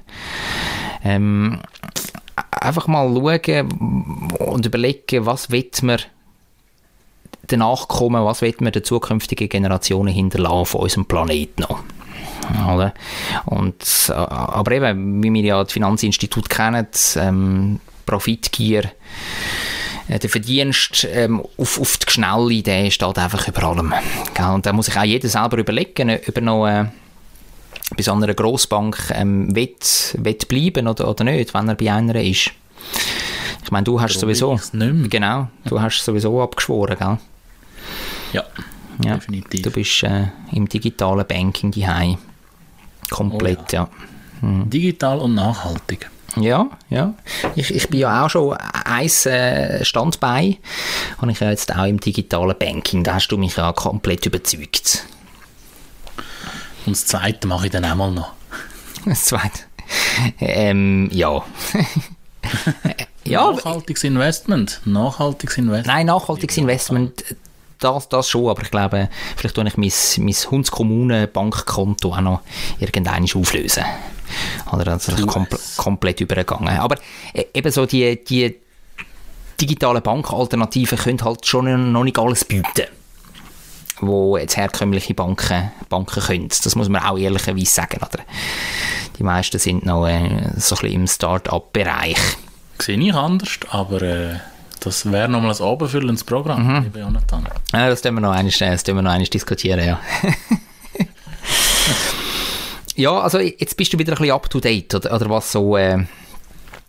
ähm, 1.04 1.62
einfach 2.52 2.86
mal 2.86 3.12
schauen 3.12 4.30
und 4.38 4.68
überlegen, 4.68 5.26
was 5.26 5.50
will 5.50 5.72
man 5.82 5.98
den 7.50 7.58
Nachkommen, 7.58 8.24
was 8.24 8.44
will 8.44 8.54
man 8.60 8.72
den 8.72 8.84
zukünftigen 8.84 9.50
Generationen 9.50 10.14
hinterlassen 10.14 10.68
von 10.68 10.82
unserem 10.82 11.06
Planeten 11.08 11.64
noch. 11.64 11.84
Oder? 12.74 12.94
Und, 13.46 13.84
äh, 14.10 14.14
aber 14.14 14.72
eben, 14.72 15.24
wie 15.24 15.34
wir 15.34 15.44
ja 15.44 15.64
das 15.64 15.74
Finanzinstitut 15.74 16.50
kennen, 16.50 16.88
ähm, 17.16 17.80
Profitgier, 18.06 18.92
äh, 20.08 20.20
der 20.20 20.30
Verdienst 20.30 21.08
ähm, 21.12 21.42
auf, 21.58 21.80
auf 21.80 21.98
die 21.98 22.12
Schnelle, 22.12 22.62
der 22.62 22.92
steht 22.92 23.18
einfach 23.18 23.48
über 23.48 23.64
allem. 23.64 23.94
Gell? 24.34 24.46
Und 24.48 24.66
da 24.66 24.74
muss 24.74 24.88
sich 24.88 24.98
auch 24.98 25.04
jeder 25.04 25.30
selber 25.30 25.58
überlegen, 25.58 26.10
ob 26.28 26.36
er 26.36 26.42
noch 26.42 26.68
äh, 26.68 26.86
bei 27.96 28.04
so 28.04 28.14
einer 28.14 28.34
Grossbank 28.34 29.12
ähm, 29.14 29.56
will, 29.56 29.76
will 30.18 30.38
bleiben 30.48 30.88
oder, 30.88 31.08
oder 31.08 31.24
nicht, 31.24 31.54
wenn 31.54 31.70
er 31.70 31.76
bei 31.76 31.92
einer 31.92 32.16
ist. 32.16 32.52
Ich 33.64 33.72
meine, 33.72 33.84
du 33.84 34.02
hast 34.02 34.16
Darum 34.16 34.36
sowieso... 34.36 34.60
Genau, 35.10 35.48
du 35.66 35.82
hast 35.82 36.04
sowieso 36.04 36.42
abgeschworen, 36.42 36.98
gell? 36.98 37.18
Ja, 38.34 38.44
Ja, 39.04 39.16
definitiv. 39.16 39.62
Du 39.64 39.72
bist 39.72 40.04
äh, 40.04 40.28
im 40.52 40.68
digitalen 40.68 41.26
Banking 41.28 41.72
daheim. 41.72 42.18
Komplett, 43.10 43.74
Oh 43.74 43.76
ja. 43.76 43.90
Digital 44.42 45.20
und 45.20 45.36
nachhaltig. 45.36 46.10
Ja, 46.38 46.70
ja. 46.90 47.14
Ich, 47.56 47.74
ich 47.74 47.90
bin 47.90 48.00
ja 48.00 48.26
auch 48.26 48.30
schon 48.30 48.54
eins 48.56 49.26
äh, 49.26 49.84
Standbein. 49.84 50.58
Und 51.20 51.30
ich 51.30 51.40
ja 51.40 51.50
jetzt 51.50 51.76
auch 51.76 51.86
im 51.86 52.00
digitalen 52.00 52.58
Banking. 52.58 53.04
Da 53.04 53.16
hast 53.16 53.28
du 53.28 53.38
mich 53.38 53.58
ja 53.58 53.72
komplett 53.74 54.26
überzeugt. 54.26 55.06
Und 56.86 56.96
das 56.96 57.06
Zweite 57.06 57.48
mache 57.48 57.68
ich 57.68 57.72
dann 57.72 57.86
auch 57.86 57.96
mal 57.96 58.12
noch. 58.12 58.34
Das 59.06 59.26
zweite. 59.26 59.62
Ähm, 60.40 61.10
ja. 61.12 61.44
ja, 63.24 63.52
Nachhaltiges 63.52 64.04
Investment. 64.04 64.80
Nachhaltiges 64.86 65.58
Investment. 65.58 65.88
nein, 65.88 66.06
nachhaltiges 66.06 66.58
Investment, 66.58 67.24
das, 67.82 68.10
das 68.10 68.30
schon, 68.30 68.48
aber 68.48 68.62
ich 68.62 68.72
glaube, 68.72 69.10
vielleicht 69.36 69.56
tue 69.56 69.68
ich 69.68 69.78
mein, 69.78 69.92
mein 70.26 70.34
Hundskommunen-Bankkonto 70.34 72.14
auch 72.14 72.22
noch 72.22 72.42
irgendwann 72.80 73.26
auflösen. 73.36 73.84
Oder 74.72 74.86
das 74.86 75.10
ist 75.10 75.18
Tu 75.18 75.26
kompl 75.26 75.58
komplett 75.78 76.22
übergegangen. 76.22 76.78
Aber 76.78 76.96
äh, 77.34 77.46
eben 77.54 77.72
so 77.72 77.86
die, 77.86 78.24
die 78.24 78.56
digitalen 79.60 80.02
Bankalternativen 80.02 80.98
können 80.98 81.24
halt 81.24 81.46
schon 81.46 81.92
noch 81.92 82.04
nicht 82.04 82.18
alles 82.18 82.46
bieten 82.46 82.88
wo 84.04 84.36
jetzt 84.36 84.58
herkömmliche 84.58 85.14
Banken, 85.14 85.72
Banken 85.88 86.22
können. 86.22 86.50
Das 86.50 86.76
muss 86.76 86.90
man 86.90 87.04
auch 87.04 87.20
ehrlicherweise 87.20 87.72
sagen. 87.72 87.98
Oder? 87.98 88.24
Die 89.20 89.24
meisten 89.24 89.60
sind 89.60 89.86
noch 89.86 90.08
äh, 90.08 90.50
so 90.58 90.76
ein 90.76 90.82
bisschen 90.82 90.92
im 90.92 91.08
Start-up-Bereich. 91.08 92.18
Sehe 92.80 92.98
ich 92.98 93.14
anders, 93.14 93.60
aber 93.70 94.02
äh, 94.02 94.40
das 94.82 95.10
wäre 95.12 95.30
nochmal 95.30 95.56
ein 95.56 95.62
abendfüllendes 95.64 96.24
Programm, 96.24 96.68
Mhm. 96.68 96.84
liebe 96.84 97.00
Jonathan. 97.00 97.48
Ja, 97.72 97.90
das 97.90 98.02
tun 98.02 98.16
wir 98.16 98.22
noch 98.22 98.32
einmal, 98.32 98.52
das 98.52 98.86
wir 98.86 98.94
noch 98.94 99.12
einmal 99.12 99.24
diskutieren, 99.28 99.86
ja. 99.86 100.00
ja, 102.96 103.12
also 103.20 103.40
jetzt 103.40 103.78
bist 103.78 103.94
du 103.94 104.00
wieder 104.00 104.14
ein 104.14 104.18
bisschen 104.18 104.34
up 104.34 104.50
to 104.50 104.60
date, 104.60 104.94
oder, 104.96 105.14
oder 105.16 105.30
was 105.30 105.52
so 105.52 105.78
äh, 105.78 106.04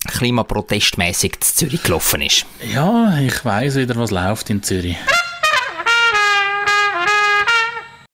klimaprotestmäßig 0.08 1.34
in 1.34 1.40
Zürich 1.42 1.82
gelaufen 1.82 2.22
ist. 2.22 2.46
Ja, 2.74 3.18
ich 3.20 3.44
weiß 3.44 3.76
wieder, 3.76 3.94
was 3.96 4.10
läuft 4.10 4.50
in 4.50 4.62
Zürich. 4.62 4.96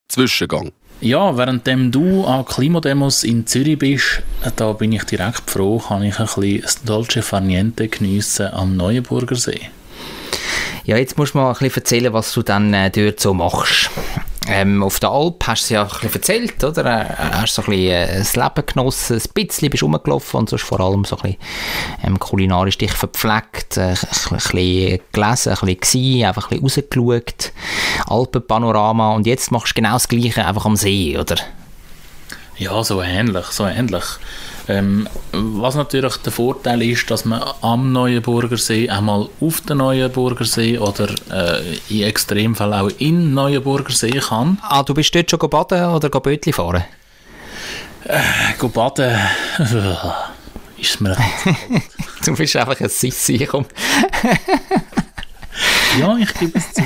Zwischengang. 0.08 0.72
Ja, 1.00 1.36
währenddem 1.36 1.92
du 1.92 2.24
an 2.24 2.44
Klimademos 2.44 3.22
in 3.22 3.46
Zürich 3.46 3.78
bist, 3.78 4.22
da 4.56 4.72
bin 4.72 4.90
ich 4.90 5.04
direkt 5.04 5.48
froh, 5.48 5.78
kann 5.78 6.02
ich 6.02 6.18
ein 6.18 6.26
bisschen 6.26 6.60
das 6.60 6.82
Dolce 6.82 7.22
Farniente 7.22 7.86
geniessen 7.86 8.48
am 8.48 8.76
Neuenburger 8.76 9.36
See. 9.36 9.60
Ja, 10.84 10.96
jetzt 10.96 11.16
musst 11.16 11.34
du 11.34 11.38
mal 11.38 11.50
ein 11.50 11.52
bisschen 11.52 11.76
erzählen, 11.76 12.12
was 12.12 12.32
du 12.32 12.42
dann 12.42 12.74
äh, 12.74 12.90
dort 12.90 13.20
so 13.20 13.32
machst. 13.32 13.90
Ähm, 14.50 14.82
auf 14.82 14.98
der 14.98 15.10
Alp 15.10 15.46
hast 15.46 15.68
du 15.68 15.74
ja 15.74 15.82
ein 15.82 15.88
bisschen 15.88 16.14
erzählt, 16.14 16.64
oder? 16.64 16.84
Äh, 16.84 17.14
hast 17.32 17.54
so 17.54 17.62
ein 17.62 17.66
bisschen 17.66 17.90
äh, 17.90 18.18
das 18.18 18.34
Leben 18.34 18.66
genossen, 18.66 19.16
ein 19.16 19.46
bisschen 19.46 19.70
bist 19.70 19.82
rumgelaufen 19.82 20.40
und 20.40 20.48
sonst 20.48 20.62
vor 20.62 20.80
allem 20.80 21.04
so 21.04 21.16
ein 21.16 21.22
bisschen 21.22 21.38
ähm, 22.02 22.18
kulinarisch 22.18 22.78
dich 22.78 22.92
verpflegt, 22.92 23.76
äh, 23.76 23.90
ein 23.90 23.94
bisschen 23.94 25.00
gelesen, 25.12 25.52
ein 25.52 25.76
bisschen 25.76 25.80
gewesen, 25.80 26.24
einfach 26.24 26.50
ein 26.50 26.62
bisschen 26.62 26.84
rausgeschaut, 26.96 27.52
Alpenpanorama 28.06 29.14
und 29.14 29.26
jetzt 29.26 29.52
machst 29.52 29.72
du 29.72 29.82
genau 29.82 29.92
das 29.92 30.08
Gleiche, 30.08 30.46
einfach 30.46 30.64
am 30.64 30.76
See, 30.76 31.18
oder? 31.18 31.36
Ja, 32.56 32.82
so 32.82 33.02
ähnlich, 33.02 33.46
so 33.46 33.66
ähnlich. 33.66 34.04
Ähm, 34.68 35.08
was 35.32 35.76
natürlich 35.76 36.16
der 36.18 36.32
Vorteil 36.32 36.82
ist, 36.82 37.10
dass 37.10 37.24
man 37.24 37.42
am 37.62 37.90
Neuenburger 37.92 38.58
See 38.58 38.88
einmal 38.88 39.28
auf 39.40 39.62
den 39.62 39.78
Neuenburger 39.78 40.44
See 40.44 40.78
oder 40.78 41.08
äh, 41.30 41.78
in 41.88 42.02
Extremfällen 42.02 42.74
auch 42.74 42.90
in 42.98 43.32
Neuenburger 43.32 43.92
See 43.92 44.10
kann. 44.10 44.58
Ah, 44.62 44.82
du 44.82 44.92
bist 44.92 45.14
dort 45.14 45.30
schon 45.30 45.40
baden 45.48 45.86
oder 45.86 46.10
Bötli 46.10 46.52
fahren? 46.52 46.84
Äh, 48.04 48.68
baden, 48.68 49.18
ist 50.76 51.00
mir 51.00 51.16
Du 52.24 52.34
bist 52.36 52.56
einfach 52.56 52.80
ein 52.80 52.88
Sissi, 52.88 53.46
komm. 53.50 53.64
ja, 55.98 56.16
ich 56.16 56.34
gebe 56.34 56.58
es 56.58 56.72
zu. 56.72 56.82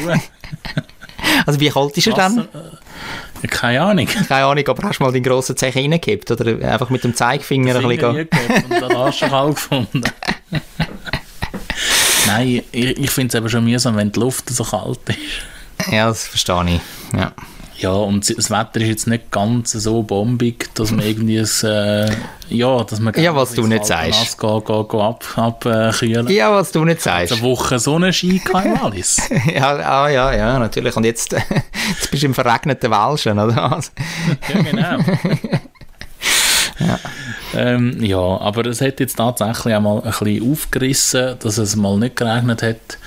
Also 1.46 1.60
wie 1.60 1.68
kalt 1.68 1.96
ist 1.96 2.06
er 2.06 2.14
dann? 2.14 2.38
Äh, 2.38 2.44
keine 3.48 3.82
Ahnung. 3.82 4.06
Keine 4.28 4.44
Ahnung, 4.44 4.66
aber 4.68 4.88
hast 4.88 4.98
du 4.98 5.04
mal 5.04 5.12
deinen 5.12 5.22
grossen 5.22 5.56
Zeh 5.56 5.70
reingekippt 5.70 6.30
oder 6.30 6.70
einfach 6.70 6.90
mit 6.90 7.04
dem 7.04 7.14
Zeigefinger 7.14 7.76
ein 7.76 7.88
bisschen... 7.88 8.28
und 8.70 8.80
dann 8.80 8.98
hast 8.98 9.22
du 9.22 9.28
kalt 9.28 9.54
gefunden. 9.56 10.02
Nein, 12.26 12.62
ich, 12.72 12.98
ich 12.98 13.10
finde 13.10 13.28
es 13.28 13.34
eben 13.34 13.48
schon 13.48 13.64
mühsam, 13.64 13.96
wenn 13.96 14.12
die 14.12 14.20
Luft 14.20 14.48
so 14.50 14.64
kalt 14.64 15.00
ist. 15.08 15.18
Ja, 15.90 16.06
das 16.06 16.26
verstehe 16.26 16.64
ich. 16.66 16.80
Ja. 17.18 17.32
Ja, 17.82 17.94
und 17.94 18.38
das 18.38 18.48
Wetter 18.48 18.80
ist 18.80 18.88
jetzt 18.88 19.06
nicht 19.08 19.32
ganz 19.32 19.72
so 19.72 20.04
bombig, 20.04 20.72
dass 20.76 20.92
man 20.92 21.04
irgendwie 21.04 21.38
es, 21.38 21.64
äh, 21.64 22.08
ja, 22.48 22.84
dass 22.84 23.00
man 23.00 23.12
ja, 23.14 23.34
was 23.34 23.54
du 23.54 23.66
nicht 23.66 23.84
sagst. 23.84 24.38
Geht, 24.38 24.64
geht, 24.66 24.88
geht 24.88 25.00
ab, 25.00 25.24
abkühlen. 25.36 26.28
Äh, 26.28 26.32
ja, 26.32 26.52
was 26.52 26.70
du 26.70 26.84
nicht 26.84 27.00
sagst. 27.00 27.32
Eine 27.32 27.42
Woche 27.42 27.80
Sonnenschein 27.80 28.40
in 28.40 28.52
Wallis. 28.52 29.20
ja, 29.52 29.74
ah, 29.78 30.08
ja, 30.08 30.32
ja, 30.32 30.60
natürlich. 30.60 30.94
Und 30.94 31.02
jetzt, 31.02 31.32
jetzt 31.88 32.10
bist 32.12 32.22
du 32.22 32.26
im 32.26 32.34
verregneten 32.34 32.88
Welschen, 32.88 33.36
oder 33.36 33.56
was? 33.72 33.90
ja, 34.48 34.62
genau. 34.62 34.98
ja. 36.78 36.98
Ähm, 37.54 38.00
ja, 38.00 38.18
aber 38.18 38.64
es 38.66 38.80
hat 38.80 39.00
jetzt 39.00 39.16
tatsächlich 39.16 39.74
einmal 39.74 40.02
ein 40.02 40.10
bisschen 40.10 40.52
aufgerissen, 40.52 41.34
dass 41.40 41.58
es 41.58 41.74
mal 41.74 41.98
nicht 41.98 42.14
geregnet 42.14 42.62
hat. 42.62 42.98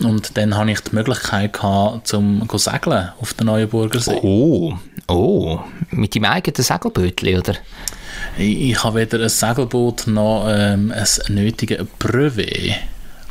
Und 0.00 0.36
dann 0.36 0.56
hatte 0.56 0.70
ich 0.70 0.80
die 0.80 0.94
Möglichkeit, 0.94 1.52
gehabt, 1.52 2.06
zum 2.06 2.48
zu 2.48 2.58
segeln 2.58 3.10
auf 3.20 3.34
den 3.34 3.46
Neuenburger 3.46 4.00
See. 4.00 4.18
Oh, 4.22 4.74
oh, 5.08 5.60
mit 5.90 6.14
deinem 6.14 6.26
eigenen 6.26 6.62
Segelbötchen, 6.62 7.38
oder? 7.38 7.54
Ich, 8.36 8.70
ich 8.70 8.84
habe 8.84 9.00
weder 9.00 9.22
ein 9.22 9.28
Segelboot 9.28 10.06
noch 10.06 10.46
ähm, 10.48 10.92
ein 10.92 11.34
nötiges 11.34 11.86
Brevet 11.98 12.76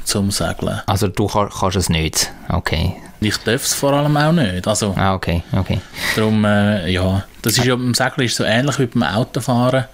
zum 0.04 0.32
Segeln. 0.32 0.82
Also 0.86 1.08
du 1.08 1.28
kann, 1.28 1.50
kannst 1.50 1.78
es 1.78 1.90
nicht, 1.90 2.32
okay. 2.50 2.96
Ich 3.20 3.38
darf 3.38 3.66
es 3.66 3.74
vor 3.74 3.94
allem 3.94 4.16
auch 4.16 4.32
nicht. 4.32 4.68
Also, 4.68 4.94
ah, 4.96 5.16
okay, 5.16 5.44
okay. 5.52 5.80
Darum, 6.16 6.46
äh, 6.46 6.90
ja, 6.90 7.24
das 7.42 7.58
ist 7.58 7.66
ja 7.66 7.76
beim 7.76 7.94
Segeln 7.94 8.28
ist 8.28 8.36
so 8.36 8.44
ähnlich 8.44 8.78
wie 8.80 8.86
beim 8.86 9.04
Autofahren. 9.04 9.86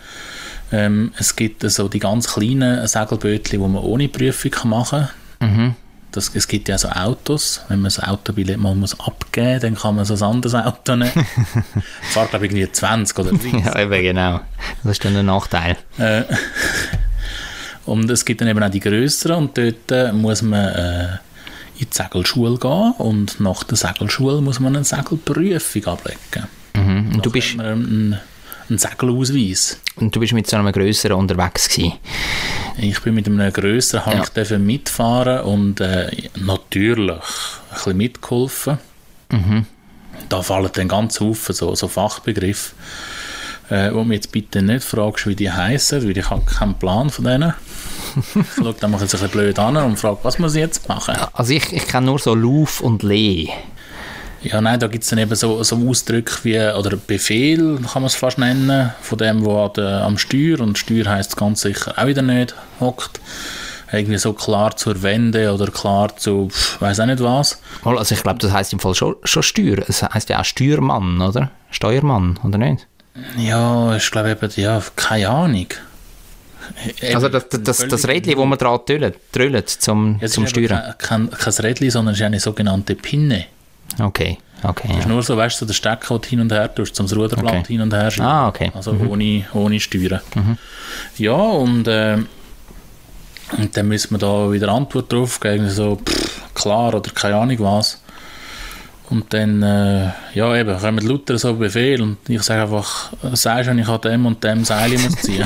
Ähm, 0.71 1.13
es 1.17 1.36
gibt 1.36 1.69
so 1.69 1.88
die 1.88 1.99
ganz 1.99 2.34
kleinen 2.34 2.86
Segelbötchen, 2.88 3.61
die 3.61 3.67
man 3.67 3.82
ohne 3.84 4.09
Prüfung 4.09 4.69
machen 4.69 5.07
kann. 5.39 5.49
Mhm. 5.49 5.76
Das, 6.14 6.32
es 6.34 6.47
gibt 6.47 6.70
ja 6.70 6.78
so 6.78 6.89
Autos, 6.89 7.61
wenn 7.68 7.80
man 7.80 7.86
das 7.86 7.99
Autobillett 7.99 8.57
mal 8.57 8.76
muss 8.76 8.99
abgeben 8.99 9.53
muss, 9.53 9.61
dann 9.61 9.76
kann 9.76 9.95
man 9.95 10.05
so 10.05 10.14
ein 10.14 10.24
anderes 10.24 10.53
Auto 10.53 10.95
nehmen. 10.95 11.11
fahrt 12.11 12.30
glaube 12.30 12.45
ich 12.45 12.51
irgendwie 12.51 12.72
20 12.72 13.20
oder 13.20 13.32
30. 13.32 13.53
ja, 13.66 13.80
eben 13.80 14.01
genau. 14.03 14.41
Das 14.84 14.93
ist 14.93 15.05
dann 15.05 15.18
ein 15.18 15.26
Nachteil. 15.26 15.76
Äh, 15.97 16.24
und 17.86 18.09
es 18.09 18.24
gibt 18.26 18.41
dann 18.41 18.47
eben 18.47 18.64
auch 18.64 18.70
die 18.70 18.80
größeren 18.80 19.38
und 19.38 19.57
dort 19.57 19.91
äh, 19.91 20.14
muss 20.14 20.43
man 20.43 20.66
äh, 20.66 21.03
in 21.80 21.88
die 21.91 21.95
Segelschule 21.95 22.57
gehen 22.57 22.93
und 22.99 23.39
nach 23.39 23.64
der 23.64 23.78
Segelschule 23.78 24.41
muss 24.41 24.59
man 24.59 24.76
eine 24.76 24.86
Segelprüfung 24.86 25.86
ablegen. 25.88 26.47
Mhm. 26.76 27.16
Und 27.16 27.26
du 27.26 27.32
bist... 27.32 27.59
Ein, 27.59 28.20
ein 28.70 28.78
Segelausweis. 28.78 29.80
Und 29.96 30.16
du 30.16 30.20
bist 30.20 30.34
mit 30.34 30.48
so 30.48 30.58
einem 30.58 30.72
grösseren 30.72 31.18
unterwegs 31.18 31.70
gewesen? 31.70 31.94
Ich 32.78 33.00
bin 33.02 33.14
mit 33.14 33.28
einem 33.28 33.54
grösseren, 33.54 34.24
ja. 34.36 34.41
ich 34.41 34.50
mitfahren 34.58 35.41
und 35.41 35.80
äh, 35.82 36.10
natürlich 36.36 37.12
ein 37.12 37.74
bisschen 37.74 37.98
mitgeholfen. 37.98 38.80
Mhm. 39.30 39.66
Da 40.30 40.41
fallen 40.41 40.70
dann 40.74 40.88
ganz 40.88 41.20
Haufen 41.20 41.54
so, 41.54 41.76
so 41.76 41.88
Fachbegriffe, 41.88 42.74
äh, 43.70 43.94
wo 43.94 44.04
mir 44.04 44.16
jetzt 44.16 44.32
bitte 44.32 44.62
nicht 44.62 44.84
fragst, 44.84 45.28
wie 45.28 45.36
die 45.36 45.52
heißen, 45.52 46.04
weil 46.04 46.18
ich 46.18 46.30
habe 46.30 46.44
keinen 46.46 46.76
Plan 46.76 47.10
von 47.10 47.26
denen. 47.26 47.54
ich 48.16 48.46
schaue 48.56 48.76
dann 48.80 48.91
mal 48.91 49.02
ein 49.02 49.08
bisschen 49.08 49.30
blöd 49.30 49.58
an 49.60 49.78
und 49.78 49.98
frage, 49.98 50.20
was 50.24 50.39
muss 50.39 50.56
ich 50.56 50.62
jetzt 50.62 50.88
machen? 50.89 51.16
Also 51.34 51.54
ich, 51.54 51.72
ich 51.72 51.88
kenne 51.88 52.08
nur 52.08 52.20
so 52.20 52.34
Luf 52.34 52.82
und 52.82 53.04
Lee. 53.04 53.50
Ja, 54.44 54.60
nein, 54.60 54.80
da 54.80 54.88
gibt 54.88 55.06
es 55.06 55.10
dann 55.10 55.20
eben 55.20 55.36
so, 55.36 55.64
so 55.64 55.78
Ausdrücke 55.88 56.44
wie, 56.44 56.60
oder 56.60 56.98
Befehl, 56.98 57.78
kann 57.78 58.02
man 58.02 58.08
es 58.08 58.16
fast 58.16 58.38
nennen, 58.38 58.91
von 59.02 59.18
dem, 59.18 59.44
der 59.44 60.04
am 60.04 60.18
Steuer, 60.18 60.60
und 60.60 60.78
Steuer 60.78 61.06
heisst 61.06 61.38
ganz 61.38 61.62
sicher 61.62 61.94
auch 61.98 62.06
wieder 62.06 62.22
nicht, 62.22 62.54
hockt. 62.80 63.22
Irgendwie 63.91 64.18
so 64.18 64.34
klar 64.34 64.76
zur 64.76 65.04
Wende 65.04 65.54
oder 65.54 65.68
klar 65.68 66.18
zu, 66.18 66.50
weiß 66.80 67.00
auch 67.00 67.06
nicht 67.06 67.22
was. 67.22 67.62
Also 67.84 68.16
ich 68.16 68.24
glaube, 68.24 68.39
das 68.39 68.52
heisst 68.52 68.74
im 68.74 68.80
Fall 68.80 68.96
schon, 68.96 69.16
schon 69.24 69.44
Steuer. 69.44 69.78
Es 69.88 70.02
heisst 70.02 70.30
ja 70.30 70.41
auch 70.41 70.46
Steuermann, 70.46 71.22
oder? 71.22 71.52
Steuermann, 71.70 72.39
oder 72.44 72.58
nicht? 72.58 72.88
Ja, 73.38 73.96
ich 73.96 74.10
glaube 74.10 74.32
eben, 74.32 74.50
ja, 74.56 74.82
keine 74.96 75.30
Ahnung. 75.30 75.68
Also 77.14 77.30
das, 77.30 77.50
das, 77.50 77.88
das, 77.88 78.08
Rädchen, 78.08 78.36
das 78.36 78.46
man 78.46 78.58
dran 78.58 78.80
drüllt, 79.32 79.70
zum, 79.70 80.18
ja, 80.20 80.28
zum 80.28 80.48
Steuern? 80.48 80.96
Kein, 80.98 81.30
kein, 81.30 81.32
kein 81.32 81.54
Rädchen, 81.54 81.91
sondern 81.91 82.14
es 82.14 82.20
ist 82.20 82.26
eine 82.26 82.39
sogenannte 82.39 82.96
Pinne. 82.96 83.46
Okay, 84.00 84.38
okay. 84.64 84.88
Das 84.90 85.00
ist 85.00 85.08
nur 85.08 85.22
so, 85.24 85.38
weißt 85.38 85.56
du, 85.56 85.60
so 85.60 85.66
der 85.66 85.74
Stecker, 85.74 86.20
den 86.20 86.22
du 86.22 86.28
hin 86.30 86.40
und 86.42 86.52
her 86.52 86.74
tust, 86.74 86.96
zum 86.96 87.06
Ruderblatt 87.08 87.54
okay. 87.54 87.64
hin 87.68 87.82
und 87.82 87.94
her 87.94 88.10
schieben. 88.10 88.26
Ah, 88.26 88.48
okay. 88.48 88.72
Also 88.74 88.94
mhm. 88.94 89.10
ohne, 89.10 89.46
ohne 89.54 89.80
Steuern. 89.80 90.22
Mhm. 90.36 90.58
Ja, 91.18 91.34
und, 91.34 91.88
äh, 91.88 92.18
und 93.58 93.78
dann 93.78 93.88
müssen 93.88 94.12
wir 94.12 94.18
da 94.18 94.52
wieder 94.52 94.70
Antwort 94.70 95.12
drauf 95.12 95.40
geben, 95.40 95.70
so 95.70 95.98
pff, 95.98 96.54
klar 96.54 96.94
oder 96.94 97.12
keine 97.12 97.38
Ahnung 97.38 97.60
was. 97.60 98.04
Und 99.10 99.32
dann, 99.34 99.62
äh, 99.62 100.12
ja 100.34 100.56
eben, 100.56 100.80
kommen 100.80 101.06
lauter 101.06 101.38
so 101.38 101.54
Befehl 101.54 102.02
und 102.02 102.18
ich 102.28 102.42
sage 102.42 102.64
einfach, 102.64 103.14
sagst 103.34 103.70
du, 103.70 103.78
ich 103.78 103.88
an 103.88 104.02
dem 104.02 104.26
und 104.26 104.44
dem 104.44 104.64
Seil 104.66 104.98
muss 104.98 105.16
ziehen. 105.18 105.46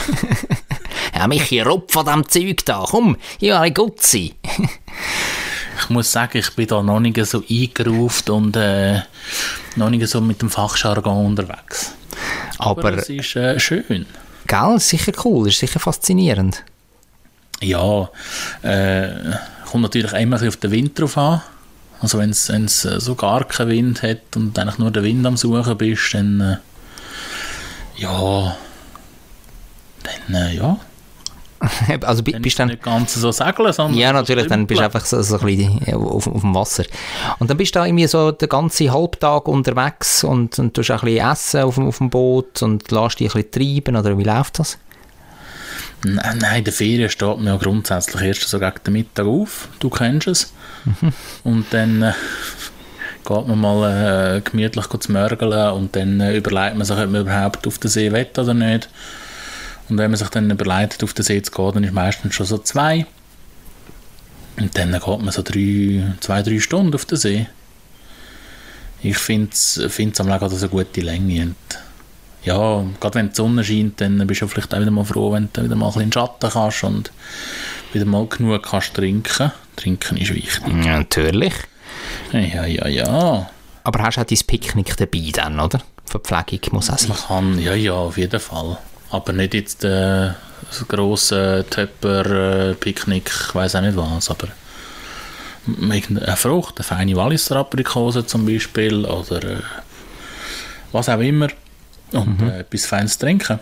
ja, 1.13 1.27
Michi, 1.27 1.59
rupf 1.61 1.91
von 1.91 2.05
dem 2.05 2.29
Zeug 2.29 2.65
da, 2.65 2.85
komm, 2.87 3.17
ja, 3.39 3.59
ein 3.59 3.73
Gutzi. 3.73 4.35
Ich 5.79 5.89
muss 5.89 6.11
sagen, 6.11 6.37
ich 6.37 6.51
bin 6.51 6.67
da 6.67 6.81
noch 6.81 6.99
nicht 6.99 7.23
so 7.25 7.43
eingerufen 7.49 8.31
und 8.31 8.55
äh, 8.55 9.01
noch 9.75 9.89
nicht 9.89 10.07
so 10.07 10.21
mit 10.21 10.41
dem 10.41 10.49
Fachjargon 10.49 11.25
unterwegs. 11.25 11.93
Aber, 12.57 12.93
es 12.93 13.09
ist 13.09 13.35
äh, 13.35 13.59
schön. 13.59 14.05
Gell, 14.47 14.79
sicher 14.79 15.11
cool, 15.23 15.47
ist 15.47 15.59
sicher 15.59 15.79
faszinierend. 15.79 16.63
Ja, 17.61 18.09
äh, 18.61 19.09
kommt 19.69 19.83
natürlich 19.83 20.13
immer 20.13 20.41
auf 20.47 20.57
den 20.57 20.71
Wind 20.71 20.99
drauf 20.99 21.17
an. 21.17 21.41
Also 21.99 22.19
wenn 22.19 22.29
es 22.29 22.49
äh, 22.85 22.99
so 22.99 23.15
gar 23.15 23.43
keinen 23.45 23.69
Wind 23.69 24.03
hat 24.03 24.35
und 24.35 24.57
eigentlich 24.57 24.77
nur 24.77 24.91
den 24.91 25.03
Wind 25.03 25.25
am 25.25 25.37
Suchen 25.37 25.77
bist, 25.77 26.13
dann 26.13 26.41
äh, 26.41 26.57
ja, 27.97 28.55
dann 30.03 30.35
äh, 30.35 30.55
ja, 30.55 30.79
also 32.01 32.21
dann 32.21 32.41
bist 32.41 32.59
dann 32.59 32.67
nicht 32.67 32.83
ganz 32.83 33.13
so 33.15 33.31
segeln, 33.31 33.73
sondern 33.73 33.97
ja 33.97 34.13
natürlich, 34.13 34.47
dann 34.47 34.67
bist 34.67 34.79
du 34.79 34.85
einfach 34.85 35.05
so, 35.05 35.21
so 35.21 35.39
ein 35.39 35.45
bisschen 35.45 35.93
auf, 35.95 36.27
auf, 36.27 36.41
dem 36.41 36.53
Wasser. 36.53 36.83
Und 37.39 37.49
dann 37.49 37.57
bist 37.57 37.75
du 37.75 37.79
da 37.79 37.85
irgendwie 37.85 38.07
so 38.07 38.31
den 38.31 38.49
ganzen 38.49 38.91
Halbtag 38.91 39.47
unterwegs 39.47 40.23
und, 40.23 40.57
und 40.59 40.73
tust 40.73 40.91
auch 40.91 41.03
ein 41.03 41.13
bisschen 41.13 41.31
essen 41.31 41.61
auf, 41.61 41.77
auf 41.77 41.97
dem 41.97 42.09
Boot 42.09 42.61
und 42.61 42.91
lässt 42.91 43.19
dich 43.19 43.33
ein 43.33 43.43
bisschen 43.43 43.83
treiben 43.83 43.95
oder 43.95 44.17
wie 44.17 44.23
läuft 44.23 44.59
das? 44.59 44.77
Nein, 46.03 46.37
nein, 46.39 46.59
in 46.59 46.63
der 46.63 46.73
Ferien 46.73 47.09
steht 47.09 47.37
man 47.37 47.47
ja 47.47 47.57
grundsätzlich 47.57 48.21
erst 48.21 48.47
so 48.47 48.59
gegen 48.59 48.75
den 48.85 48.93
Mittag 48.93 49.25
auf, 49.25 49.67
du 49.79 49.89
kennst 49.89 50.27
es. 50.27 50.53
Mhm. 50.85 51.13
und 51.43 51.65
dann 51.71 52.01
äh, 52.01 52.13
geht 53.25 53.47
man 53.47 53.59
mal 53.59 54.37
äh, 54.37 54.41
gemütlich 54.41 54.87
zu 54.87 55.11
mörgeln 55.11 55.71
und 55.73 55.95
dann 55.95 56.19
äh, 56.21 56.37
überlegt 56.37 56.77
man 56.77 56.85
sich, 56.85 56.97
ob 56.97 57.09
man 57.09 57.21
überhaupt 57.21 57.67
auf 57.67 57.79
den 57.79 57.89
See 57.89 58.11
will 58.11 58.27
oder 58.37 58.53
nicht 58.53 58.89
und 59.89 59.97
wenn 59.97 60.11
man 60.11 60.17
sich 60.17 60.29
dann 60.29 60.49
überlegt, 60.49 61.03
auf 61.03 61.13
den 61.13 61.23
See 61.23 61.41
zu 61.41 61.51
gehen, 61.51 61.71
dann 61.73 61.83
ist 61.83 61.93
meistens 61.93 62.35
schon 62.35 62.45
so 62.45 62.57
zwei. 62.57 63.05
Und 64.57 64.77
dann 64.77 64.91
geht 64.91 65.07
man 65.07 65.31
so 65.31 65.41
drei, 65.43 66.15
zwei, 66.19 66.41
drei 66.41 66.59
Stunden 66.59 66.93
auf 66.93 67.05
den 67.05 67.17
See. 67.17 67.47
Ich 69.01 69.17
finde 69.17 69.51
es 69.53 69.79
am 70.19 70.27
Legen 70.27 70.45
eine 70.45 70.69
gute 70.69 71.01
Länge. 71.01 71.43
Und 71.43 71.55
ja, 72.43 72.83
gerade 72.99 73.15
wenn 73.15 73.29
die 73.29 73.35
Sonne 73.35 73.63
scheint, 73.63 74.01
dann 74.01 74.25
bist 74.25 74.41
du 74.41 74.47
vielleicht 74.47 74.73
auch 74.73 74.79
wieder 74.79 74.91
mal 74.91 75.05
froh, 75.05 75.33
wenn 75.33 75.49
du 75.53 75.63
wieder 75.63 75.75
mal 75.75 75.87
ein 75.87 75.93
bisschen 75.93 76.11
Schatten 76.11 76.49
kannst 76.49 76.83
und 76.83 77.11
wieder 77.93 78.05
mal 78.05 78.25
genug 78.27 78.63
kannst 78.63 78.95
trinken. 78.95 79.51
Trinken 79.75 80.17
ist 80.17 80.33
wichtig. 80.33 80.83
Ja, 80.83 80.97
natürlich. 80.97 81.53
Ja, 82.31 82.65
ja, 82.65 82.87
ja. 82.87 83.49
Aber 83.83 84.03
hast 84.03 84.17
du 84.17 84.21
auch 84.21 84.25
dein 84.25 84.39
Picknick 84.47 84.97
dabei 84.97 85.29
dann, 85.31 85.59
oder? 85.59 85.81
Verpflegung 86.05 86.73
muss 86.73 86.89
auch 86.89 86.97
sein. 86.97 87.09
Man 87.09 87.17
kann, 87.17 87.59
ja, 87.59 87.75
ja, 87.75 87.93
auf 87.93 88.17
jeden 88.17 88.39
Fall. 88.39 88.77
Aber 89.09 89.33
nicht 89.33 89.53
jetzt 89.53 89.83
äh, 89.83 90.31
das 90.69 90.87
grosse 90.87 91.65
Töpper-Picknick, 91.69 93.29
ich 93.49 93.55
weiß 93.55 93.75
auch 93.75 93.81
nicht 93.81 93.95
was, 93.95 94.29
aber 94.29 94.47
irgendeine 95.67 96.35
Frucht, 96.37 96.75
eine 96.77 96.83
feine 96.83 97.15
Walliser 97.15 97.57
Aprikose 97.57 98.25
zum 98.25 98.45
Beispiel 98.45 99.05
oder 99.05 99.43
äh, 99.43 99.59
was 100.91 101.09
auch 101.09 101.19
immer 101.19 101.47
und 102.11 102.41
Mhm. 102.41 102.49
äh, 102.49 102.59
etwas 102.59 102.85
Feines 102.85 103.17
trinken. 103.17 103.59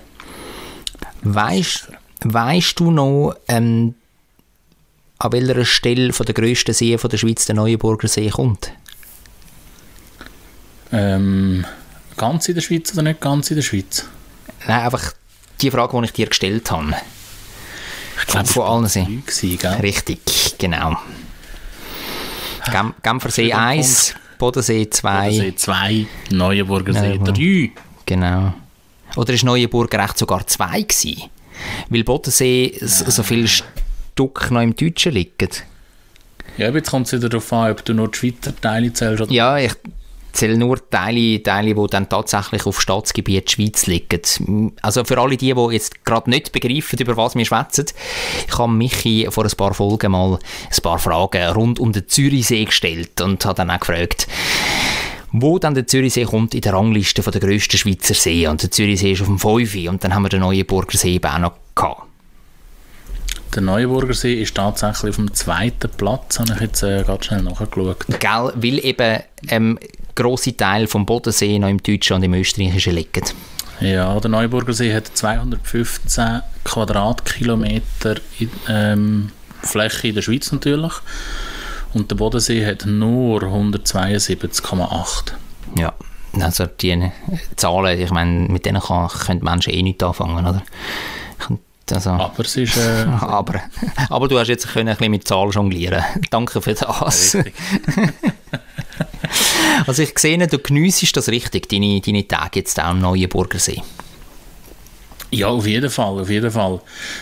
Weißt, 1.24 1.90
weißt 2.24 2.80
du 2.80 2.92
noch, 2.92 3.36
ähm, 3.48 3.96
an 5.18 5.32
welcher 5.32 5.66
Stelle 5.66 6.14
von 6.14 6.26
der 6.26 6.36
grössten 6.36 6.74
See 6.74 6.98
von 6.98 7.10
der 7.10 7.18
Schweiz 7.18 7.46
der 7.46 7.56
Neuenburger 7.56 8.08
See 8.08 8.30
kommt? 8.30 8.72
Ähm, 10.92 11.66
ganz 12.18 12.48
in 12.48 12.56
der 12.56 12.62
Schweiz 12.62 12.94
oder 12.94 13.02
nicht 13.04 13.22
ganz 13.22 13.50
in 13.50 13.56
der 13.56 13.64
Schweiz? 13.64 14.06
Nein, 14.68 14.82
einfach 14.82 15.14
die 15.62 15.72
Frage, 15.72 15.98
die 16.00 16.06
ich 16.06 16.12
dir 16.14 16.28
gestellt 16.28 16.70
habe. 16.72 16.94
Ich 18.20 18.28
glaube, 18.28 18.48
Von 18.48 18.64
allen 18.66 18.88
gell? 19.58 19.74
Richtig, 19.82 20.56
genau. 20.58 20.96
Gem 22.72 22.94
Genfer 23.04 23.30
See 23.30 23.46
Schöner 23.50 23.60
1, 23.60 24.16
Bodensee 24.40 24.90
2, 24.90 25.32
See 25.32 25.56
2, 25.56 26.06
Neuenburger 26.32 26.94
See 26.94 27.14
Ja, 27.16 27.24
3. 27.24 27.72
genau. 28.06 28.54
Oder 29.16 29.34
ist 29.34 29.44
Neuenburger 29.44 30.04
echt 30.04 30.18
sogar 30.18 30.46
2 30.48 30.82
gewesen? 30.82 31.24
Weil 31.90 32.04
Bodensee 32.04 32.72
s- 32.82 33.00
so 33.00 33.24
viele 33.24 33.48
Stück 33.48 34.50
noch 34.52 34.62
im 34.62 34.76
Deutschen 34.76 35.14
liegen. 35.14 35.50
Ja, 36.58 36.70
aber 36.70 36.78
jetzt 36.78 36.90
kommt 36.90 37.08
es 37.08 37.14
wieder 37.14 37.30
darauf 37.30 37.52
an, 37.54 37.72
ob 37.72 37.84
du 37.86 37.94
nur 37.94 38.10
die 38.10 38.18
Schweizer 38.18 38.56
Teile 38.60 38.92
zählst 38.94 39.22
oder 39.22 39.32
Ja, 39.32 39.58
ich 39.58 39.74
zähle 40.36 40.58
nur 40.58 40.90
Teile, 40.90 41.42
Teile, 41.42 41.74
die 41.74 41.88
dann 41.90 42.10
tatsächlich 42.10 42.66
auf 42.66 42.80
Staatsgebiet 42.80 43.50
Schweiz 43.52 43.88
liegen. 43.88 44.74
Also 44.82 45.04
für 45.04 45.20
alle 45.20 45.38
die, 45.38 45.54
die 45.54 45.74
jetzt 45.74 46.06
gerade 46.06 46.30
nicht 46.30 46.52
begreifen, 46.52 47.00
über 47.00 47.18
was 47.18 47.36
wir 47.36 47.46
schwätzen, 47.46 47.86
ich 48.48 48.58
habe 48.58 48.72
Michi 48.72 49.28
vor 49.30 49.46
ein 49.46 49.52
paar 49.58 49.74
Folgen 49.74 50.12
mal 50.12 50.34
ein 50.36 50.84
paar 50.84 51.00
Fragen 51.00 51.48
rund 51.54 51.80
um 51.80 51.92
den 51.92 52.08
Zürichsee 52.08 52.66
gestellt 52.66 53.22
und 53.22 53.46
habe 53.46 53.56
dann 53.56 53.72
auch 53.72 53.80
gefragt, 53.80 54.28
wo 55.32 55.60
dann 55.60 55.74
der 55.74 55.88
Zürichsee 55.88 56.26
kommt 56.26 56.54
in 56.54 56.62
der 56.62 56.74
Rangliste 56.74 57.22
der 57.22 57.42
grössten 57.42 57.78
Schweizer 57.78 58.14
See. 58.14 58.48
Und 58.48 58.62
der 58.62 58.72
Zürichsee 58.72 59.14
ist 59.14 59.22
auf 59.22 59.28
dem 59.28 59.40
5. 59.40 59.90
und 59.90 60.04
dann 60.04 60.14
haben 60.14 60.24
wir 60.24 60.30
den 60.30 60.42
Neuenburger 60.42 60.98
See 60.98 61.16
eben 61.16 61.30
auch 61.30 61.40
noch 61.40 61.54
gehabt. 61.76 62.04
Der 63.54 63.62
Neuenburger 63.62 64.14
See 64.14 64.42
ist 64.42 64.56
tatsächlich 64.56 65.12
auf 65.12 65.16
dem 65.16 65.34
zweiten 65.34 65.90
Platz, 65.96 66.40
habe 66.40 66.54
ich 66.56 66.62
jetzt 66.62 66.84
äh, 66.84 67.04
ganz 67.06 67.26
schnell 67.26 67.42
nachgeschaut. 67.42 68.06
Gell, 68.20 68.54
weil 68.56 68.86
eben 68.86 69.24
ähm, 69.50 69.80
grosse 70.16 70.56
Teile 70.56 70.88
vom 70.88 71.06
Bodensee 71.06 71.60
noch 71.60 71.70
im 71.70 71.82
Deutschen 71.84 72.16
und 72.16 72.24
im 72.24 72.34
Österreichischen 72.34 72.96
liegen. 72.96 73.26
Ja, 73.82 74.18
der 74.20 74.32
Neuenburger 74.32 74.74
See 74.74 74.94
hat 74.94 75.08
215 75.08 76.42
Quadratkilometer 76.64 78.16
in, 78.40 78.50
ähm, 78.70 79.32
Fläche 79.62 80.08
in 80.08 80.16
der 80.16 80.22
Schweiz 80.22 80.52
natürlich. 80.52 80.94
Und 81.94 82.10
der 82.12 82.16
Bodensee 82.16 82.66
hat 82.66 82.86
nur 82.86 83.44
172,8. 83.44 85.34
Ja, 85.78 85.94
also 86.40 86.66
die 86.66 87.12
Zahlen, 87.56 88.00
ich 88.00 88.12
meine, 88.12 88.48
mit 88.50 88.66
denen 88.66 88.82
kann, 88.82 89.08
können 89.08 89.44
Menschen 89.44 89.74
eh 89.74 89.82
nicht 89.82 90.04
anfangen, 90.04 90.46
oder? 90.46 90.62
Also, 91.92 92.12
Aber 92.12 92.40
es 92.40 92.56
ist. 92.56 92.78
Äh, 92.78 93.06
aber, 93.22 93.62
aber 94.10 94.28
du 94.28 94.40
hast 94.40 94.48
jetzt 94.48 94.68
können 94.68 94.90
ein 94.90 94.98
bisschen 94.98 95.12
mit 95.12 95.28
Zahlen 95.28 95.52
jonglieren. 95.52 96.04
Danke 96.30 96.62
für 96.62 96.74
das. 96.74 97.38
Also 99.88 100.04
ich 100.04 100.18
sehe, 100.18 100.48
du 100.48 100.60
geniessest 100.60 101.18
das 101.18 101.30
richtig, 101.30 101.70
deine, 101.70 102.00
deine 102.00 102.28
Tage 102.28 102.60
jetzt 102.60 102.80
auch 102.80 102.86
am 102.86 103.00
Neuenburger 103.00 103.60
See. 103.60 103.82
Ja, 105.32 105.48
auf 105.48 105.68
jeden 105.68 105.90
Fall, 105.90 106.20
auf 106.20 106.30
jeden 106.30 106.52
Fall. 106.52 106.80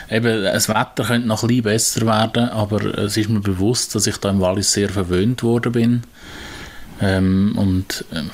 Eben, 0.10 0.44
das 0.44 0.70
Wetter 0.70 1.04
könnte 1.06 1.28
noch 1.28 1.44
ein 1.44 1.48
bisschen 1.48 1.64
besser 1.64 2.06
werden, 2.06 2.50
aber 2.50 2.98
es 3.00 3.18
ist 3.18 3.30
mir 3.30 3.40
bewusst, 3.40 3.96
dass 3.96 4.08
ich 4.08 4.18
da 4.18 4.30
im 4.30 4.40
Wallis 4.40 4.72
sehr 4.72 4.90
verwöhnt 4.90 5.42
worden 5.42 5.72
bin. 5.72 6.04
Ähm, 7.02 7.54
und 7.58 8.06
ähm, 8.14 8.30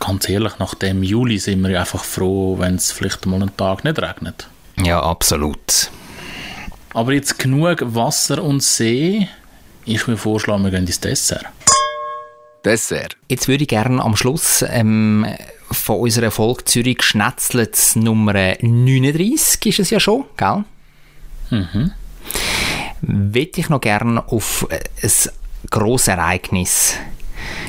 ganz 0.00 0.28
ehrlich, 0.28 0.58
nach 0.58 0.74
dem 0.74 1.02
Juli 1.02 1.38
sind 1.38 1.66
wir 1.66 1.78
einfach 1.78 2.02
froh, 2.02 2.58
wenn 2.58 2.74
es 2.74 2.90
vielleicht 2.90 3.26
mal 3.26 3.40
einen 3.40 3.56
Tag 3.56 3.84
nicht 3.84 4.00
regnet. 4.02 4.48
Ja, 4.82 5.02
absolut. 5.02 5.90
Aber 6.94 7.12
jetzt 7.12 7.38
genug 7.38 7.82
Wasser 7.94 8.42
und 8.42 8.62
See. 8.62 9.28
Ich 9.84 10.06
würde 10.06 10.18
vorschlagen, 10.18 10.64
wir 10.64 10.70
gehen 10.70 10.86
ins 10.86 11.00
Dessert. 11.00 11.46
Dessert. 12.64 13.16
Jetzt 13.28 13.48
würde 13.48 13.62
ich 13.62 13.68
gerne 13.68 14.02
am 14.02 14.16
Schluss 14.16 14.64
ähm, 14.68 15.26
von 15.70 16.00
unserer 16.00 16.30
Folge 16.30 16.64
Zürich 16.64 17.02
schnetzelt 17.02 17.78
Nummer 17.94 18.32
39 18.32 19.66
ist 19.66 19.78
es 19.78 19.90
ja 19.90 20.00
schon, 20.00 20.24
gell? 20.36 20.64
Mhm. 21.50 21.92
Würde 23.02 23.60
ich 23.60 23.68
noch 23.68 23.80
gerne 23.80 24.26
auf 24.28 24.66
äh, 24.70 24.80
ein 25.02 25.10
grosses 25.70 26.08
Ereignis 26.08 26.94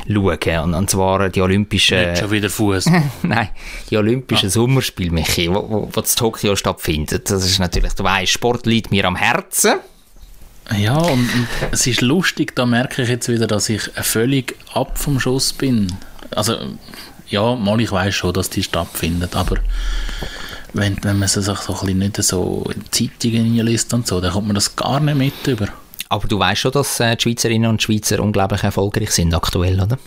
schauen, 0.08 0.60
und, 0.64 0.74
und 0.74 0.89
zwar 0.89 1.30
die 1.30 1.41
Olympischen... 1.41 2.10
Nicht 2.10 2.20
schon 2.20 2.32
wieder 2.32 2.49
Fuß. 2.49 2.86
Nein, 3.24 3.49
die 3.89 3.97
Olympischen 3.97 4.49
Sommerspiele, 4.49 5.12
Michi, 5.12 5.49
wo, 5.49 5.70
wo, 5.70 5.89
wo 5.91 5.99
in 5.99 6.16
Tokio 6.16 6.55
stattfindet. 6.55 7.30
Das 7.30 7.45
ist 7.45 7.60
natürlich, 7.60 7.93
du 7.93 8.03
weißt, 8.03 8.32
Sport 8.32 8.66
liegt 8.66 8.91
mir 8.91 9.05
am 9.05 9.16
Herzen. 9.16 9.76
ja, 10.78 10.97
und, 10.97 11.34
und 11.34 11.47
es 11.72 11.88
ist 11.88 12.01
lustig, 12.01 12.55
da 12.55 12.66
merke 12.66 13.03
ich 13.03 13.10
jetzt 13.10 13.30
wieder, 13.30 13.47
dass 13.47 13.70
ich 13.70 13.82
völlig 13.82 14.55
ab 14.74 14.97
vom 14.97 15.20
Schuss 15.20 15.53
bin. 15.53 15.93
Also, 16.32 16.58
ja, 17.30 17.55
mal 17.55 17.80
ich 17.82 17.91
weiß 17.91 18.16
schon, 18.16 18.34
dass 18.34 18.49
die 18.49 18.64
stattfindet, 18.64 19.36
aber 19.36 19.58
wenn, 20.74 20.97
wenn 21.03 21.20
man 21.20 21.28
sich 21.28 21.45
so 21.45 21.51
ein 21.51 21.58
bisschen 21.58 21.97
nicht 21.97 22.24
so 22.24 22.70
in 22.74 22.84
die 22.84 23.10
Zeitungen 23.10 23.66
liest 23.66 23.93
und 23.93 24.08
so, 24.08 24.22
dann 24.22 24.32
kommt 24.32 24.47
man 24.47 24.55
das 24.55 24.76
gar 24.76 24.99
nicht 24.99 25.18
mit 25.18 25.47
über. 25.47 25.68
Aber 26.10 26.28
du 26.28 26.39
weißt 26.39 26.62
schon, 26.62 26.72
dass 26.72 26.99
äh, 26.99 27.16
die 27.16 27.24
Schweizerinnen 27.24 27.70
und 27.70 27.82
Schweizer 27.82 28.20
unglaublich 28.20 28.64
erfolgreich 28.64 29.12
sind 29.12 29.34
aktuell, 29.34 29.80
oder? 29.80 29.97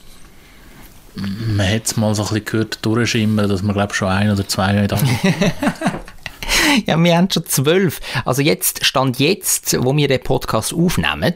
Man 1.15 1.69
hat 1.69 1.87
es 1.87 1.97
mal 1.97 2.15
so 2.15 2.23
ein 2.23 2.29
bisschen 2.29 2.45
gehört 2.45 2.79
durchschimmern, 2.83 3.49
dass 3.49 3.63
man 3.63 3.75
glaube 3.75 3.95
schon 3.95 4.09
ein 4.09 4.31
oder 4.31 4.47
zwei 4.47 4.73
Medaillen 4.73 5.19
Ja, 6.87 7.03
wir 7.03 7.17
haben 7.17 7.31
schon 7.31 7.47
zwölf. 7.47 8.01
Also 8.25 8.43
jetzt, 8.43 8.85
Stand 8.85 9.19
jetzt, 9.19 9.77
wo 9.83 9.97
wir 9.97 10.09
den 10.09 10.23
Podcast 10.23 10.73
aufnehmen, 10.73 11.35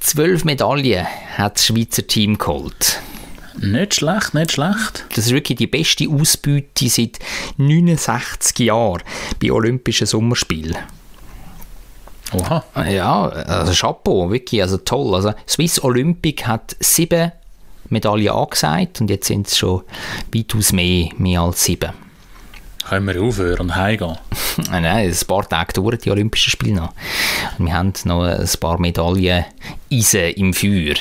zwölf 0.00 0.44
Medaillen 0.44 1.06
hat 1.36 1.56
das 1.56 1.66
Schweizer 1.66 2.06
Team 2.06 2.38
geholt. 2.38 3.00
Nicht 3.60 3.96
schlecht, 3.96 4.34
nicht 4.34 4.52
schlecht. 4.52 5.04
Das 5.14 5.26
ist 5.26 5.32
wirklich 5.32 5.58
die 5.58 5.66
beste 5.66 6.08
Ausbeute 6.08 6.88
seit 6.88 7.18
69 7.56 8.58
Jahren 8.60 9.02
bei 9.42 9.50
Olympischen 9.50 10.06
Sommerspielen. 10.06 10.76
Oha. 12.32 12.64
Ja, 12.88 13.28
also 13.28 13.72
Chapeau, 13.72 14.30
wirklich, 14.30 14.62
also 14.62 14.78
toll. 14.78 15.14
Also 15.14 15.32
Swiss 15.46 15.82
Olympic 15.82 16.46
hat 16.46 16.76
sieben 16.80 17.32
Medaillen 17.88 18.28
angesagt 18.28 19.00
und 19.00 19.08
jetzt 19.08 19.28
sind 19.28 19.46
es 19.46 19.56
schon 19.56 19.82
weitaus 20.34 20.72
mehr, 20.72 21.08
mehr 21.16 21.40
als 21.40 21.64
sieben. 21.64 21.92
Können 22.86 23.06
wir 23.06 23.22
aufhören 23.22 23.60
und 23.60 23.76
heimgehen? 23.76 24.16
Nein, 24.70 24.84
ein 24.86 25.16
paar 25.26 25.48
Tage 25.48 25.74
dauern 25.74 25.98
die 26.02 26.10
Olympischen 26.10 26.50
Spiele 26.50 26.76
noch. 26.76 26.92
Und 27.58 27.66
wir 27.66 27.74
haben 27.74 27.92
noch 28.04 28.22
ein 28.22 28.48
paar 28.60 28.78
Medaillen 28.78 29.44
Eisen 29.92 30.30
im 30.32 30.54
Feuer. 30.54 30.94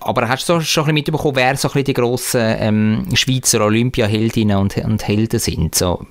Aber 0.00 0.28
hast 0.28 0.48
du 0.48 0.60
schon 0.60 0.82
ein 0.82 0.86
bisschen 0.86 0.94
mitbekommen, 0.94 1.36
wer 1.36 1.56
so 1.56 1.68
ein 1.68 1.72
bisschen 1.72 1.84
die 1.84 1.94
grossen 1.94 2.56
ähm, 2.58 3.08
Schweizer 3.14 3.62
Olympiaheldinnen 3.62 4.56
und, 4.56 4.76
und 4.76 5.06
Helden 5.06 5.40
sind? 5.40 5.74
So 5.74 6.06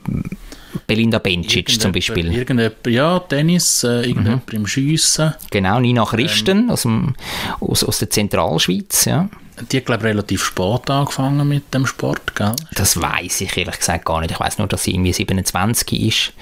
Belinda 0.88 1.20
Bencic 1.20 1.80
zum 1.80 1.92
Beispiel. 1.92 2.30
Mhm. 2.30 2.36
Irgendjemand, 2.36 2.88
ja, 2.88 3.20
Tennis, 3.20 3.84
äh, 3.84 4.08
irgendjemand 4.08 4.52
im 4.54 4.68
Schiessen. 4.68 5.34
Genau, 5.52 5.80
Nina 5.80 6.06
Christen 6.06 6.70
aus, 6.70 6.84
dem, 6.84 7.16
aus, 7.60 7.84
aus 7.84 8.00
der 8.00 8.10
Zentralschweiz. 8.10 9.06
Ja. 9.06 9.30
Die 9.72 9.78
hat, 9.78 9.86
glaube 9.86 10.04
relativ 10.04 10.44
spät 10.44 10.90
angefangen 10.90 11.48
mit 11.48 11.74
dem 11.74 11.86
Sport, 11.86 12.36
gell? 12.36 12.54
Das 12.74 13.00
weiß 13.00 13.42
ich 13.42 13.56
ehrlich 13.56 13.78
gesagt 13.78 14.06
gar 14.06 14.20
nicht. 14.22 14.32
Ich 14.32 14.40
weiß 14.40 14.58
nur, 14.58 14.68
dass 14.68 14.84
sie 14.84 14.92
irgendwie 14.92 15.14
27 15.14 16.02
ist. 16.02 16.34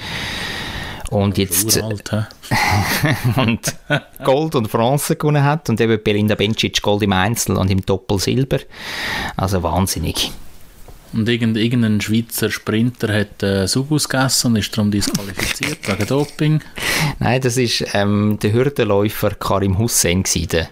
Und 1.09 1.37
jetzt 1.37 1.75
Uralt, 1.75 2.09
und 3.35 3.75
Gold 4.23 4.55
und 4.55 4.71
Bronze 4.71 5.17
gewonnen 5.17 5.43
hat 5.43 5.69
und 5.69 5.81
eben 5.81 6.01
Belinda 6.01 6.35
Bencic 6.35 6.81
Gold 6.81 7.03
im 7.03 7.11
Einzel 7.11 7.57
und 7.57 7.69
im 7.69 7.85
Doppel 7.85 8.17
Silber. 8.17 8.59
Also 9.35 9.61
wahnsinnig. 9.61 10.31
Und 11.13 11.27
irgend, 11.27 11.57
irgendein 11.57 11.99
Schweizer 11.99 12.49
Sprinter 12.49 13.13
hat 13.13 13.43
äh, 13.43 13.67
Subus 13.67 14.07
gegessen 14.07 14.47
und 14.47 14.55
ist 14.57 14.75
darum 14.75 14.91
disqualifiziert 14.91 15.79
wegen 15.87 16.07
Doping. 16.07 16.63
Nein, 17.19 17.41
das 17.41 17.57
ist 17.57 17.83
ähm, 17.93 18.37
der 18.41 18.53
Hürdenläufer 18.53 19.31
Karim 19.31 19.77
Hussein 19.77 20.23
gewesen, 20.23 20.67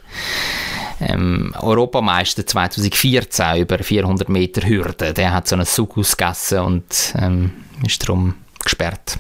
ähm, 1.02 1.54
Europameister 1.60 2.46
2014 2.46 3.58
über 3.58 3.80
400 3.80 4.30
Meter 4.30 4.68
Hürde. 4.68 5.14
Der 5.14 5.34
hat 5.34 5.48
so 5.48 5.56
einen 5.56 5.66
Zug 5.66 5.98
ausgegessen 5.98 6.60
und 6.60 7.14
ähm, 7.18 7.52
ist 7.86 8.04
darum 8.04 8.36
gesperrt 8.64 9.20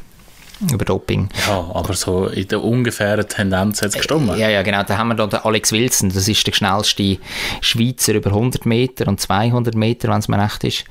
über 0.62 0.86
Doping. 0.86 1.30
Ja, 1.48 1.70
aber 1.74 1.94
so 1.94 2.28
in 2.28 2.48
der 2.48 2.64
ungefähren 2.64 3.28
Tendenz 3.28 3.82
hat 3.82 3.90
es 3.90 3.96
gestimmt. 3.96 4.38
Ja, 4.38 4.50
ja, 4.50 4.62
genau. 4.62 4.84
Da 4.84 4.98
haben 4.98 5.10
wir 5.10 5.16
dann 5.16 5.30
den 5.30 5.40
Alex 5.40 5.72
Wilson, 5.72 6.10
das 6.10 6.28
ist 6.28 6.46
der 6.46 6.54
schnellste 6.54 7.18
Schweizer 7.62 8.14
über 8.14 8.32
100 8.32 8.66
Meter 8.66 9.08
und 9.08 9.20
200 9.20 9.76
Meter, 9.76 10.10
wenn 10.10 10.20
es 10.20 10.28
mir 10.28 10.42
recht 10.42 10.64
ist. 10.64 10.84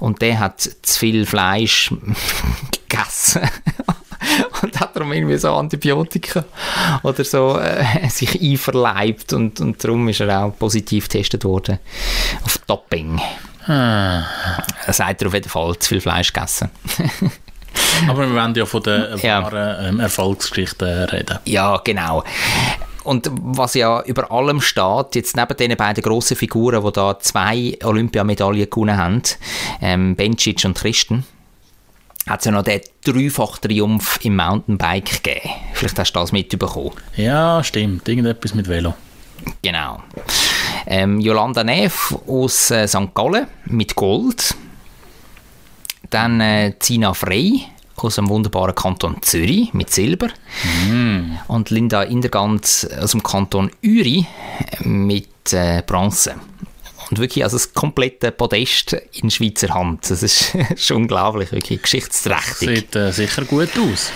Und 0.00 0.20
der 0.22 0.38
hat 0.38 0.60
zu 0.60 0.98
viel 0.98 1.26
Fleisch 1.26 1.92
gegessen. 2.88 3.42
und 4.62 4.80
hat 4.80 4.96
darum 4.96 5.12
irgendwie 5.12 5.36
so 5.36 5.54
Antibiotika 5.54 6.44
oder 7.02 7.24
so 7.24 7.58
äh, 7.58 8.08
sich 8.08 8.40
einverleibt 8.40 9.32
und, 9.32 9.60
und 9.60 9.82
darum 9.82 10.08
ist 10.08 10.20
er 10.20 10.44
auch 10.44 10.58
positiv 10.58 11.08
getestet 11.08 11.44
worden 11.44 11.78
auf 12.44 12.58
Doping. 12.66 13.20
Ah. 13.66 14.24
Er 14.86 14.92
sagt 14.92 15.22
er 15.22 15.28
auf 15.28 15.34
jeden 15.34 15.48
Fall 15.48 15.76
zu 15.78 15.88
viel 15.88 16.00
Fleisch 16.00 16.32
gegessen. 16.32 16.70
Aber 18.08 18.28
wir 18.28 18.34
wollen 18.34 18.54
ja 18.54 18.66
von 18.66 18.82
den 18.82 19.18
Ja. 19.22 19.42
wahren 19.42 19.76
ähm, 19.94 20.00
Erfolgsgeschichten 20.00 20.88
reden. 21.04 21.38
Ja, 21.44 21.80
genau. 21.84 22.24
Und 23.04 23.30
was 23.32 23.74
ja 23.74 24.02
über 24.02 24.30
allem 24.32 24.60
steht, 24.60 25.14
jetzt 25.14 25.36
neben 25.36 25.56
den 25.56 25.76
beiden 25.76 26.02
grossen 26.02 26.36
Figuren, 26.36 26.84
die 26.84 26.92
da 26.92 27.18
zwei 27.20 27.78
Olympiamedaillen 27.84 28.68
gewonnen 28.68 28.96
haben, 28.96 29.22
ähm, 29.80 30.16
Bencic 30.16 30.64
und 30.64 30.76
Christen, 30.76 31.24
hat 32.28 32.40
es 32.40 32.46
ja 32.46 32.50
noch 32.50 32.64
den 32.64 32.80
Dreifach-Triumph 33.04 34.18
im 34.24 34.34
Mountainbike 34.36 35.22
gegeben. 35.22 35.50
Vielleicht 35.74 35.96
hast 36.00 36.12
du 36.12 36.18
das 36.18 36.32
mitbekommen. 36.32 36.90
Ja, 37.16 37.62
stimmt. 37.62 38.08
Irgendetwas 38.08 38.54
mit 38.54 38.68
Velo. 38.68 38.94
Genau. 39.62 40.02
Ähm, 40.88 41.20
Yolanda 41.20 41.62
Neff 41.62 42.12
aus 42.26 42.72
äh, 42.72 42.88
St. 42.88 43.14
Gallen 43.14 43.46
mit 43.66 43.94
Gold. 43.94 44.56
Dann 46.10 46.40
äh, 46.40 46.74
Zina 46.78 47.14
Frey 47.14 47.66
aus 47.96 48.16
dem 48.16 48.28
wunderbaren 48.28 48.74
Kanton 48.74 49.22
Zürich 49.22 49.72
mit 49.72 49.90
Silber. 49.90 50.28
Und 51.48 51.70
Linda 51.70 52.02
Indergant 52.02 52.88
aus 53.00 53.10
dem 53.12 53.22
Kanton 53.22 53.70
Uri 53.82 54.26
mit 54.80 55.52
äh, 55.52 55.82
Bronze. 55.86 56.34
Und 57.10 57.18
wirklich, 57.18 57.44
also 57.44 57.56
das 57.56 57.72
komplette 57.72 58.32
Podest 58.32 58.96
in 59.12 59.30
Schweizer 59.30 59.72
Hand. 59.72 60.10
Das 60.10 60.22
ist, 60.22 60.56
schon 60.76 60.98
unglaublich, 60.98 61.52
wirklich 61.52 61.82
geschichtsträchtig. 61.82 62.68
Sieht 62.68 62.96
äh, 62.96 63.12
sicher 63.12 63.44
gut 63.44 63.70
aus. 63.78 64.10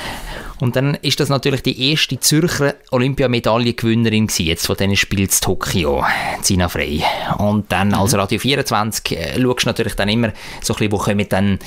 Und 0.61 0.77
dann 0.77 0.95
ist 0.97 1.19
das 1.21 1.31
natürlich 1.31 1.63
die 1.63 1.91
erste 1.91 2.21
Zürcher 2.21 2.75
Olympiamedaillengewinnerin 2.91 4.27
gewesen, 4.27 4.47
jetzt 4.47 4.67
von 4.67 4.77
diesen 4.77 4.97
Spielen 4.97 5.29
zu 5.31 5.41
Tokio, 5.41 6.05
Zina 6.43 6.69
Frey. 6.69 7.03
Und 7.39 7.73
dann 7.73 7.95
als 7.95 8.15
Radio 8.15 8.39
24 8.39 9.13
äh, 9.13 9.41
schaust 9.41 9.65
du 9.65 9.69
natürlich 9.69 9.95
dann 9.95 10.11
immer 10.11 10.33
so 10.61 10.75
ein 10.75 10.79
bisschen, 10.79 10.93
wo 10.93 10.99
kommen 10.99 11.27
dann 11.29 11.59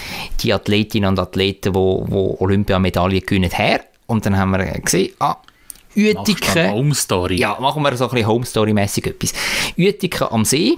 die 0.41 0.53
Athletinnen 0.53 1.09
und 1.09 1.19
Athleten, 1.19 1.73
die 1.73 1.75
wo, 1.75 2.05
wo 2.07 2.37
Olympiamedaillen 2.39 3.21
gewinnen, 3.21 3.49
her. 3.49 3.81
Und 4.05 4.25
dann 4.25 4.37
haben 4.37 4.51
wir 4.51 4.65
gesehen, 4.79 5.13
ah, 5.19 5.37
Uetiken... 5.95 6.71
Home 6.71 6.93
Story. 6.93 7.37
Ja, 7.37 7.57
machen 7.59 7.83
wir 7.83 7.95
so 7.97 8.05
ein 8.05 8.11
bisschen 8.11 8.27
Home 8.27 8.45
Story-mäßig 8.45 9.07
etwas. 9.07 9.33
Uetiken 9.77 10.27
am 10.29 10.45
See. 10.45 10.77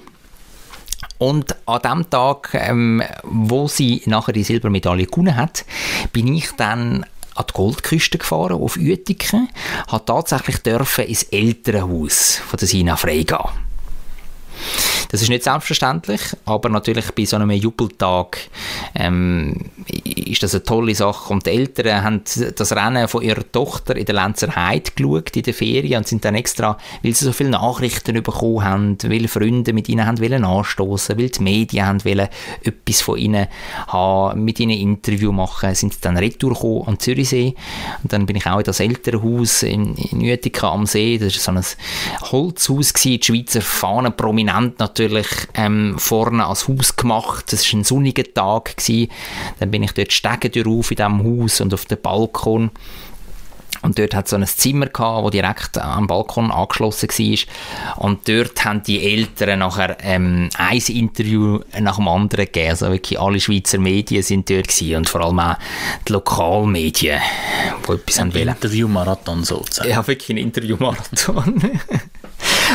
Und 1.18 1.56
an 1.66 1.82
dem 1.82 2.10
Tag, 2.10 2.50
ähm, 2.54 3.02
wo 3.24 3.68
sie 3.68 4.02
nachher 4.06 4.34
die 4.34 4.44
Silbermedaille 4.44 5.06
gewonnen 5.06 5.36
hat, 5.36 5.66
bin 6.12 6.34
ich 6.34 6.52
dann 6.58 7.06
an 7.36 7.46
die 7.50 7.54
Goldküste 7.54 8.18
gefahren, 8.18 8.62
auf 8.62 8.78
Uetiken, 8.78 9.50
habe 9.88 10.06
tatsächlich 10.06 10.58
dürfen 10.60 11.06
ins 11.06 11.24
Elternhaus 11.24 12.42
von 12.48 12.58
der 12.58 12.68
Sina 12.68 12.96
Frey 12.96 13.24
gehen. 13.24 13.40
Das 15.10 15.22
ist 15.22 15.30
nicht 15.30 15.44
selbstverständlich, 15.44 16.22
aber 16.46 16.70
natürlich 16.70 17.12
bei 17.12 17.26
so 17.26 17.36
einem 17.36 17.52
Jubeltag 17.52 18.38
ähm, 18.96 19.72
ist 20.04 20.44
das 20.44 20.54
eine 20.54 20.64
tolle 20.64 20.96
Sache. 20.96 21.34
Und 21.34 21.46
die 21.46 21.52
Eltern 21.52 22.04
haben 22.04 22.22
das 22.56 22.72
Rennen 22.76 23.08
von 23.08 23.22
ihrer 23.22 23.50
Tochter 23.52 23.96
in 23.96 24.06
der 24.06 24.16
Lenzer 24.16 24.56
Heide 24.56 24.92
geschaut, 24.96 25.36
in 25.36 25.44
der 25.44 25.54
Ferien, 25.54 26.00
und 26.00 26.08
sind 26.08 26.26
dann 26.26 26.36
extra, 26.36 26.78
weil 27.04 27.14
sie 27.14 27.26
so 27.26 27.32
viele 27.32 27.52
Nachrichten 27.52 28.22
bekommen 28.22 28.64
haben, 28.64 28.98
weil 29.04 29.28
Freunde 29.28 29.74
mit 29.74 29.90
ihnen 29.90 30.06
haben 30.06 30.20
wollen 30.20 30.44
anstoßen, 30.44 31.18
weil 31.18 31.30
die 31.30 31.44
Medien 31.44 31.86
haben 31.86 32.04
wollen 32.06 32.28
etwas 32.64 33.02
von 33.02 33.18
ihnen 33.18 33.48
haben, 33.88 34.44
mit 34.44 34.60
ihnen 34.60 34.78
Interview 34.78 35.32
machen, 35.32 35.74
sind 35.76 35.94
sie 35.94 36.02
dann 36.02 36.18
retour 36.18 36.54
gekommen 36.54 36.88
an 36.88 37.00
Zürichsee. 37.00 37.56
Und 38.04 38.14
dann 38.14 38.26
bin 38.26 38.36
ich 38.36 38.46
auch 38.48 38.60
in 38.60 38.64
das 38.64 38.80
Elternhaus 38.80 39.64
in, 39.64 39.96
in 39.96 40.22
Uetika 40.22 40.72
am 40.72 40.86
See, 40.86 41.18
das 41.18 41.34
war 41.48 41.54
so 41.54 41.60
ein 41.60 42.32
Holzhaus, 42.32 42.94
gewesen, 42.94 43.20
die 43.20 43.24
Schweizer 43.24 43.62
Fahnen 43.62 44.16
prominent 44.16 44.80
natürlich 44.80 44.95
ähm, 45.54 45.96
vorne 45.98 46.46
als 46.46 46.68
Haus 46.68 46.96
gemacht. 46.96 47.52
Es 47.54 47.72
war 47.72 47.80
ein 47.80 47.84
sonniger 47.84 48.24
Tag. 48.24 48.78
Gewesen. 48.78 49.12
Dann 49.60 49.72
bin 49.72 49.84
ich 49.84 49.92
dort 49.92 50.12
Stegen 50.12 50.68
auf 50.68 50.92
in 50.92 50.98
diesem 50.98 51.24
Haus 51.24 51.62
und 51.62 51.74
auf 51.74 51.86
dem 51.86 52.02
Balkon. 52.02 52.72
Und 53.82 54.00
dort 54.00 54.16
hat 54.16 54.26
es 54.26 54.32
so 54.32 54.36
ein 54.36 54.48
Zimmer 54.48 54.88
gehabt, 54.88 55.26
das 55.26 55.32
direkt 55.32 55.78
am 55.78 56.08
Balkon 56.08 56.50
angeschlossen 56.50 57.10
war. 57.10 58.04
Und 58.04 58.28
dort 58.28 58.66
haben 58.66 58.82
die 58.82 59.14
Eltern 59.14 59.60
nachher 59.60 59.98
ähm, 60.02 60.50
ein 60.58 60.78
Interview 60.88 61.60
nach 61.80 61.98
dem 61.98 62.08
anderen 62.08 62.46
gegeben. 62.46 62.72
Also 62.72 62.90
wirklich 62.90 63.20
alle 63.20 63.40
Schweizer 63.40 63.78
Medien 63.78 64.24
sind 64.24 64.50
dort 64.50 64.70
gewesen 64.70 64.96
und 64.96 65.10
vor 65.10 65.22
allem 65.22 65.40
auch 65.40 65.58
die 66.08 66.14
Lokalmedien, 66.14 67.22
die 67.88 67.92
etwas 67.92 68.20
haben 68.20 68.34
wollen. 68.34 68.50
Interviewmarathon 68.50 69.44
sozusagen. 69.44 69.90
Ja, 69.90 70.08
wirklich 70.08 70.30
ein 70.30 70.38
Interviewmarathon. 70.38 71.72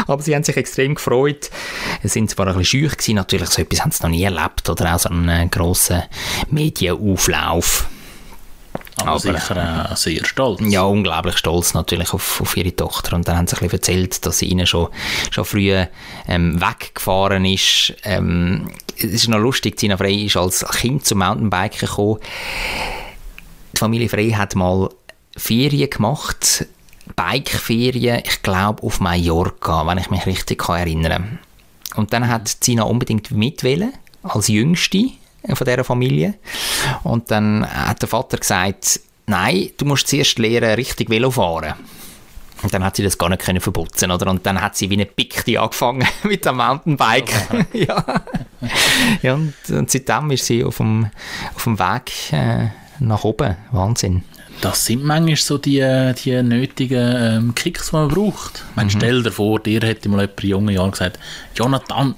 Aber 0.06 0.22
sie 0.22 0.34
haben 0.34 0.44
sich 0.44 0.56
extrem 0.56 0.94
gefreut. 0.94 1.50
Sie 2.02 2.08
sind 2.08 2.30
zwar 2.30 2.46
ein 2.48 2.56
bisschen 2.56 2.80
schüch 2.82 2.96
gewesen, 2.96 3.14
natürlich 3.16 3.48
so 3.50 3.62
etwas 3.62 3.80
haben 3.80 3.90
sie 3.92 4.02
noch 4.02 4.10
nie 4.10 4.22
erlebt 4.22 4.68
oder 4.68 4.94
auch 4.94 4.98
so 4.98 5.08
einen 5.08 5.28
äh, 5.28 5.46
grossen 5.48 6.02
Medienauflauf. 6.50 7.86
Aber, 8.96 9.10
aber- 9.12 9.18
sicher 9.20 9.88
auch 9.92 9.96
sehr 9.96 10.24
stolz. 10.24 10.60
Ja, 10.64 10.82
unglaublich 10.82 11.38
stolz 11.38 11.72
natürlich 11.74 12.12
auf, 12.12 12.40
auf 12.40 12.56
ihre 12.56 12.74
Tochter. 12.74 13.16
Und 13.16 13.26
dann 13.28 13.36
haben 13.36 13.46
sie 13.46 13.56
ein 13.56 13.60
bisschen 13.60 13.78
erzählt, 13.78 14.26
dass 14.26 14.38
sie 14.38 14.46
ihnen 14.46 14.66
schon, 14.66 14.88
schon 15.30 15.44
früh 15.44 15.72
ähm, 16.28 16.60
weggefahren 16.60 17.44
ist. 17.44 17.94
Ähm, 18.04 18.70
es 18.98 19.04
ist 19.04 19.28
noch 19.28 19.38
lustig, 19.38 19.76
Tina 19.76 19.96
Frey 19.96 20.26
ist 20.26 20.36
als 20.36 20.64
Kind 20.68 21.06
zum 21.06 21.18
Mountainbiken 21.18 21.88
gekommen. 21.88 22.18
Die 23.74 23.78
Familie 23.78 24.08
Frey 24.10 24.32
hat 24.32 24.54
mal 24.54 24.90
Ferien 25.36 25.88
gemacht, 25.88 26.66
Bikeferien, 27.16 28.22
ich 28.24 28.42
glaube 28.42 28.82
auf 28.82 29.00
Mallorca, 29.00 29.86
wenn 29.86 29.98
ich 29.98 30.10
mich 30.10 30.26
richtig 30.26 30.58
kann 30.58 30.78
erinnern 30.78 31.38
Und 31.96 32.12
dann 32.12 32.28
hat 32.28 32.48
Zina 32.48 32.84
unbedingt 32.84 33.30
mitwählen 33.30 33.92
als 34.22 34.48
Jüngste 34.48 35.10
von 35.54 35.64
dieser 35.64 35.84
Familie. 35.84 36.34
Und 37.02 37.30
dann 37.30 37.66
hat 37.66 38.02
der 38.02 38.08
Vater 38.08 38.38
gesagt, 38.38 39.00
nein, 39.26 39.70
du 39.76 39.84
musst 39.86 40.08
zuerst 40.08 40.38
lernen, 40.38 40.74
richtig 40.74 41.08
Velo 41.08 41.30
fahren. 41.30 41.74
Und 42.62 42.74
dann 42.74 42.84
hat 42.84 42.96
sie 42.96 43.02
das 43.02 43.16
gar 43.16 43.30
nicht 43.30 43.42
können 43.42 43.60
verputzen, 43.60 44.10
oder? 44.10 44.30
Und 44.30 44.44
dann 44.44 44.60
hat 44.60 44.76
sie 44.76 44.90
wie 44.90 44.94
eine 44.94 45.06
Pikti 45.06 45.56
angefangen 45.56 46.06
mit 46.24 46.44
dem 46.44 46.56
Mountainbike. 46.56 47.32
ja. 47.72 48.04
ja 49.22 49.34
und, 49.34 49.54
und 49.70 49.90
seitdem 49.90 50.30
ist 50.30 50.44
sie 50.44 50.62
auf 50.64 50.76
dem, 50.76 51.10
auf 51.54 51.64
dem 51.64 51.78
Weg 51.78 52.32
äh, 52.32 52.68
nach 52.98 53.24
oben. 53.24 53.56
Wahnsinn. 53.72 54.24
Das 54.60 54.84
sind 54.84 55.04
manchmal 55.04 55.36
so 55.36 55.56
die, 55.56 55.80
die 56.22 56.42
nötigen 56.42 57.16
ähm, 57.18 57.54
Kicks, 57.54 57.90
die 57.90 57.96
man 57.96 58.08
braucht. 58.08 58.62
Man 58.76 58.86
Mhm. 58.86 58.90
stell 58.90 59.22
dir 59.22 59.32
vor, 59.32 59.58
dir 59.60 59.80
hätte 59.80 60.08
mal 60.10 60.20
jemand 60.20 60.44
in 60.44 60.50
jungen 60.50 60.74
Jahren 60.74 60.90
gesagt, 60.90 61.18
Jonathan, 61.54 62.14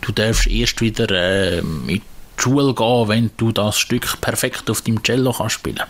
du 0.00 0.10
darfst 0.12 0.46
erst 0.48 0.80
wieder 0.80 1.08
ähm, 1.10 1.84
in 1.88 1.96
die 1.96 2.02
Schule 2.42 2.74
gehen, 2.74 3.08
wenn 3.08 3.30
du 3.36 3.52
das 3.52 3.78
Stück 3.78 4.20
perfekt 4.20 4.68
auf 4.70 4.82
deinem 4.82 5.02
Cello 5.04 5.32
kannst 5.32 5.54
spielen. 5.54 5.80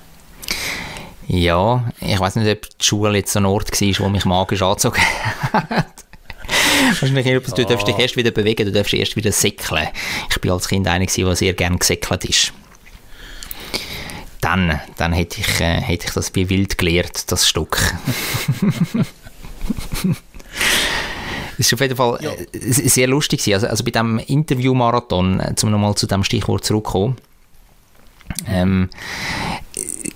Ja, 1.26 1.84
ich 2.00 2.20
weiß 2.20 2.36
nicht, 2.36 2.50
ob 2.50 2.78
die 2.78 2.84
Schule 2.84 3.16
jetzt 3.16 3.32
so 3.32 3.38
ein 3.38 3.46
Ort 3.46 3.70
war, 3.80 4.04
wo 4.04 4.08
mich 4.10 4.26
magisch 4.26 4.60
angezogen 4.60 5.00
hat. 5.54 5.86
Wahrscheinlich 6.88 7.24
nicht, 7.24 7.58
du 7.58 7.64
darfst 7.64 7.88
dich 7.88 7.98
erst 7.98 8.16
wieder 8.18 8.30
bewegen, 8.30 8.66
du 8.66 8.72
darfst 8.72 8.92
erst 8.92 9.16
wieder 9.16 9.32
säckeln. 9.32 9.88
Ich 10.30 10.38
bin 10.38 10.50
als 10.50 10.68
Kind 10.68 10.86
einer, 10.86 11.06
der 11.06 11.36
sehr 11.36 11.54
gerne 11.54 11.78
gesäckelt 11.78 12.26
ist. 12.26 12.52
Dann, 14.44 14.78
dann 14.98 15.14
hätte, 15.14 15.40
ich, 15.40 15.60
äh, 15.62 15.80
hätte 15.80 16.06
ich 16.06 16.12
das 16.12 16.34
wie 16.34 16.50
wild 16.50 16.76
gelernt, 16.76 17.32
das 17.32 17.48
Stück. 17.48 17.94
Es 21.52 21.58
ist 21.66 21.72
auf 21.72 21.80
jeden 21.80 21.96
Fall 21.96 22.18
äh, 22.22 22.46
sehr 22.52 23.06
lustig. 23.06 23.54
Also, 23.54 23.68
also 23.68 23.82
bei 23.82 23.90
diesem 23.90 24.18
Interview-Marathon, 24.18 25.40
äh, 25.40 25.54
um 25.62 25.70
nochmal 25.70 25.94
zu 25.94 26.06
dem 26.06 26.24
Stichwort 26.24 26.62
zurückzukommen, 26.62 27.16
ähm, 28.46 28.90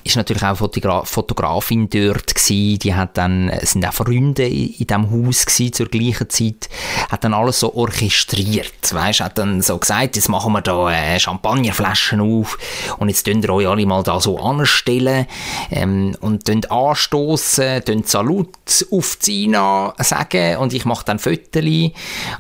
ist 0.09 0.17
natürlich 0.17 0.43
auch 0.43 0.57
Fotogra 0.57 1.05
Fotografin 1.05 1.89
dort 1.89 2.35
gewesen. 2.35 2.79
Die 2.79 2.95
hat 2.95 3.17
dann, 3.17 3.53
sind 3.63 3.87
auch 3.87 3.93
Freunde 3.93 4.47
in, 4.47 4.75
in 4.75 4.87
diesem 4.87 5.11
Haus 5.11 5.47
gewesen, 5.47 5.73
zur 5.73 5.87
gleichen 5.87 6.29
Zeit. 6.31 6.69
Hat 7.11 7.25
dann 7.25 7.35
alles 7.35 7.61
so 7.61 7.75
orchestriert, 7.75 8.93
weißt, 8.93 9.21
hat 9.21 9.39
dann 9.39 9.63
so 9.63 9.79
gesagt, 9.79 10.17
jetzt 10.17 10.29
machen 10.29 10.53
wir 10.53 10.63
da 10.63 10.91
äh, 10.91 11.19
Champagnerflaschen 11.19 12.21
auf 12.21 12.59
und 12.99 13.09
jetzt 13.09 13.25
könnt 13.25 13.45
ihr 13.45 13.51
euch 13.51 13.69
alle 13.69 13.87
mal 13.87 14.03
da 14.03 14.21
so 14.21 14.39
anstellen 14.39 15.27
ähm, 15.71 16.17
und 16.21 16.45
könnt 16.45 16.71
anstoßen, 16.71 17.85
könnt 17.85 18.09
Salut 18.09 18.55
auf 18.91 19.19
Zina 19.19 19.95
sagen 19.99 20.57
und 20.59 20.73
ich 20.73 20.85
mache 20.85 21.05
dann 21.05 21.19
Fotos 21.19 21.39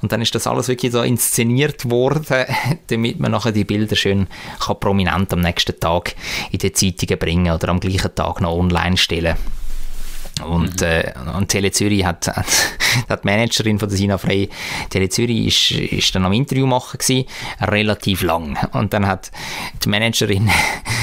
und 0.03 0.13
dann 0.13 0.23
ist 0.23 0.35
das 0.35 0.47
alles 0.47 0.69
wirklich 0.69 0.93
so 0.93 1.03
inszeniert 1.03 1.91
worden, 1.91 2.47
damit 2.89 3.21
man 3.21 3.33
nachher 3.33 3.53
die 3.53 3.65
Bilder 3.65 3.97
schön 3.97 4.27
kann 4.61 4.81
prominent 4.81 5.33
am 5.33 5.41
nächsten 5.41 5.79
Tag 5.79 6.15
in 6.51 6.59
die 6.59 6.73
Zeitungen 6.73 7.19
bringen 7.19 7.58
oder 7.59 7.71
am 7.71 7.81
gleichen 7.81 8.15
Tag 8.15 8.41
noch 8.41 8.57
online 8.57 8.97
stellen. 8.97 9.37
Und, 10.45 10.81
mhm. 10.81 10.87
äh, 10.87 11.13
und 11.37 11.49
Tele 11.49 11.71
Zürich 11.71 12.05
hat, 12.05 12.27
hat, 12.37 12.47
hat 13.09 13.25
die 13.25 13.27
Managerin 13.27 13.79
von 13.79 13.89
der 13.89 13.99
Sina 13.99 14.19
Frey, 14.19 14.49
Tele 14.91 15.09
Zürich 15.09 15.47
ist, 15.47 15.71
ist 15.73 16.15
dann 16.15 16.25
am 16.25 16.33
Interview 16.33 16.67
machen 16.67 16.99
gewesen, 16.99 17.27
relativ 17.61 18.23
lang. 18.23 18.57
Und 18.73 18.93
dann 18.93 19.07
hat 19.07 19.31
die 19.83 19.89
Managerin 19.89 20.49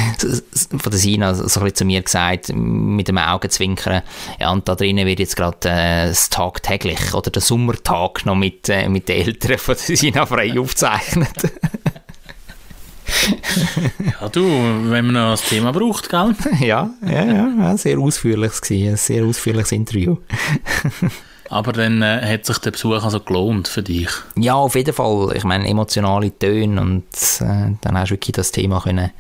von 0.17 0.91
der 0.91 0.99
Sina 0.99 1.33
so 1.33 1.41
ein 1.41 1.47
bisschen 1.47 1.75
zu 1.75 1.85
mir 1.85 2.01
gesagt, 2.01 2.53
mit 2.53 3.07
dem 3.07 3.17
Augenzwinkern, 3.17 4.01
ja, 4.39 4.51
und 4.51 4.67
da 4.67 4.75
drinnen 4.75 5.05
wird 5.05 5.19
jetzt 5.19 5.35
gerade 5.35 5.69
äh, 5.69 6.07
das 6.07 6.29
Tag 6.29 6.63
täglich 6.63 7.13
oder 7.13 7.29
der 7.29 7.41
Sommertag 7.41 8.25
noch 8.25 8.35
mit, 8.35 8.69
äh, 8.69 8.87
mit 8.87 9.09
den 9.09 9.21
Eltern 9.21 9.57
von 9.57 9.75
der 9.75 9.97
Sina 9.97 10.25
Frey 10.25 10.57
aufgezeichnet. 10.57 11.51
ja, 14.21 14.29
du, 14.29 14.43
wenn 14.43 15.05
man 15.05 15.13
noch 15.13 15.31
das 15.31 15.43
Thema 15.43 15.71
braucht, 15.71 16.09
gell? 16.09 16.35
ja, 16.59 16.89
ja, 17.05 17.25
ja, 17.25 17.77
sehr 17.77 17.99
ausführliches 17.99 18.61
gewesen, 18.61 18.89
ein 18.89 18.97
sehr 18.97 19.25
ausführliches 19.25 19.71
Interview. 19.71 20.17
Aber 21.49 21.73
dann 21.73 22.01
äh, 22.01 22.21
hat 22.33 22.45
sich 22.45 22.57
der 22.57 22.71
Besuch 22.71 23.03
also 23.03 23.19
gelohnt 23.19 23.67
für 23.67 23.83
dich? 23.83 24.09
Ja, 24.35 24.55
auf 24.55 24.75
jeden 24.75 24.93
Fall. 24.93 25.31
Ich 25.35 25.43
meine, 25.43 25.67
emotionale 25.67 26.37
Töne 26.37 26.81
und 26.81 27.05
äh, 27.39 27.75
dann 27.81 27.97
hast 27.97 28.09
du 28.09 28.15
wirklich 28.15 28.33
das 28.33 28.51
Thema 28.51 28.81
können, 28.81 29.11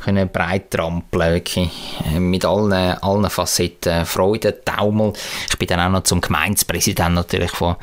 können 0.00 0.28
breit 0.28 0.70
trampeln, 0.70 1.34
wirklich. 1.34 1.70
Äh, 2.06 2.18
mit 2.18 2.46
allen, 2.46 2.72
allen 2.72 3.28
Facetten. 3.28 4.06
Freude, 4.06 4.64
Taumel. 4.64 5.12
Ich 5.50 5.58
bin 5.58 5.68
dann 5.68 5.80
auch 5.80 5.90
noch 5.90 6.04
zum 6.04 6.22
Gemeindepräsidenten 6.22 7.14
natürlich 7.14 7.50
von 7.50 7.76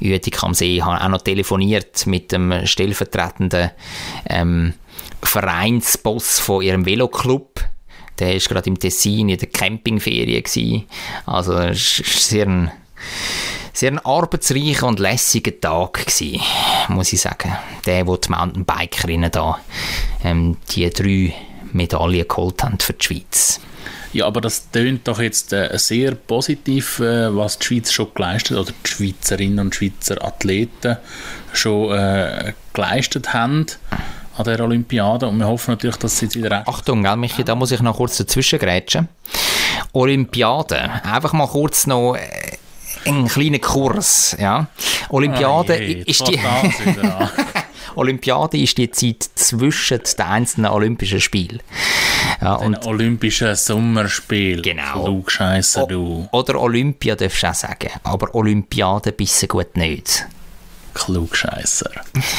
Uetik 0.00 0.42
am 0.42 0.52
See, 0.52 0.82
habe 0.82 1.02
auch 1.02 1.08
noch 1.08 1.22
telefoniert 1.22 2.04
mit 2.06 2.32
dem 2.32 2.66
stellvertretenden 2.66 3.70
ähm, 4.28 4.74
Vereinsboss 5.26 6.38
von 6.38 6.62
ihrem 6.62 6.86
Veloclub. 6.86 7.64
Der 8.18 8.32
war 8.32 8.38
gerade 8.38 8.70
im 8.70 8.78
Tessin 8.78 9.28
in 9.28 9.38
der 9.38 9.48
Campingferie. 9.48 10.42
Gewesen. 10.42 10.84
Also 11.26 11.52
es 11.58 12.00
war 12.00 12.06
sehr 12.06 12.46
ein, 12.46 12.70
sehr 13.72 13.92
ein 13.92 13.98
arbeitsreicher 13.98 14.86
und 14.86 15.00
lässiger 15.00 15.60
Tag 15.60 16.06
gewesen, 16.06 16.40
muss 16.88 17.12
ich 17.12 17.20
sagen. 17.20 17.52
Der, 17.84 18.06
wo 18.06 18.16
die 18.16 18.30
Mountainbikerinnen 18.30 19.30
da 19.30 19.58
ähm, 20.24 20.56
die 20.70 20.88
drei 20.88 21.34
Medaillen 21.72 22.26
geholt 22.26 22.62
haben 22.62 22.78
für 22.78 22.94
die 22.94 23.04
Schweiz. 23.04 23.60
Ja, 24.12 24.26
aber 24.26 24.40
das 24.40 24.70
tönt 24.70 25.06
doch 25.06 25.20
jetzt 25.20 25.52
äh, 25.52 25.76
sehr 25.76 26.14
positiv, 26.14 27.00
äh, 27.00 27.36
was 27.36 27.58
die 27.58 27.66
Schweiz 27.66 27.92
schon 27.92 28.14
geleistet 28.14 28.56
oder 28.56 28.72
die 28.72 28.88
Schweizerinnen 28.88 29.58
und 29.58 29.74
Schweizer 29.74 30.24
Athleten 30.24 30.96
schon 31.52 31.92
äh, 31.92 32.54
geleistet 32.72 33.34
haben 33.34 33.66
an 34.36 34.44
der 34.44 34.60
Olympiade 34.60 35.26
und 35.26 35.38
wir 35.38 35.46
hoffen 35.46 35.72
natürlich, 35.72 35.96
dass 35.96 36.18
sie 36.18 36.26
jetzt 36.26 36.36
wieder 36.36 36.66
Achtung, 36.66 37.02
gell, 37.02 37.16
Michi, 37.16 37.44
da 37.44 37.54
muss 37.54 37.72
ich 37.72 37.80
noch 37.80 37.96
kurz 37.96 38.18
dazwischen 38.18 38.58
grätschen. 38.58 39.08
Olympiade, 39.92 41.02
einfach 41.04 41.32
mal 41.32 41.48
kurz 41.48 41.86
noch 41.86 42.14
äh, 42.14 42.58
einen 43.08 43.28
kleinen 43.28 43.60
Kurs, 43.60 44.36
ja. 44.38 44.66
Olympiade 45.08 45.76
oh 45.78 45.82
je, 45.82 46.02
ist 46.02 46.26
die... 46.28 46.38
Olympiade 47.96 48.58
ist 48.58 48.76
die 48.76 48.90
Zeit 48.90 49.22
zwischen 49.34 50.00
den 50.18 50.26
einzelnen 50.26 50.70
Olympischen 50.70 51.20
Spielen. 51.20 51.62
Ja, 52.42 52.56
und 52.56 52.86
Olympischen 52.86 53.54
Sommerspiel. 53.56 54.60
Genau. 54.60 55.04
Klugscheisser, 55.04 55.86
du. 55.86 56.28
Oder 56.30 56.60
Olympia 56.60 57.16
darfst 57.16 57.42
du 57.42 57.48
auch 57.48 57.54
sagen, 57.54 57.88
aber 58.02 58.34
Olympiade 58.34 59.12
bisschen 59.12 59.48
gut 59.48 59.76
nicht. 59.76 60.26
Klugscheisser. 60.96 61.90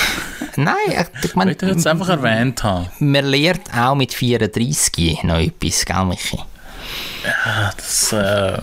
Nein, 0.55 1.05
ich 1.23 1.35
meine... 1.35 1.51
Ich 1.51 1.61
jetzt 1.61 1.85
einfach 1.85 2.09
erwähnt 2.09 2.63
haben. 2.63 2.87
Man 2.99 3.25
lernt 3.25 3.71
auch 3.71 3.93
mit 3.93 4.13
34 4.13 5.23
noch 5.23 5.37
etwas, 5.37 5.85
gell, 5.85 6.05
Michi? 6.05 6.39
Ja, 7.23 7.71
das 7.77 8.13
äh, 8.13 8.57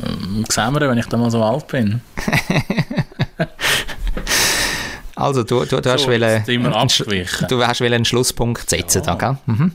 sehen 0.49 0.75
wir, 0.75 0.89
wenn 0.89 0.99
ich 0.99 1.07
dann 1.07 1.21
mal 1.21 1.31
so 1.31 1.45
alt 1.45 1.69
bin. 1.69 2.01
also, 5.15 5.45
du, 5.45 5.65
du, 5.65 5.81
du 5.81 5.93
hast 5.93 6.03
so, 6.03 6.09
wollen, 6.09 6.45
du 7.49 7.67
hast 7.67 7.83
einen 7.83 8.05
Schlusspunkt 8.05 8.69
setzen, 8.69 9.03
ja. 9.05 9.15
da, 9.15 9.15
gell? 9.15 9.39
Mhm. 9.47 9.73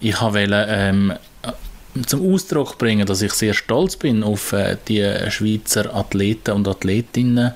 Ich 0.00 0.20
wollte 0.20 0.66
ähm, 0.68 1.12
zum 2.06 2.34
Ausdruck 2.34 2.78
bringen, 2.78 3.06
dass 3.06 3.22
ich 3.22 3.32
sehr 3.32 3.54
stolz 3.54 3.96
bin 3.96 4.24
auf 4.24 4.52
äh, 4.52 4.76
die 4.88 5.30
Schweizer 5.30 5.94
Athleten 5.94 6.52
und 6.52 6.66
Athletinnen 6.66 7.52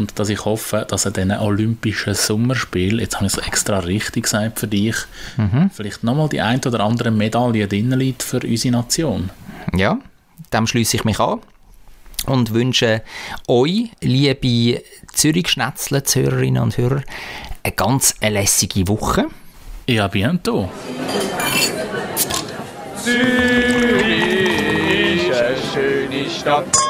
und 0.00 0.18
dass 0.18 0.30
ich 0.30 0.44
hoffe, 0.44 0.86
dass 0.88 1.04
er 1.04 1.10
diesen 1.10 1.32
Olympischen 1.32 2.14
Sommerspiel, 2.14 3.00
jetzt 3.00 3.16
habe 3.16 3.26
ich 3.26 3.34
es 3.34 3.46
extra 3.46 3.80
richtig 3.80 4.24
gesagt 4.24 4.58
für 4.58 4.66
dich, 4.66 4.96
mhm. 5.36 5.70
vielleicht 5.72 6.02
nochmal 6.02 6.28
die 6.30 6.40
ein 6.40 6.60
oder 6.64 6.80
andere 6.80 7.10
Medaille 7.10 7.68
drin 7.68 7.90
liegt 7.92 8.22
für 8.22 8.40
unsere 8.40 8.72
Nation. 8.72 9.30
Ja, 9.76 9.98
dem 10.52 10.66
schließe 10.66 10.96
ich 10.96 11.04
mich 11.04 11.20
an 11.20 11.40
und 12.26 12.54
wünsche 12.54 13.02
euch, 13.46 13.90
liebe 14.00 14.82
Zürich-Schnetzle-Hörerinnen 15.12 16.62
und 16.62 16.78
Hörer, 16.78 17.02
eine 17.62 17.74
ganz 17.74 18.14
lässige 18.22 18.88
Woche. 18.88 19.26
Ja, 19.86 20.06
bientôt. 20.06 20.68
Zürich 23.04 23.18
ist 25.28 25.40
eine 25.40 25.56
schöne 25.74 26.30
Stadt. 26.30 26.89